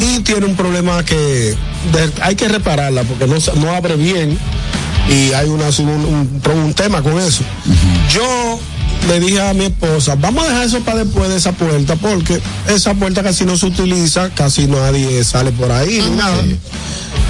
[0.00, 4.36] Y tiene un problema que de- hay que repararla porque no, no abre bien
[5.08, 7.42] y hay una, un, un- un tema con eso.
[8.12, 8.58] Yo
[9.08, 12.40] le dije a mi esposa, vamos a dejar eso para después de esa puerta porque
[12.68, 16.42] esa puerta casi no se utiliza, casi nadie sale por ahí ni nada.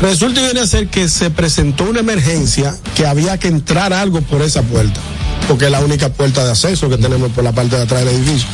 [0.02, 4.20] Resulta y viene a ser que se presentó una emergencia que había que entrar algo
[4.20, 5.00] por esa puerta,
[5.48, 8.14] porque es la única puerta de acceso que tenemos por la parte de atrás del
[8.14, 8.46] edificio.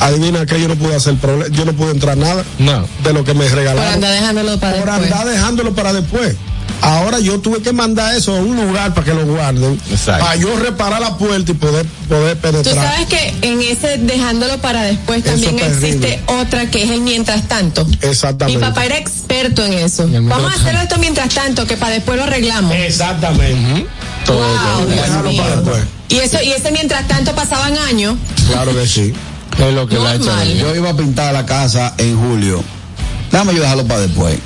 [0.00, 2.44] Adivina que yo no pude hacer problema, yo no pude entrar nada
[3.02, 3.94] de lo que me Por regalaron.
[3.94, 5.12] andar dejándolo para Por después.
[5.12, 6.36] andar dejándolo para después.
[6.80, 10.54] Ahora yo tuve que mandar eso a un lugar para que lo guarden, para yo
[10.58, 12.74] reparar la puerta y poder poder Tú penetrar.
[12.74, 17.86] sabes que en ese dejándolo para después también existe otra que es el mientras tanto.
[17.86, 18.60] Mi Exactamente.
[18.60, 20.06] papá era experto en eso.
[20.10, 22.74] Vamos a hacer esto mientras tanto, que para después lo arreglamos.
[22.74, 23.86] Exactamente.
[24.26, 25.42] Todo Wow, Dios Déjalo mío.
[25.42, 25.84] para después.
[26.10, 28.16] Y eso, y ese mientras tanto pasaban años.
[28.46, 29.12] Claro que sí.
[29.58, 30.44] Es lo que la ha hecho.
[30.58, 32.62] Yo iba a pintar la casa en julio.
[33.30, 34.36] Déjame yo dejarlo para después.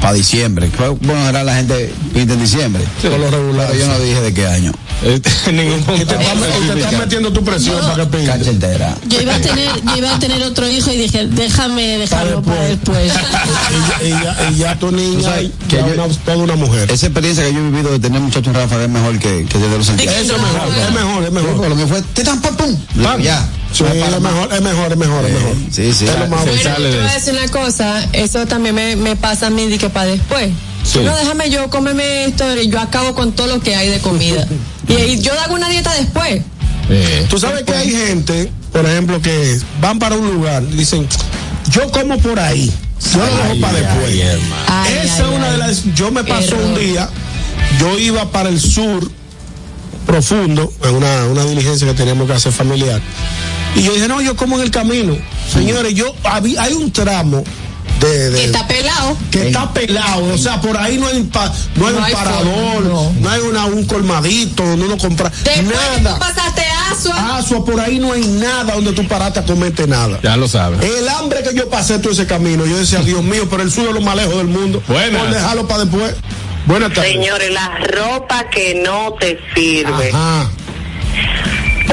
[0.00, 0.70] Para diciembre.
[0.78, 2.82] Bueno, en general la gente pinta en diciembre.
[3.02, 3.68] Por lo regular.
[3.70, 4.72] Pero yo no dije de qué año.
[5.52, 6.20] Ningún Y te estás
[6.64, 8.26] y te estás metiendo tu presión para que pinte.
[8.26, 8.96] Cancha entera.
[9.06, 12.62] Yo iba a tener, yo iba a tener otro hijo y dije, déjame dejarlo para
[12.62, 13.12] después.
[14.02, 16.56] y, ya, y ya- y ya tu niña sabes que que yo- una, toda una
[16.56, 16.90] mujer.
[16.90, 19.58] Esa experiencia que yo he vivido de tener muchachos en Rafa es mejor que, que
[19.58, 19.88] desde los.
[19.88, 19.94] Eso
[20.36, 21.50] es mejor, es mejor, es mejor.
[21.54, 22.76] Porque lo mío fue, te tan pam, pum.
[23.22, 23.48] Ya.
[23.70, 25.54] Sí, No es mejor, es mejor, es mejor, es mejor.
[25.70, 26.06] Sí, sí.
[26.06, 27.14] Es lo más Bueno, te voy a eso.
[27.14, 30.50] decir una cosa, eso también me, me pasa a mí de para después.
[30.84, 31.00] Sí.
[31.00, 34.46] No, déjame yo, cómeme esto, y yo acabo con todo lo que hay de comida.
[34.88, 36.42] y, y yo hago una dieta después.
[36.90, 41.06] Eh, Tú sabes que hay gente, por ejemplo, que van para un lugar, dicen,
[41.70, 42.72] yo como por ahí,
[43.12, 44.24] yo lo dejo para después.
[44.68, 45.52] Ay, Esa ay, es una ay.
[45.52, 45.94] de las.
[45.94, 46.64] Yo me pasó Error.
[46.64, 47.08] un día,
[47.78, 49.10] yo iba para el sur
[50.06, 53.00] profundo, en una, una diligencia que teníamos que hacer familiar.
[53.76, 55.16] Y yo dije, no, yo como en el camino.
[55.52, 57.44] Señores, yo habí- hay un tramo
[58.00, 59.16] de, de- Que está pelado.
[59.30, 62.12] que está pelado, o sea, por ahí no hay, pa- no hay No un hay
[62.12, 62.84] parador,
[63.20, 63.30] no.
[63.30, 65.30] hay una, un colmadito donde uno compra
[65.62, 66.14] nada.
[66.14, 67.36] Tú pasaste Asua.
[67.38, 70.18] Asua, por ahí no hay nada donde tú paraste a comerte nada.
[70.22, 70.80] Ya lo sabes.
[70.82, 73.88] El hambre que yo pasé todo ese camino, yo decía, Dios mío, pero el suyo
[73.88, 74.82] es lo más lejos del mundo.
[74.88, 75.20] Buenas.
[75.22, 76.14] Por dejarlo para después.
[76.66, 77.12] Buenas tardes.
[77.12, 80.12] Señores, la ropa que no te sirve.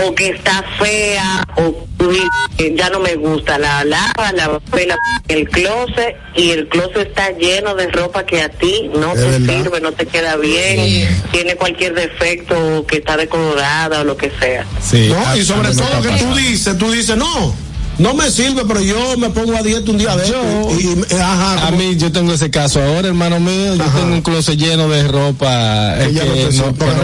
[0.03, 4.95] O que está fea, o dices, ya no me gusta, la lava, la pela
[5.27, 9.21] en el closet y el closet está lleno de ropa que a ti no te
[9.21, 9.63] verdad.
[9.63, 14.65] sirve, no te queda bien, tiene cualquier defecto que está decolorada o lo que sea.
[14.81, 17.55] Sí, No, y sobre todo que tú dices, tú dices, no,
[17.97, 20.41] no me sirve, pero yo me pongo a dieta un día de esto.
[20.79, 23.75] Y, y- eh, ajá, A mí, yo tengo ese caso ahora, hermano mío.
[23.75, 26.57] Yo tengo un closet lleno de ropa eh, Que que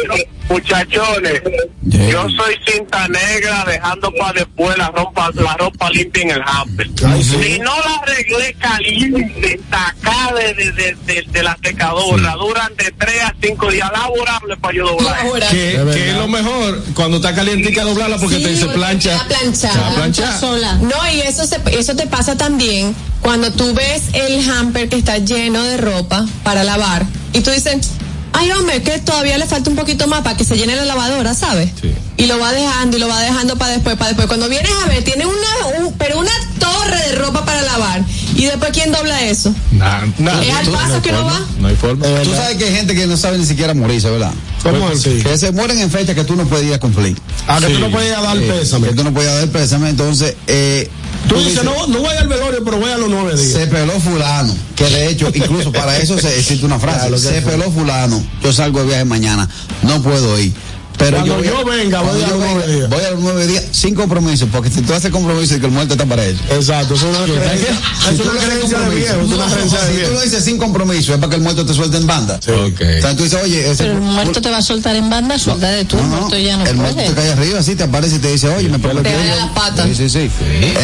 [0.49, 1.41] Muchachones,
[1.83, 6.87] yo soy cinta negra dejando para después la ropa, la ropa limpia en el hamper.
[7.23, 12.91] Si no la arreglé caliente, sacada de, de, de, de- de la secadora, duran de
[12.91, 15.17] 3 a 5 días laborables para yo doblar.
[15.49, 19.25] Que, que es lo mejor cuando está calientica doblarla porque te dice plancha.
[19.27, 19.95] Planchada.
[19.95, 20.39] Planchada.
[20.39, 20.73] sola.
[20.75, 25.17] No, y eso, se, eso te pasa también cuando tú ves el hamper que está
[25.17, 27.91] lleno de ropa para lavar y tú dices,
[28.37, 31.33] ay hombre, que todavía le falta un poquito más para que se llene la lavadora,
[31.33, 31.71] ¿sabes?
[32.17, 34.27] Y lo va dejando y lo va dejando para después, para después.
[34.27, 38.03] Cuando vienes a ver, tiene una, un- pero una torre de ropa para lavar.
[38.35, 39.53] Y después, ¿quién dobla eso?
[39.71, 41.41] Nah, nah, ¿Es al paso hay que no va?
[41.59, 42.05] No hay forma.
[42.23, 44.31] Tú sabes que hay gente que no sabe ni siquiera morirse, ¿verdad?
[44.63, 45.21] ¿Cómo así?
[45.23, 47.17] Que se mueren en fecha que tú no a cumplir.
[47.47, 47.79] Ah, que tú Sí.
[47.81, 48.87] no a dar Sí, pésame.
[48.89, 49.89] Que tú no a dar pésame.
[49.89, 50.89] Entonces, eh,
[51.27, 53.51] Tú dices, no, no voy al velorio, pero voy a los nueve días.
[53.51, 57.07] Se peló fulano, que de hecho, incluso para eso se existe una frase.
[57.07, 59.49] Claro, se peló fulano, yo salgo de viaje mañana,
[59.83, 60.53] no puedo ir.
[60.97, 62.89] Pero Cuando yo, yo venga, voy cuando a yo los nueve días.
[62.89, 65.71] Voy a los nueve días sin compromiso, porque si tú haces compromiso y que el
[65.71, 66.39] muerto está para eso.
[66.51, 69.21] Exacto, eso es una creencia, Si es tú una no haces creencia de compromiso, viejo,
[69.21, 70.13] es una no, creencia de Si tú viejo.
[70.13, 72.37] lo dices sin compromiso, es para que el muerto te suelte en banda.
[72.37, 72.99] Okay.
[72.99, 75.37] O sea, tú dices, oye, ese Pero el muerto te va a soltar en banda,
[75.37, 78.15] suelta de tú, el muerto ya no el muerto te cae arriba, así te aparece
[78.15, 79.09] y te dice, oye, me Te prometí.
[79.11, 79.87] da las patas.
[79.87, 80.29] Sí, sí, sí.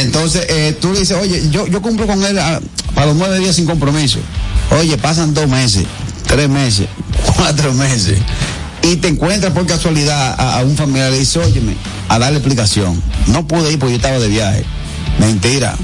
[0.02, 2.60] Entonces, eh, tú le dices, oye, yo, yo cumplo con él ah,
[2.94, 4.20] para los nueve días sin compromiso.
[4.80, 5.86] Oye, pasan dos meses,
[6.28, 6.88] tres meses,
[7.38, 8.18] cuatro meses.
[8.84, 11.76] Y te encuentras por casualidad a, un familiar y le dice, óyeme,
[12.10, 13.02] a darle explicación.
[13.28, 14.66] No pude ir porque yo estaba de viaje.
[15.20, 15.76] Mentira.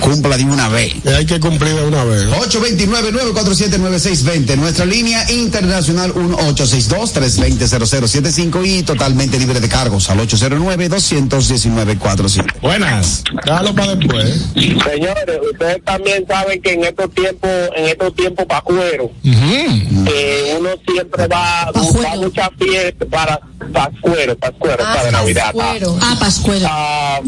[0.00, 0.94] Cúmpla de una vez.
[1.06, 2.24] Hay que cumplir de una vez.
[2.26, 4.56] 829-947-9620.
[4.56, 12.54] Nuestra línea internacional 1862-320-0075 y totalmente libre de cargos al 809-219-47.
[12.60, 13.22] Buenas.
[13.44, 14.46] Déjalo para después.
[14.54, 20.70] Señores, ustedes también saben que en estos tiempos, en estos tiempos para cuero, eh, uno
[20.86, 21.80] siempre va, va
[22.12, 23.38] a muchas fiestas para
[23.72, 25.52] Pascuero, Pascuero, Ah, para Navidad.
[25.54, 25.96] Pascuero.
[26.02, 26.66] Ah, Pascuero.
[26.68, 27.20] Ah,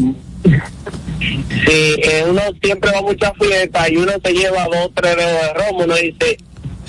[1.19, 5.41] sí, eh, uno siempre va a muchas fiestas y uno se lleva dos, tres dedos
[5.41, 6.37] de romo, uno dice,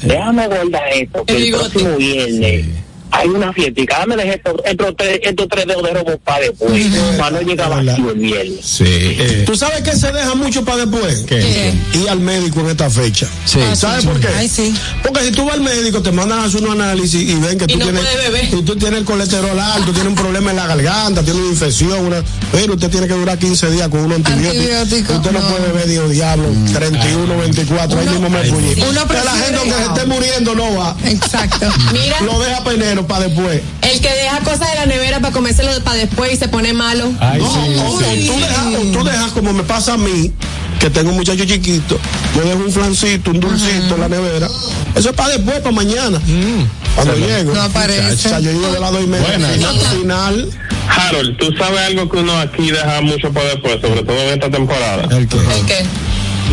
[0.02, 4.96] déjame guardar esto, que El el, próximo viernes hay una fiestica, dame dejar estos, estos,
[4.96, 6.86] tres, estos tres dedos de romo para después,
[7.18, 8.60] para no llegar vacío el viernes.
[8.64, 8.84] Sí.
[8.86, 11.24] eh, ¿Tú sabes que se deja mucho para después?
[11.26, 11.72] ¿Qué?
[11.94, 13.26] Ir al médico en esta fecha.
[13.44, 13.60] Sí.
[13.74, 14.28] ¿Sabes por qué?
[14.36, 14.74] Ay, sí.
[15.02, 17.64] Porque si tú vas al médico, te mandan a hacer un análisis y ven que
[17.64, 18.44] Y tú no tienes, puede beber.
[18.54, 22.04] y tú tienes el colesterol alto, tienes un problema en la garganta, tienes una infección,
[22.06, 22.22] una,
[22.52, 24.50] pero usted tiene que durar 15 días con un antibiótico.
[24.62, 25.48] Antibiótico, Usted no, no.
[25.48, 28.50] puede beber, Dios diablo, 31, 24, ahí mismo me.
[28.50, 30.96] Uno Que la gente aunque se esté muriendo no va.
[31.04, 31.66] Exacto.
[31.92, 32.62] Mira, Lo deja
[33.04, 33.60] para después.
[33.82, 37.10] el que deja cosas de la nevera para comérselo para después y se pone malo.
[37.18, 38.26] Ay, No, sí, o, o sí.
[38.28, 40.30] tú dejas, o tú dejas como me pasa a mí,
[40.78, 41.98] que tengo un muchacho chiquito,
[42.36, 44.46] yo dejo un flancito, un dulcito en la nevera.
[44.94, 46.20] Eso es para después, para mañana.
[46.94, 47.54] Cuando Se lo- llego.
[47.54, 48.12] No aparece.
[48.12, 49.26] O sea, yo llego de las dos y media.
[49.26, 49.52] Buenas.
[49.52, 50.50] Final, final.
[50.88, 54.50] Harold, tú sabes algo que uno aquí deja mucho para después, sobre todo en esta
[54.50, 55.02] temporada.
[55.16, 55.36] ¿El qué?
[55.36, 55.84] ¿El qué?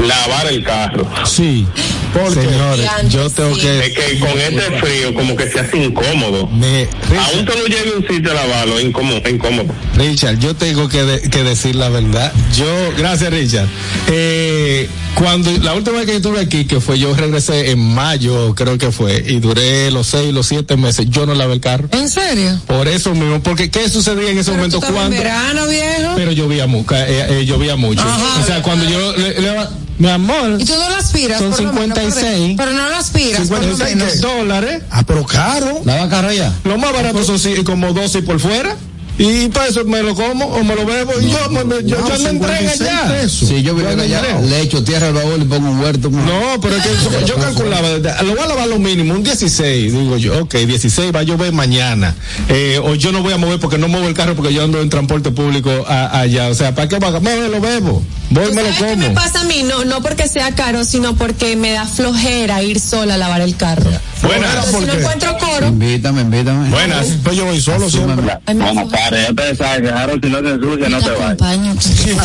[0.08, 1.08] Lavar el carro.
[1.26, 1.66] Sí.
[2.14, 2.42] ¿Por qué?
[2.48, 3.62] Señores, yo tengo Sí.
[3.62, 3.86] que.
[3.88, 6.48] Es que con este frío como que se hace incómodo.
[6.48, 6.88] Me,
[7.18, 7.66] Aún te lo
[7.98, 9.74] un sitio a lavarlo, es incómodo, es incómodo.
[9.96, 12.32] Richard, yo tengo que, de- que decir la verdad.
[12.56, 12.66] Yo,
[12.98, 13.68] gracias Richard.
[14.12, 18.54] Eh, cuando la última vez que yo estuve aquí, que fue yo regresé en mayo,
[18.56, 21.88] creo que fue, y duré los seis, los siete meses, yo no lavé el carro.
[21.92, 22.60] ¿En serio?
[22.68, 25.24] Por eso mismo, porque ¿qué sucedía en ese Pero momento tú estabas en cuando?
[25.24, 26.14] verano, viejo.
[26.16, 28.02] Pero llovía, eh, eh, llovía mucho.
[28.02, 28.42] Ajá.
[28.42, 31.40] o sea, cuando yo le, le- mi amor, Y tú no lo aspiras.
[31.40, 32.50] Son por lo menos, por 56.
[32.50, 32.56] eso.
[32.58, 33.48] Pero no lo aspiras.
[33.48, 34.14] por lo 56 menos.
[34.14, 34.20] ¿qué?
[34.20, 34.84] dólares.
[34.90, 35.82] Ah, pero caro.
[35.86, 36.54] ¿Lava carro ya?
[36.64, 38.76] Lo más barato son como 12 por fuera.
[39.18, 41.98] Y para eso me lo como o me lo bebo y yo, me, me- yo,
[42.08, 43.30] yo no entrega ya.
[43.30, 44.42] Si yo viviera allá, entrego.
[44.42, 46.10] le echo tierra al baúl y pongo un huerto.
[46.10, 46.90] No, pero es que
[47.22, 51.14] yo, yo calculaba, lo voy a lavar lo mínimo, un 16, digo yo, ok, 16
[51.16, 52.16] va a llover mañana,
[52.50, 54.82] eh, o yo no voy a mover porque no muevo el carro porque yo ando
[54.82, 58.02] en transporte público a- allá, o sea, ¿para qué va a me lo bebo?
[58.32, 59.16] Voy y me lo ¿Sabes qué me como.
[59.16, 59.62] pasa a mí?
[59.64, 63.56] No, no porque sea caro, sino porque me da flojera ir sola a lavar el
[63.56, 63.92] carro.
[64.24, 64.66] Buenas.
[64.66, 66.70] Pero si no encuentro coro, Invítame, invítame.
[66.70, 67.08] Buenas.
[67.24, 68.16] Pues yo voy solo siempre.
[68.16, 71.38] Buenas tardes, ya te sabes que Harold si no se ensucia no se baña.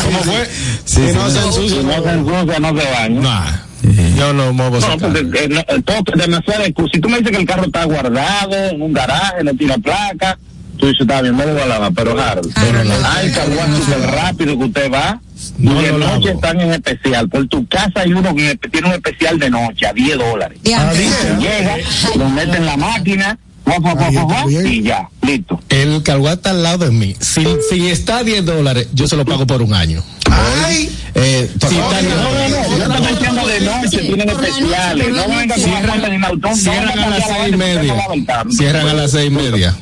[0.03, 0.49] ¿Cómo fue?
[0.85, 3.21] Si no se ensucia, no se ensucia no baña.
[3.21, 3.69] Nah,
[4.17, 6.91] yo no muevo No, porque eh, no, todo, demasiada excusa.
[6.95, 10.39] Si tú me dices que el carro está guardado en un garaje, no tiene placa,
[10.77, 14.59] tú dices, está bien, me lo voy a lavar, pero Harold, hay carguas súper rápido
[14.59, 15.21] que usted va,
[15.59, 17.29] No y de noche están en especial.
[17.29, 20.59] Por tu casa hay uno que tiene un especial de noche a 10 dólares.
[20.63, 21.77] Llega,
[22.17, 23.39] lo mete en la máquina,
[24.67, 25.61] y ya, listo.
[25.69, 27.15] El carguá está al lado de mí.
[27.21, 30.03] Si, si está a 10 dólares, yo se lo pago por un año.
[30.31, 30.91] Ay.
[31.15, 34.29] Eh, Si está a 10 No, no, no, yo no estoy diciendo de noche, tienen
[34.29, 35.09] especiales.
[35.09, 36.55] No venga con la cuenta ni nada.
[36.55, 37.95] Cierran a las seis y media.
[38.51, 39.77] Cierran a las seis y media.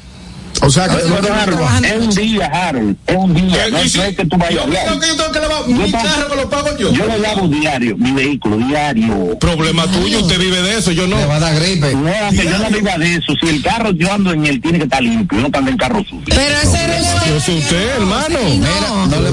[0.63, 4.61] O sea que es un día, Harold, es un día, no, es que tú vayas
[4.61, 4.87] a hablar.
[4.89, 6.93] yo tengo que lavar Yo mi tengo- carro que lo pago yo.
[6.93, 9.39] Yo lo lavo diario, mi vehículo diario.
[9.39, 11.17] Problema tuyo, usted vive de eso, yo no.
[11.19, 11.95] Le va a dar gripe.
[11.95, 13.33] No, que yo no viva de eso.
[13.41, 16.01] Si el carro yo ando en él, tiene que estar limpio, no anda en carro
[16.01, 16.23] sucio.
[16.27, 18.39] Pero ese soy usted, hermano.
[18.45, 19.31] Mira, no le,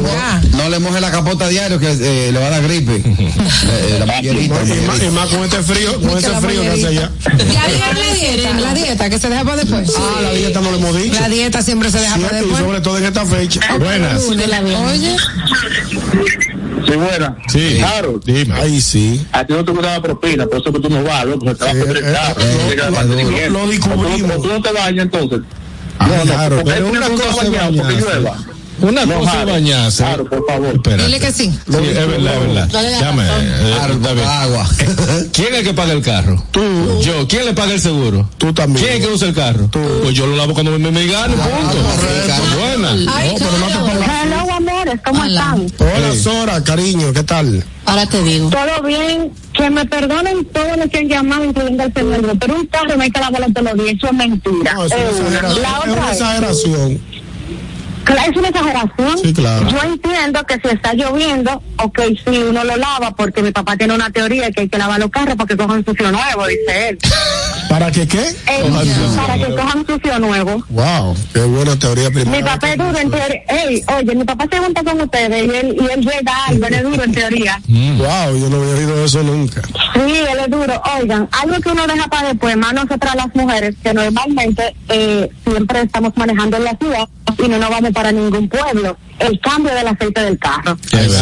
[0.58, 3.02] no le moje la capota diario que eh, le va a dar gripe.
[3.66, 5.12] Eh, la la y más, y mollerita.
[5.12, 7.12] más con este frío, con ese frío que hace allá.
[7.54, 9.92] Ya dijeron la dieta, la dieta que se deja para después.
[9.98, 11.13] Ah, la dieta no le hemos dicho.
[11.20, 12.64] La dieta siempre se deja para Cierto, y después.
[12.66, 13.60] sobre todo en esta fecha.
[13.78, 14.24] Buenas.
[14.26, 15.16] Oye,
[16.86, 17.38] Sí, buena.
[17.48, 17.80] Sí.
[17.82, 18.54] Harold, Dime.
[18.56, 19.26] Ahí sí.
[19.32, 21.56] a ti no te gusta la propina, por eso que tú no vas, loco, se
[21.56, 24.42] te va a perder el carro, eh, de eh, lo descubrimos.
[24.42, 25.40] Tú no te bañas, entonces.
[26.00, 28.38] Ah, No, no, claro, porque pero una cosa bañado porque llueva.
[28.84, 30.04] Una No, cosa es bañarse.
[30.04, 30.76] Harold, por favor.
[30.76, 31.06] Espérate.
[31.06, 31.50] dile que sí.
[31.70, 33.00] Sí, es verdad, es verdad.
[33.00, 33.24] Llame.
[33.26, 34.70] eh, Claro, agua.
[35.34, 36.44] ¿Quién es el que paga el carro?
[36.52, 36.62] Tú.
[37.02, 37.26] Yo.
[37.28, 38.30] ¿Quién le paga el seguro?
[38.38, 38.86] Tú también.
[38.86, 39.70] ¿Quién es que usa el carro?
[39.72, 41.78] Pues yo lo lavo cuando me, me gane, punto.
[42.60, 42.92] Buena.
[43.16, 44.24] Ay, No, pero no te claro.
[44.24, 45.56] Hello, amores, ¿cómo Hola.
[45.66, 45.88] están?
[45.88, 46.16] Hola.
[46.22, 47.64] Sora, cariño, ¿qué tal?
[47.86, 48.50] Ahora te digo.
[48.50, 52.66] Todo bien, que me perdonen todos los que han llamado, incluyendo el señor, pero un
[52.68, 54.74] carro no hay que lavarlo todos los días, eso es mentira.
[54.74, 55.28] No, es una Es una.
[55.40, 55.62] exageración.
[55.62, 57.02] La Es una otra es, exageración.
[58.04, 59.18] Claro, es una exageración.
[59.18, 59.68] Sí, claro.
[59.70, 63.94] Yo entiendo que si está lloviendo, ok, sí, uno lo lava, porque mi papá tiene
[63.96, 66.98] una teoría que hay que lavar los carros porque cojan sucio nuevo, dice él.
[67.70, 68.20] ¿Para qué qué?
[68.22, 68.72] Él,
[69.16, 70.64] para que cojan sucio nuevo.
[70.70, 72.46] Wow, qué buena teoría Mi primera.
[72.54, 73.42] papá es duro en teoría.
[73.48, 76.74] Ey, oye, mi papá se junta con ustedes y él, y él llega algo, él
[76.74, 77.60] es duro en teoría.
[78.04, 79.62] Wow, yo no había oído eso nunca.
[79.94, 80.82] Sí, él es duro.
[81.00, 85.82] Oigan, algo que uno deja para después, más nosotras las mujeres, que normalmente eh, siempre
[85.82, 87.08] estamos manejando en la ciudad
[87.38, 88.98] y no nos vamos para ningún pueblo.
[89.20, 90.78] El cambio del aceite del carro.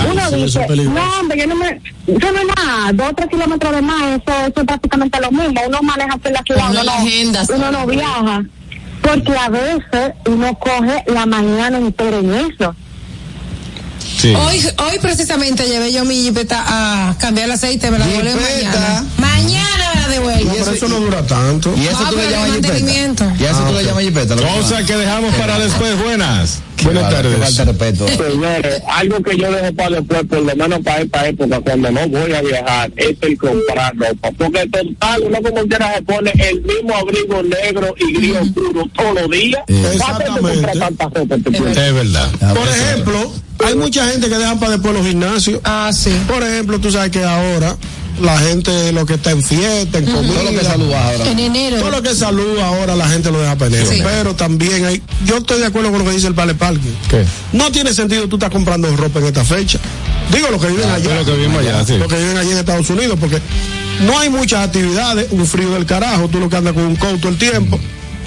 [0.10, 1.82] Uno eso dice, no, hombre, yo no me...
[2.08, 5.32] Eso no es nada, dos o tres kilómetros de más, eso, eso es prácticamente lo
[5.32, 5.62] mismo.
[5.68, 8.44] Uno maneja por la ciudad, Uno uno, la no, agenda, uno no viaja.
[9.02, 12.76] Porque a veces uno coge la mañana entera en eso.
[14.18, 14.34] Sí.
[14.36, 18.36] Hoy, hoy precisamente llevé yo mi jipeta a cambiar el aceite, me la Jipeta.
[18.36, 19.06] mañana.
[19.18, 21.74] Mañana No, pero eso no dura tanto.
[21.78, 23.36] Y eso Ah, tú le llamas jipeta.
[23.40, 24.36] Y eso tú le llamas jipeta.
[24.36, 25.98] Cosa que dejamos para después.
[26.04, 26.60] Buenas.
[26.84, 27.38] Buenas tardes.
[27.38, 28.08] falta de respeto.
[28.08, 32.08] Señores, algo que yo dejo para después, por lo menos para esta época, cuando no
[32.10, 34.32] voy a viajar, es el comprar ropa.
[34.36, 39.14] Porque total, uno como quiera se pone el mismo abrigo negro y gris oscuro todos
[39.22, 39.62] los días.
[39.68, 40.80] ¿Para qué te compras Exactamente.
[40.80, 41.36] tanta ropa?
[41.38, 41.68] tiempo?
[41.70, 42.32] Es verdad.
[42.56, 43.32] Por ejemplo,
[43.64, 45.62] hay mucha gente que dejan para después los gimnasios.
[45.64, 46.12] Ah, sí.
[46.28, 47.78] Por ejemplo, tú sabes que ahora
[48.20, 51.32] la gente lo que está en fiesta, en comida, Todo lo que saluda ahora.
[51.32, 51.78] En enero.
[51.78, 53.90] todo lo que saluda ahora la gente lo deja para enero.
[53.92, 54.00] Sí.
[54.04, 56.90] Pero también hay, yo estoy de acuerdo con lo que dice el Vale Parque.
[57.10, 57.26] ¿Qué?
[57.54, 59.80] No tiene sentido tú estás comprando ropa en esta fecha.
[60.32, 61.20] Digo lo que viven allá.
[61.20, 61.98] es lo que vimos allá, sí.
[61.98, 63.40] Lo que viven allí en Estados Unidos, porque
[64.06, 67.20] no hay muchas actividades, un frío del carajo, tú lo que andas con un coat
[67.20, 67.80] todo el tiempo.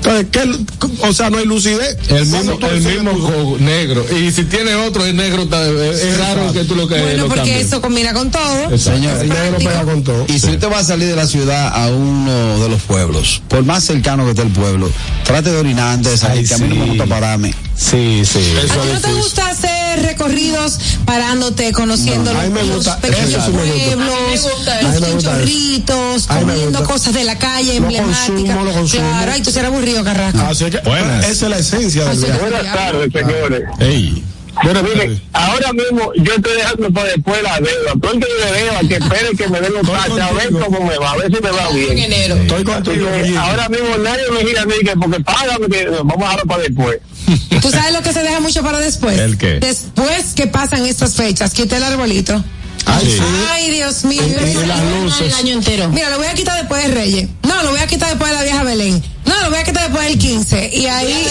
[0.04, 1.96] Entonces, ¿qué, o sea, no hay lucidez.
[2.08, 4.04] El mismo, el mismo negro.
[4.14, 7.28] Y si tiene otro, el negro es, es raro que tú lo que Bueno, lo
[7.28, 7.66] porque cambies.
[7.66, 8.76] eso combina con todo.
[8.78, 10.26] Señor, El negro pega con todo.
[10.28, 13.64] Y si usted va a salir de la ciudad a uno de los pueblos, por
[13.64, 14.90] más cercano que esté el pueblo,
[15.24, 17.54] trate de orinar antes de salir, Ay, que a mí no me gusta pararme.
[17.76, 18.38] Sí, sí.
[18.58, 23.46] ¿A ti no te gusta hacer recorridos parándote, conociendo No, los, gusta, los pequeños eso
[23.46, 23.96] sí me gusta.
[23.96, 28.90] pueblos, los chinchorritos, comiendo cosas de la calle emblemáticas?
[28.90, 30.40] Claro, ay, tú serás aburrido, Carrasco.
[30.40, 31.28] Así que, Buenas.
[31.28, 32.40] esa es la esencia del viaje.
[32.40, 33.62] Buenas tardes, señores.
[33.78, 34.24] Ey.
[34.62, 37.92] Bueno, mire, ahora mismo yo estoy dejando para después la deuda.
[38.00, 40.80] Pronto yo le debo a que espere que me den los taxes, a ver cómo
[40.86, 42.12] me va, a ver si me va bien.
[42.12, 43.08] Estoy contigo.
[43.40, 46.62] Ahora mismo nadie me gira a mí que porque págame que vamos a dejarlo para
[46.62, 46.98] después.
[47.62, 49.18] ¿Tú sabes lo que se deja mucho para después?
[49.18, 49.58] ¿El qué?
[49.58, 52.42] Después que pasan estas fechas, quita el arbolito.
[52.86, 53.22] Ay, sí.
[53.50, 54.22] Ay, Dios mío.
[54.22, 55.28] Y- y las luces.
[55.28, 55.88] El año entero.
[55.88, 57.28] Mira, lo voy a quitar después de Reyes.
[57.42, 59.02] No, lo voy a quitar después de la vieja Belén.
[59.26, 60.70] No, lo voy a quitar después del 15.
[60.74, 61.26] Y ahí.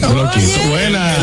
[0.00, 0.68] Yo lo quito.
[0.68, 1.16] Buena.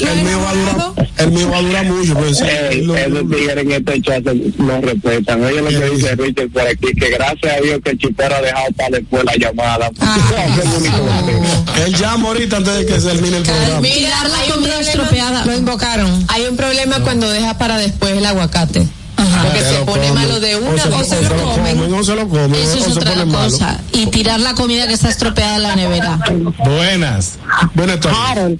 [0.00, 2.44] El mío va a durar, el mío va a durar mucho, pues sí.
[2.44, 5.44] Ey, Lo- esos tigres en este chat no respetan.
[5.44, 8.40] Oye lo que dice Richard por aquí, que gracias a Dios que el chipero ha
[8.40, 9.90] dejado para después la llamada.
[10.52, 10.96] Es el único
[11.74, 13.80] que- Él llama ahorita antes de que se termine el programa.
[13.82, 15.44] Tirar la comida estropeada.
[15.44, 16.24] Lo invocaron.
[16.28, 18.86] Hay un problema cuando deja para después el aguacate.
[19.42, 21.94] Porque se pone malo de una o se, o o se lo comen.
[21.94, 22.54] O se lo comen.
[22.54, 23.80] Eso es o otra cosa.
[23.92, 26.18] Y tirar la comida que está estropeada en la nevera.
[26.64, 27.38] Buenas.
[27.74, 28.58] Buenas tardes.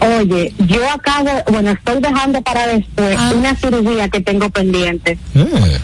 [0.00, 3.32] Oye, yo acabo, bueno, estoy dejando para después Ah.
[3.34, 5.18] una cirugía que tengo pendiente.
[5.34, 5.78] Eh.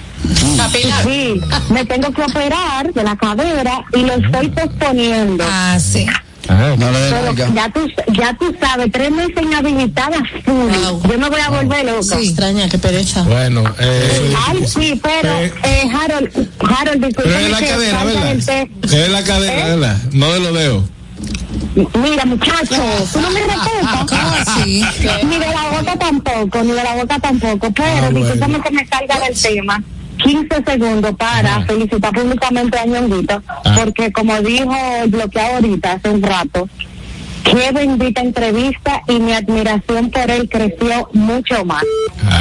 [1.03, 5.45] Sí, me tengo que operar de la cadera y lo estoy posponiendo.
[5.47, 6.07] Ah, sí.
[6.49, 6.87] Ah, No
[7.35, 11.11] Pero ya tú, ya tú sabes, tres meses inhabilitada full.
[11.11, 12.19] Yo me voy a volver loca.
[12.21, 13.23] Extraña, qué pereza.
[13.23, 15.53] Bueno, eh, Ay, sí, pero, Eh.
[15.65, 18.37] eh, Harold, Harold, pero es la salga ¿verdad?
[18.83, 19.71] Es la cadera, ¿Eh?
[19.71, 19.97] ¿verdad?
[20.13, 20.85] No de los dedos.
[21.75, 24.05] Mira, muchacho, tú no me respetas.
[24.09, 24.85] ¿Cómo así?
[25.25, 27.71] Ni de la boca tampoco, ni de la boca tampoco.
[27.73, 28.19] Pero Ah, bueno.
[28.21, 29.83] discúlpame que me salga del tema.
[30.25, 33.77] 15 segundos para felicitar públicamente a Ñonguito, Ah.
[33.79, 36.67] porque como dijo el bloqueado ahorita hace un rato,
[37.45, 41.83] qué bendita entrevista y mi admiración por él creció mucho más.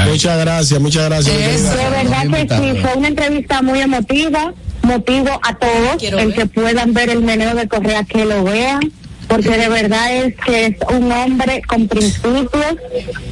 [0.08, 1.36] Muchas gracias, muchas gracias.
[1.76, 6.36] De verdad que sí, fue una entrevista muy emotiva, motivo a todos, Quiero el ver.
[6.36, 8.80] que puedan ver el meneo de Correa, que lo vean,
[9.28, 12.76] porque de verdad es que es un hombre con principios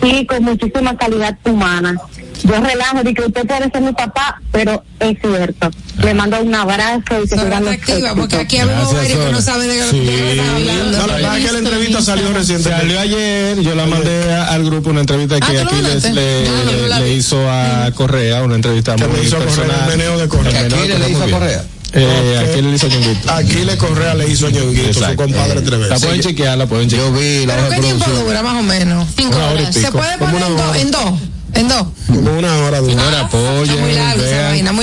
[0.03, 1.95] y con muchísima calidad humana.
[2.43, 5.69] Yo relajo de que usted puede ser mi papá, pero es cierto.
[6.01, 9.41] Le mando un abrazo y que sigan los atractivas, porque aquí Gracias, varios que no
[9.41, 9.99] saben de qué Sí.
[9.99, 10.97] de qué están hablando.
[10.97, 12.81] No, la verdad es que la entrevista salió recientemente.
[12.81, 16.03] Salió ayer, yo la mandé a- al grupo una entrevista que ¿tú lo aquí les-
[16.13, 17.11] le, Ah, no, no la le vi.
[17.11, 19.75] hizo a Correa, una entrevista Que muy le hizo personal.
[19.91, 20.61] el meneo de Correa.
[20.61, 21.29] Aquí le hizo a.
[21.29, 21.63] Correa.
[21.93, 23.31] Eh, aquí le hizo a Ñonguito.
[23.33, 26.03] Aquí le Correa le hizo a Ñonguito, su compadre tres La veces.
[26.05, 27.09] pueden chequear, la pueden chequear.
[27.09, 29.07] Yo vi la ¿Pero qué tiempo dura, más o menos?
[29.15, 29.75] Cinco horas.
[29.75, 30.41] ¿Se puede poner.
[30.79, 31.11] En dos.
[31.53, 31.85] En dos.
[32.07, 33.29] Como una hora muy larga.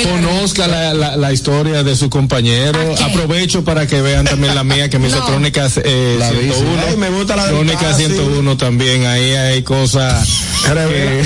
[0.05, 2.79] conozca la, la, la historia de su compañero.
[3.05, 5.27] Aprovecho para que vean también la mía que me hizo No.
[5.27, 6.53] Crónicas eh, La vi, sí.
[6.55, 6.83] 101.
[6.89, 8.07] Ay, me gusta la Crónicas taxi.
[8.07, 9.07] 101 también.
[9.07, 10.29] Ahí hay cosas
[10.65, 11.25] que,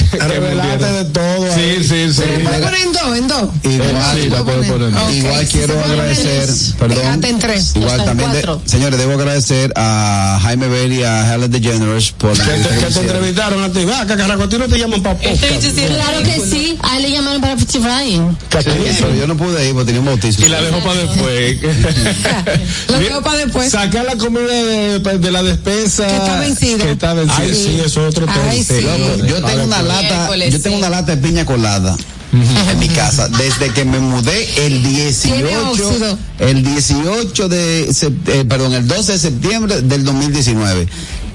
[0.92, 1.52] de todo.
[1.54, 1.76] Sí, ahí.
[1.82, 2.12] sí, sí.
[2.14, 3.16] ¿Se puede poner en dos?
[3.16, 3.48] En dos.
[3.64, 4.94] Igual, Sí, la puedo poner.
[4.94, 6.48] Ok, igual quiero puede agradecer,
[6.78, 7.24] poner- perdón.
[7.24, 7.72] En tres.
[7.76, 8.62] Igual también, de- cuatro.
[8.66, 12.68] señores, debo agradecer a Jaime Bell y a Helen DeGeneres por la Que te, entrevista
[12.68, 13.10] que que te hicieron.
[13.16, 13.84] entrevistaron a ti.
[13.84, 16.78] Va, que carajo, a ti no te llaman para Claro que sí.
[16.82, 18.36] A él le llamaron para Frying.
[18.40, 20.44] Sí, pero yo no pude ir porque tenía un bautizo.
[20.44, 21.62] Y la dejo para después.
[22.88, 23.70] Lo Mira, dejo para después.
[23.70, 26.06] Sacar la comida de, de la despensa.
[26.06, 26.78] Que está vencido.
[26.78, 27.38] Que está vencida.
[27.38, 28.42] Ay, sí, eso es otro tema.
[28.48, 28.80] Ay, sí.
[28.80, 31.96] Loco, yo tengo una lata, yo tengo una lata de piña colada
[32.32, 36.18] en mi casa desde que me mudé el 18 óxido.
[36.38, 40.88] el 18 de eh, perdón, el 12 de septiembre del 2019.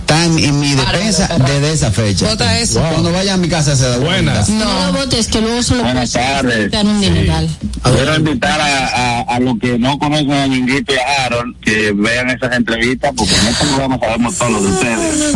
[0.09, 2.31] Están en mi despensa desde esa fecha.
[2.61, 2.79] Eso.
[2.79, 4.47] Cuando vaya a mi casa se da Buenas.
[4.47, 6.71] No lo votes, que luego solo Buenas tardes.
[6.81, 7.49] un dineral.
[7.84, 11.91] Quiero invitar a, a, a los que no conocen a Ñonguito y a Harold que
[11.93, 15.35] vean esas entrevistas porque en este programa sabemos todo lo de ustedes.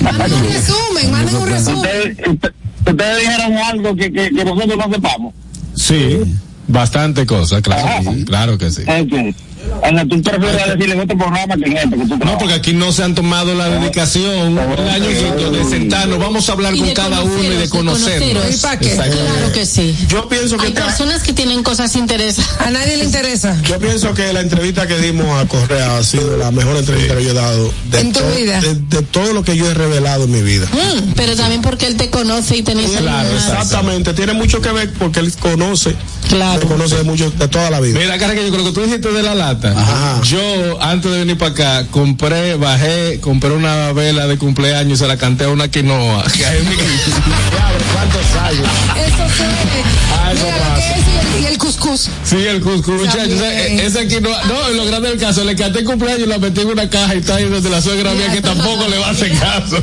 [0.00, 1.76] Manden un resumen, manden un resumen.
[1.80, 2.52] ustedes, usted-
[2.88, 5.34] ustedes dijeron algo que, que, que nosotros no sepamos.
[5.76, 6.18] Sí,
[6.66, 8.82] bastante cosas, claro, que sí, claro que sí.
[8.86, 9.06] Es
[10.08, 12.92] tú prefieres decirle en otro programa que en este que tú No, porque aquí no
[12.92, 17.42] se han tomado la dedicación, el año de sentarnos, vamos a hablar con cada uno
[17.44, 18.28] y de conocernos.
[18.28, 18.54] conoceros.
[18.54, 18.88] ¿Y para qué?
[18.90, 19.16] Exacto.
[19.16, 19.96] Claro que sí.
[20.08, 22.54] Yo pienso que Hay personas que tienen cosas interesantes.
[22.60, 23.56] A nadie le interesa.
[23.62, 27.24] Yo pienso que la entrevista que dimos a Correa ha sido la mejor entrevista que
[27.24, 28.60] yo he dado de, En tu to- vida.
[28.60, 30.66] de, de todo lo que yo he revelado en mi vida.
[30.72, 33.28] Mm, pero también porque él te conoce y tenéis Claro.
[33.34, 35.94] Exactamente, tiene mucho que ver porque él conoce,
[36.28, 36.60] Claro.
[36.62, 37.98] me conoce de mucho de toda la vida.
[37.98, 40.20] Mira, cara, que yo con lo que tú dijiste de la Ajá.
[40.22, 40.40] yo
[40.82, 45.16] antes de venir para acá, compré, bajé, compré una vela de cumpleaños y se la
[45.16, 46.24] canté a una quinoa.
[46.32, 46.76] Que hay mi-
[47.92, 48.68] ¿Cuántos años?
[49.06, 49.42] Eso sí.
[50.12, 50.76] Ah, eso Mira lo pasa.
[50.94, 52.08] que es y el, y el cuscús.
[52.24, 53.28] Sí, el cuscús, muchachos.
[53.28, 53.80] También.
[53.80, 56.38] esa- Esa quinoa, no, en lo grande del caso, le canté el cumpleaños y la
[56.38, 59.08] metí en una caja y está ahí donde la suegra mía que tampoco le va
[59.08, 59.76] a hacer caso.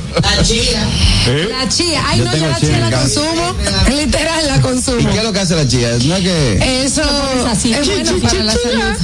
[1.27, 1.49] ¿Eh?
[1.51, 2.03] La chía.
[2.07, 3.55] Ay, Yo no, yo la chía chía la consumo.
[3.97, 5.09] Literal la ¿Y consumo.
[5.11, 5.89] qué es lo que hace la chía?
[6.05, 7.01] No es que Eso
[7.51, 7.73] así.
[7.73, 8.97] es bueno para la salud.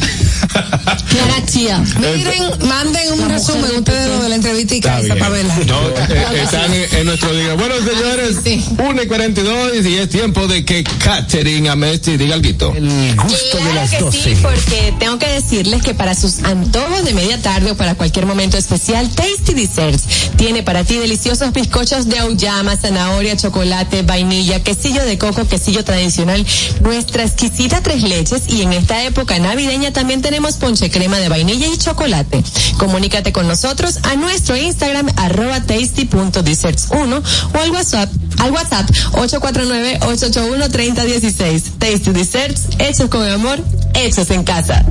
[0.53, 1.95] Clara Gracias.
[1.99, 5.55] Miren, manden un resumen ustedes dos de la entrevista y para verla.
[5.67, 7.53] No, eh, están en, en nuestro día.
[7.55, 8.37] Bueno, señores,
[8.77, 12.43] 1 y 42 y es tiempo de que Catherine Amesti diga algo.
[12.43, 17.41] El gusto Claro que sí, porque tengo que decirles que para sus antojos de media
[17.41, 20.03] tarde o para cualquier momento especial, Tasty Desserts
[20.35, 26.45] tiene para ti deliciosos bizcochos de auyama, zanahoria, chocolate, vainilla, quesillo de coco, quesillo tradicional,
[26.81, 31.67] nuestra exquisita tres leches y en esta época navideña también tenemos ponche crema de vainilla
[31.67, 32.43] y chocolate.
[32.77, 38.09] Comunícate con nosotros a nuestro Instagram arroba tasty.desserts1 o al WhatsApp
[38.39, 41.77] al WhatsApp 849-881-3016.
[41.77, 43.59] Tasty Desserts, hechos con amor,
[43.93, 44.83] hechos en casa.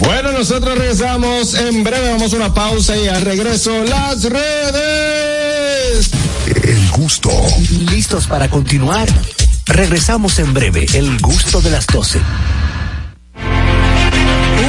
[0.00, 6.10] Bueno, nosotros regresamos en breve, vamos a una pausa y al regreso las redes.
[6.46, 7.30] El gusto.
[7.90, 9.08] ¿Listos para continuar?
[9.66, 10.86] Regresamos en breve.
[10.94, 12.20] El gusto de las 12.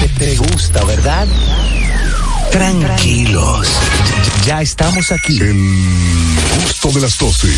[0.00, 1.26] Te, te gusta, ¿verdad?
[2.50, 3.68] Tranquilos.
[4.46, 5.38] Ya estamos aquí.
[5.40, 5.54] El
[6.64, 7.48] gusto de las 12.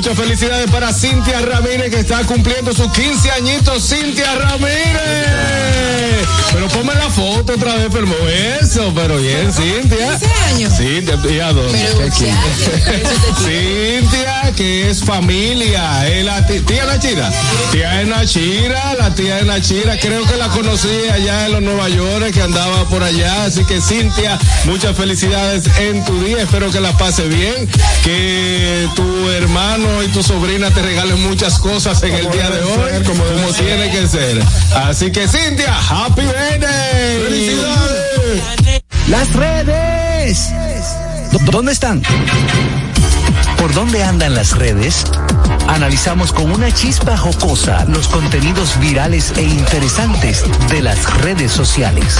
[0.00, 3.86] Muchas felicidades para Cintia Ramírez que está cumpliendo sus 15 añitos.
[3.86, 4.80] Cintia Ramírez.
[6.54, 8.06] Pero ponme la foto otra vez, pero
[8.60, 10.18] eso, pero bien, Cintia.
[10.18, 10.76] 15 años.
[10.76, 11.86] Cintia, ¿y a dónde?
[12.06, 12.26] Aquí.
[13.44, 16.08] Cintia, que es familia.
[16.08, 17.30] Es la tía Nachira.
[17.70, 19.98] Tía de Nachira, la tía de Nachira.
[19.98, 23.44] Creo que la conocí allá en los Nueva York, que andaba por allá.
[23.44, 26.42] Así que Cintia, muchas felicidades en tu día.
[26.42, 27.68] Espero que la pase bien.
[28.02, 32.90] Que tu hermano y tu sobrina te regalen muchas cosas en el día de hoy.
[32.90, 33.22] ser, como
[33.52, 34.42] tiene que ser.
[34.74, 37.22] Así que Cintia, happy birthday.
[37.24, 38.42] ¡Felicidades!
[39.08, 40.48] Las redes.
[41.32, 42.02] ¿Dó- ¿Dónde están?
[43.58, 45.04] ¿Por dónde andan las redes?
[45.68, 52.16] Analizamos con una chispa jocosa los contenidos virales e interesantes de las redes sociales.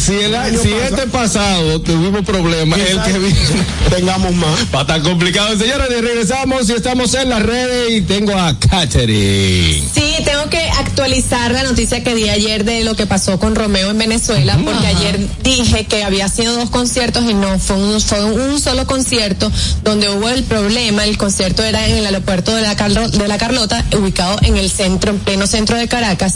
[0.00, 3.36] Señor, si, el, año si pasa- este pasado tuvimos problemas, el que viene
[3.90, 4.50] tengamos más.
[4.74, 5.56] va a estar complicado.
[5.58, 9.82] Señores, regresamos y estamos en las redes y tengo a Catherine.
[9.94, 13.90] Sí, tengo que actualizar la noticia que di ayer de lo que pasó con Romeo
[13.90, 18.24] en Venezuela, porque ayer dije que había sido dos conciertos y no, fue un, fue
[18.24, 19.50] un solo concierto
[19.84, 21.04] donde hubo el problema.
[21.04, 24.70] El concierto era en el aeropuerto de la, Carlo- de la Carlota, ubicado en el
[24.70, 26.34] centro, en pleno centro de Caracas.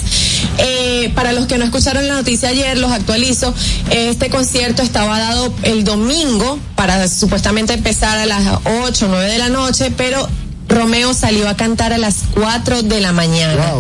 [0.58, 3.54] Eh, para los que no escucharon la noticia ayer, los actualizo.
[3.90, 9.38] Este concierto estaba dado el domingo para supuestamente empezar a las 8 o 9 de
[9.38, 10.28] la noche, pero
[10.68, 13.74] Romeo salió a cantar a las 4 de la mañana.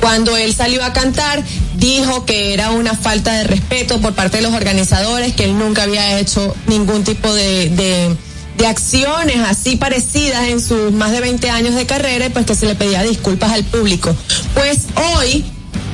[0.00, 1.42] Cuando él salió a cantar,
[1.76, 5.82] dijo que era una falta de respeto por parte de los organizadores, que él nunca
[5.82, 8.16] había hecho ningún tipo de, de,
[8.56, 12.54] de acciones así parecidas en sus más de 20 años de carrera y pues que
[12.54, 14.16] se le pedía disculpas al público.
[14.54, 14.86] Pues
[15.16, 15.44] hoy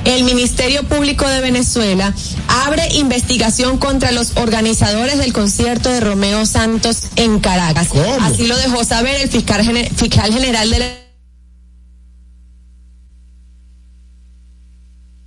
[0.07, 2.15] el Ministerio Público de Venezuela
[2.49, 7.89] abre investigación contra los organizadores del concierto de Romeo Santos en Caracas.
[8.20, 9.65] Así lo dejó saber el fiscal,
[9.97, 11.07] fiscal general de la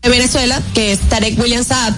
[0.02, 1.94] de Venezuela, que es Tarek William Saab,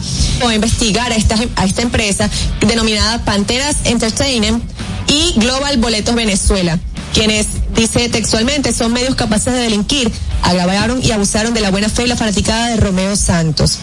[0.48, 2.30] a investigar a esta, a esta empresa
[2.66, 4.64] denominada Panteras Entertainment
[5.08, 6.80] y Global Boletos Venezuela,
[7.14, 10.12] quienes, dice textualmente, son medios capaces de delinquir,
[10.44, 13.80] agravaron y abusaron de la buena fe y la fanaticada de Romeo Santos.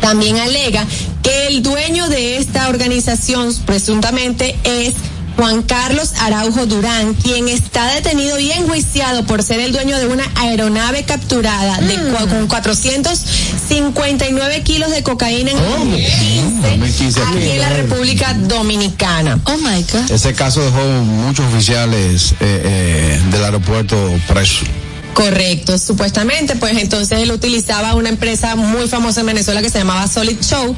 [0.00, 0.86] También alega
[1.22, 4.94] que el dueño de esta organización presuntamente es
[5.36, 10.24] Juan Carlos Araujo Durán, quien está detenido y enjuiciado por ser el dueño de una
[10.36, 18.34] aeronave capturada de cua- con 459 kilos de cocaína en 2015 aquí en la República
[18.34, 19.40] Dominicana.
[19.44, 20.10] Oh my God.
[20.10, 23.96] Ese caso dejó muchos oficiales eh, eh, del aeropuerto
[24.28, 24.68] presos.
[25.14, 30.08] Correcto, supuestamente, pues entonces él utilizaba una empresa muy famosa en Venezuela que se llamaba
[30.08, 30.74] Solid Show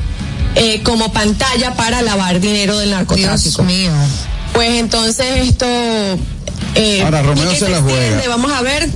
[0.55, 3.63] eh, como pantalla para lavar dinero del narcotráfico.
[3.63, 3.93] Dios mío.
[4.57, 5.67] Pues entonces esto.
[6.77, 8.23] Eh, Ahora, Romeo ¿y qué se la juega.
[8.27, 8.89] Vamos a ver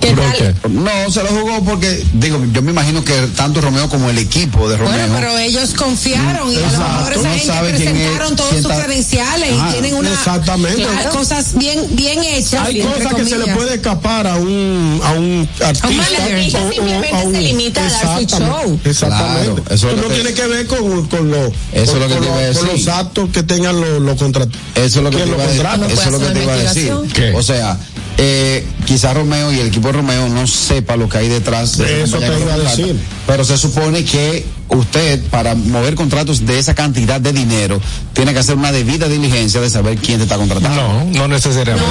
[0.00, 0.54] qué tal.
[0.74, 4.68] No, se lo jugó porque, digo, yo me imagino que tanto Romeo como el equipo
[4.68, 4.92] de Romeo.
[4.92, 7.94] Bueno, pero ellos confiaron y a lo Exacto, mejor esa no gente sabe quién es,
[7.94, 10.82] presentaron todos quién sus está- credenciales y tienen una exactamente.
[10.84, 12.66] Claro, cosas bien bien hechas.
[12.66, 15.88] Hay cosas que se le puede escapar a un, a un artista.
[16.36, 18.80] Ella o- simplemente a un- se limita a dar su show.
[18.84, 19.44] Exactamente.
[19.62, 22.08] Claro, eso es lo no que- tiene que ver con, con, los, Eso con, lo
[22.08, 22.86] que con a los- con decir.
[22.86, 24.54] los actos que tengan los, los contratos.
[24.74, 25.62] Eso es lo que ¿Quién te lo iba a decir.
[25.66, 25.92] contrata?
[25.92, 26.86] Eso es lo que te iba a decir.
[26.88, 27.34] investigación.
[27.36, 27.78] O sea,
[28.18, 32.02] eh, quizá Romeo y el equipo de Romeo no sepa lo que hay detrás de
[32.02, 32.96] esa Eso te iba a decir.
[33.26, 37.80] Pero se supone que usted, para mover contratos de esa cantidad de dinero,
[38.12, 40.80] tiene que hacer una debida diligencia de saber quién te está contratando.
[40.82, 41.90] No, no necesariamente.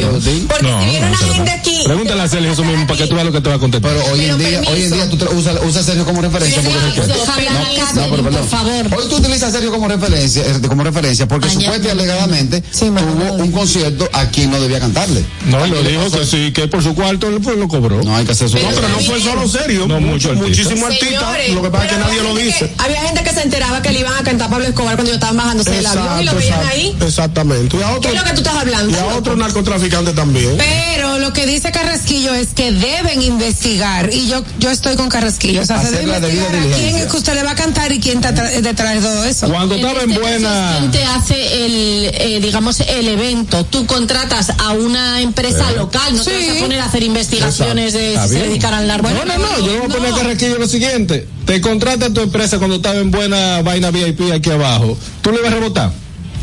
[0.00, 0.20] No.
[0.20, 0.46] Sí.
[0.48, 1.80] Porque No, si viene no una gente aquí.
[1.84, 3.92] Pregúntale a Sergio eso mismo para que tú veas lo que te va a contestar.
[3.92, 4.72] Pero hoy en día, permiso.
[4.72, 6.62] hoy en día tú usas usa a Sergio como referencia.
[6.62, 8.40] porque- hablar a Catherine, No, pero perdón.
[8.40, 8.98] por favor.
[8.98, 12.86] Hoy tú utilizas a Sergio como referencia, eh, como referencia porque supuestamente y alegadamente Sí,
[12.86, 13.34] tuvo no.
[13.34, 15.24] un concierto a quien no debía cantarle.
[15.46, 18.02] No, lo dijo que sí, que por su cuarto pues lo cobró.
[18.02, 18.58] No hay que hacer eso.
[18.58, 19.86] No, pero no fue solo serio.
[19.86, 20.48] No, mucho artista.
[20.48, 21.06] Muchísimo artista.
[21.20, 22.58] Señores, Lo que pasa que nadie había lo gente dice.
[22.68, 25.14] que- había gente que se enteraba que le iban a cantar Pablo Escobar cuando yo
[25.14, 26.96] estaba bajándose del avión y lo veían exacto, ahí.
[27.06, 27.76] Exactamente.
[27.76, 28.96] Y a ¿Qué es lo que tú estás hablando?
[28.96, 30.56] y a otro narcotraficante también.
[30.58, 35.62] Pero lo que dice Carrasquillo es que deben investigar y yo yo estoy con Carrasquillo.
[35.62, 38.00] O sea, se debe investigar a quién es que usted le va a cantar y
[38.00, 39.48] quién está tra- detrás de todo eso.
[39.48, 40.88] Cuando En estaba en este buena.
[40.92, 43.64] te hace el, eh, digamos, el evento.
[43.64, 46.48] Tú contratas a una empresa local, no te Sí.
[46.48, 49.08] vas a poner a hacer investigaciones de si se dedican al narco.
[49.10, 51.26] No, no, no, yo le voy a poner carraquillo lo siguiente.
[51.46, 54.96] Te contrata tu empresa cuando estaba en buena vaina VIP aquí abajo.
[55.22, 55.92] ¿Tú le vas a rebotar?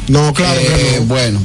[0.07, 1.05] No, claro Eh, no.
[1.05, 1.39] bueno.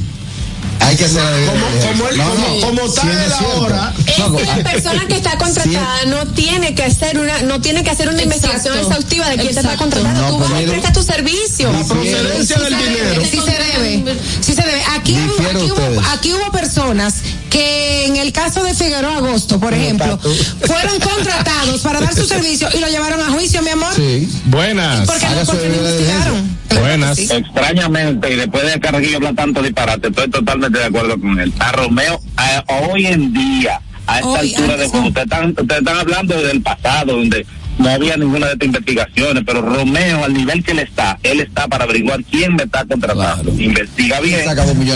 [0.79, 3.35] Hay que hacer la debida Como, como, él- No, como, no, como cierto.
[3.55, 3.93] ahora.
[4.05, 7.89] Es que la persona que está contratada no tiene que hacer una, no tiene que
[7.89, 8.35] hacer una Exacto.
[8.47, 10.21] investigación exhaustiva de quién te está contratando.
[10.21, 11.71] No, Tú vas y prestas tu servicio.
[11.71, 13.21] La procedencia del dinero.
[13.23, 14.83] Sí se debe, sí se debe.
[14.95, 15.99] Aquí, hubo, aquí, hubo, ustedes.
[16.11, 17.15] aquí hubo personas
[17.49, 20.19] que en el caso de Figueroa Agosto, por ejemplo,
[20.65, 23.93] fueron contratados para dar su servicio y lo llevaron a juicio, mi amor.
[23.95, 24.27] Sí.
[24.45, 25.07] Buenas.
[25.07, 26.57] Porque, porque no debida investigaron.
[26.79, 27.17] Buenas.
[27.17, 27.27] sí.
[27.31, 31.51] Extrañamente, y después de Carraquillo hablar tanto disparate, estoy totalmente de acuerdo con él.
[31.59, 35.79] A Romeo, a- hoy en día, a esta Hoy, altura de juego, ustedes están, ustedes
[35.79, 37.45] están hablando del pasado, donde
[37.77, 41.67] no había ninguna de estas investigaciones, pero Romeo, al nivel que él está, él está
[41.67, 43.43] para averiguar quién me está contratando.
[43.51, 43.61] Claro.
[43.63, 44.41] Investiga bien.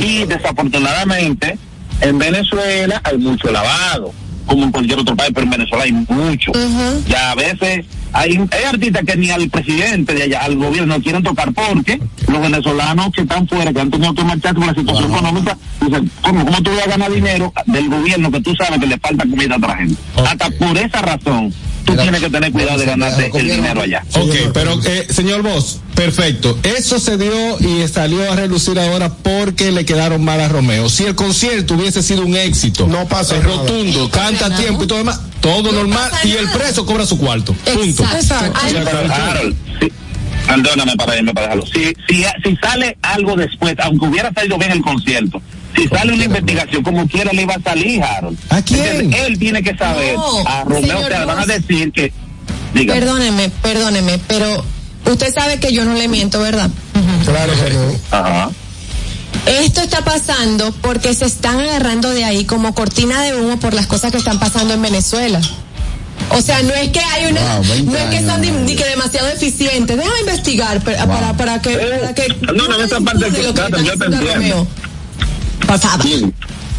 [0.04, 1.58] Y desafortunadamente,
[2.02, 4.14] en Venezuela hay mucho lavado,
[4.48, 6.52] como en cualquier otro país, pero en Venezuela hay mucho.
[7.08, 11.22] Ya a veces hay, hay artistas que ni al presidente de allá, al gobierno, quieren
[11.22, 15.12] tocar porque los venezolanos que están fuera, que han tenido que marchar por la situación
[15.12, 18.88] económica, dicen, ¿cómo, ¿cómo tú vas a ganar dinero del gobierno que tú sabes que
[18.88, 19.96] le falta comida a otra gente?
[20.16, 21.54] Hasta por esa razón
[21.88, 24.04] tú tienes que tener cuidado de ganarte el dinero allá.
[24.14, 26.60] Ok, pero eh, señor Vos, perfecto.
[26.64, 30.90] Eso se dio y salió a relucir ahora porque le quedaron mal a Romeo.
[30.90, 35.00] Si el concierto hubiese sido un éxito, no pasa rotundo, canta a tiempo y todo
[35.00, 37.54] demás, todo normal y el preso cobra su cuarto.
[37.54, 38.04] Punto.
[38.04, 38.60] Exacto.
[39.80, 39.92] Sí,
[40.46, 41.66] Perdóname para irme para dejarlo.
[41.66, 45.42] Si, si, si sale algo después, aunque hubiera salido bien el concierto,
[45.78, 48.38] si sale una investigación como quiera le iba a salir, Harold.
[48.50, 49.14] ¿A quién?
[49.14, 50.16] Él tiene que saber.
[50.16, 52.12] No, a Romeo te van a decir que.
[52.74, 52.96] Diga.
[52.96, 54.64] Perdóneme, perdóneme, pero
[55.06, 56.70] usted sabe que yo no le miento, ¿verdad?
[57.26, 57.92] Claro que no.
[58.12, 58.50] Ajá.
[59.46, 63.88] Esto está pasando porque se están agarrando de ahí como cortina de humo por las
[63.88, 65.40] cosas que están pasando en Venezuela.
[66.32, 68.84] O sea, no es que hay una, Wow, 20 no es que son di que
[68.84, 69.96] demasiado eficientes.
[69.96, 72.28] Déjame investigar para, para, para que, para que.
[72.54, 74.68] No, no, esa parte que Carlos, yo te entiendo.
[76.04, 76.26] Sí.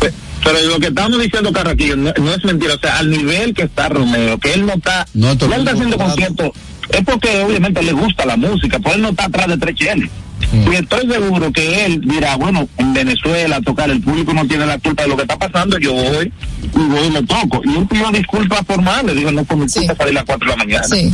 [0.01, 0.13] Pe-
[0.45, 2.75] Pero lo que estamos diciendo, Carraquillo, no, no es mentira.
[2.75, 5.07] O sea, al nivel que está Romeo, que él no está.
[5.15, 6.51] No, él está haciendo conciertos.
[6.91, 10.09] Es porque obviamente le gusta la música, pues él no está atrás de tres cheles.
[10.53, 10.73] Mm.
[10.73, 14.79] Y estoy seguro que él dirá, bueno, en Venezuela tocar, el público no tiene la
[14.79, 16.33] culpa de lo que está pasando, yo voy
[16.63, 17.61] y voy y lo toco.
[17.65, 20.57] Y él pidió disculpas formales, dijo, no por mi culpa salir a las 4 de
[20.57, 20.85] la mañana.
[20.85, 21.13] Sí.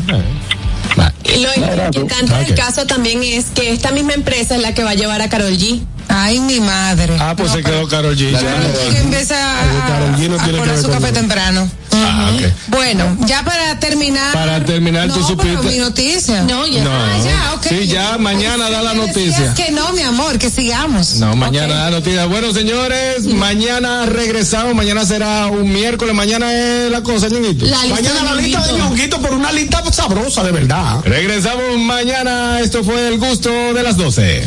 [1.25, 2.47] Y lo ok.
[2.47, 5.29] del caso también es que esta misma empresa es la que va a llevar a
[5.29, 5.81] Carol G.
[6.09, 7.17] Ay, mi madre.
[7.19, 8.31] Ah, pues se quedó Carol G.
[8.91, 11.15] Que empieza a, G no a poner su café eso.
[11.15, 11.69] temprano.
[11.93, 12.43] Ah, ok.
[12.69, 14.33] Bueno, ya para terminar.
[14.33, 16.43] Para terminar, tú no, supiste- mi noticia.
[16.43, 16.83] No, ya.
[16.83, 16.91] No.
[16.93, 17.67] Ah, ya, ok.
[17.69, 19.55] Sí, ya mañana da la noticia.
[19.55, 21.17] que no, mi amor, que sigamos.
[21.17, 22.27] No, mañana da noticia.
[22.27, 24.75] Bueno, señores, mañana regresamos.
[24.75, 26.15] Mañana será un miércoles.
[26.15, 27.29] Mañana es la cosa.
[27.29, 28.89] La lista Mañana la lista de Ñonguito.
[28.89, 31.01] ñonguito, pero una lista sabrosa de verdad.
[31.05, 32.61] Regresamos mañana.
[32.61, 34.47] Esto fue el gusto de las 12.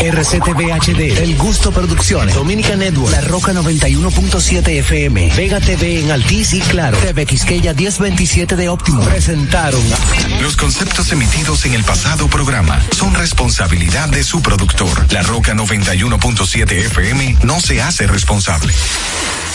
[0.00, 6.54] RCTV HD, El Gusto Producciones, Dominica Network, La Roca 91.7 FM, Vega TV en Altiz
[6.54, 9.02] y Claro, TV Quisqueya 1027 de Óptimo.
[9.04, 9.82] Presentaron
[10.40, 15.12] Los conceptos emitidos en el pasado programa son responsabilidad de su productor.
[15.12, 18.72] La Roca 91.7 FM no se hace responsable.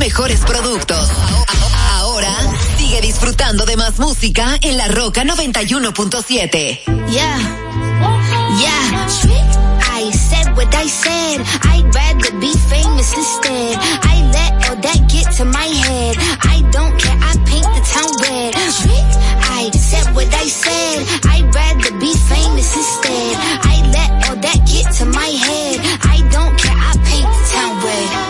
[0.00, 1.10] mejores productos.
[1.98, 2.34] Ahora
[2.78, 6.80] sigue disfrutando de más música en La Roca 91.7.
[7.10, 7.38] Yeah.
[8.58, 9.06] Yeah.
[9.92, 11.42] I said what I said.
[11.64, 13.76] I'd rather be famous instead.
[14.02, 16.16] I let all that get to my head.
[16.48, 17.18] I don't care.
[17.20, 18.54] I paint the town red.
[18.56, 21.06] I said what I said.
[21.28, 23.36] I'd rather be famous instead.
[23.68, 25.80] I let all that get to my head.
[26.08, 26.74] I don't care.
[26.74, 28.29] I paint the town red.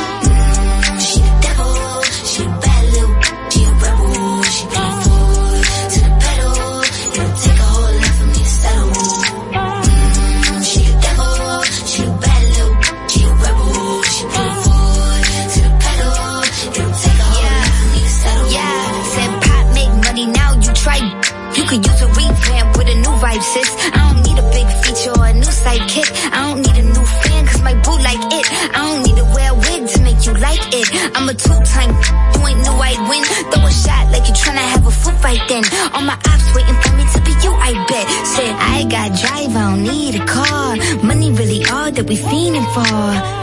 [31.31, 31.91] a two-time.
[32.35, 33.23] You ain't know I win.
[33.51, 35.63] Throw a shot like you tryna have a foot fight then.
[35.93, 38.05] All my ops waiting for me to be you, I bet.
[38.33, 40.75] Said I got drive, I don't need a car.
[41.07, 42.97] Money really all that we fiending for.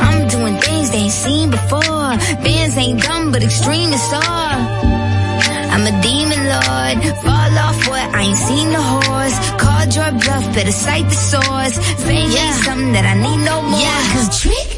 [0.07, 2.13] I'm doing things they ain't seen before.
[2.45, 4.59] Bands ain't dumb, but extreme is all.
[5.73, 6.97] I'm a demon lord.
[7.25, 8.07] Fall off what?
[8.15, 9.37] I ain't seen the horse.
[9.63, 11.77] Called your bluff, better cite the source.
[12.05, 12.53] Fame yeah.
[12.67, 13.81] something that I need no more.
[13.81, 14.78] Yeah, cause trick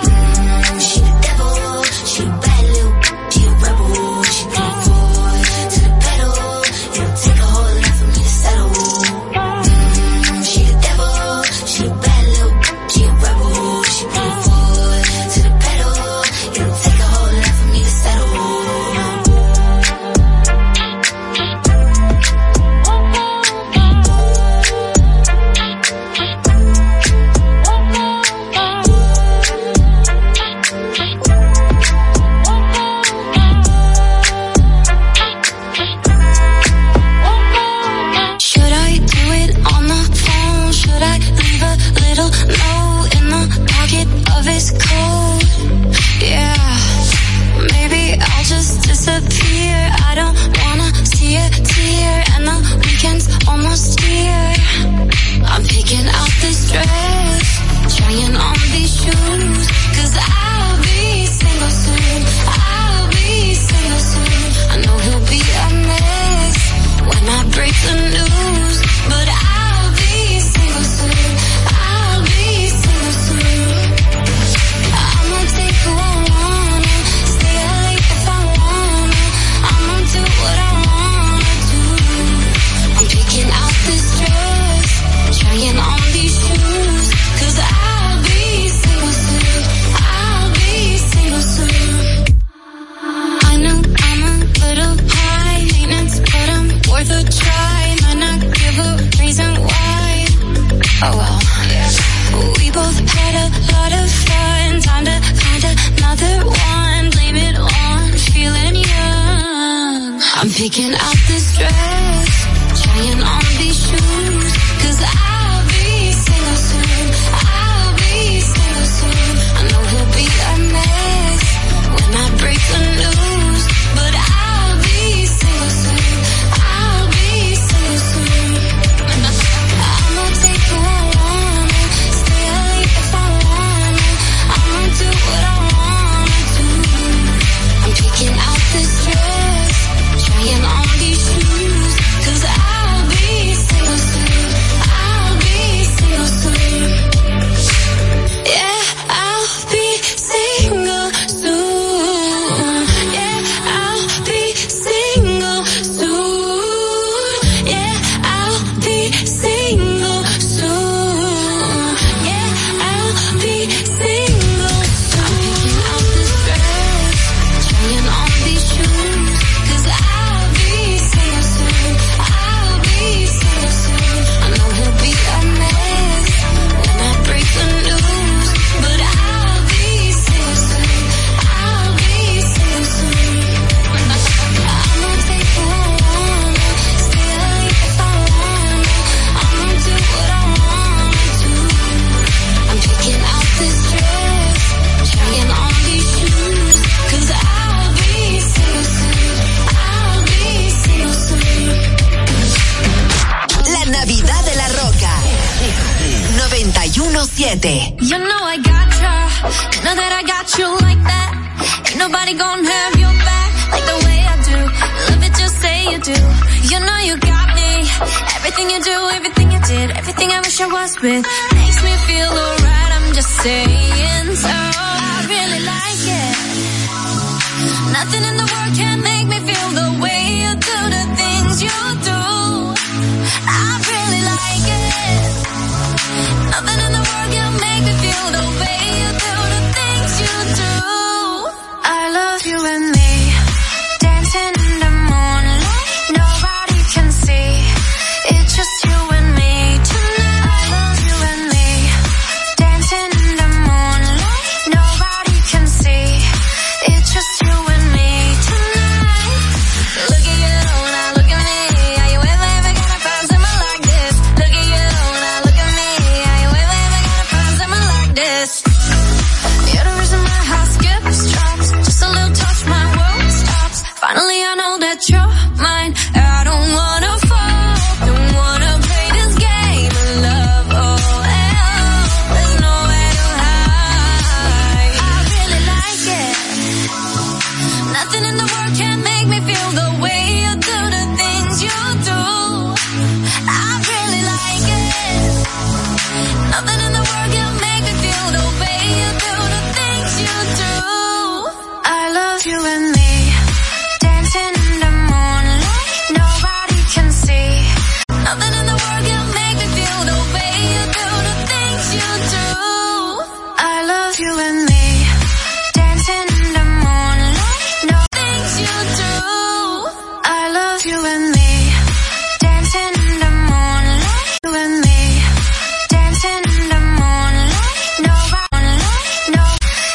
[110.61, 111.20] picking up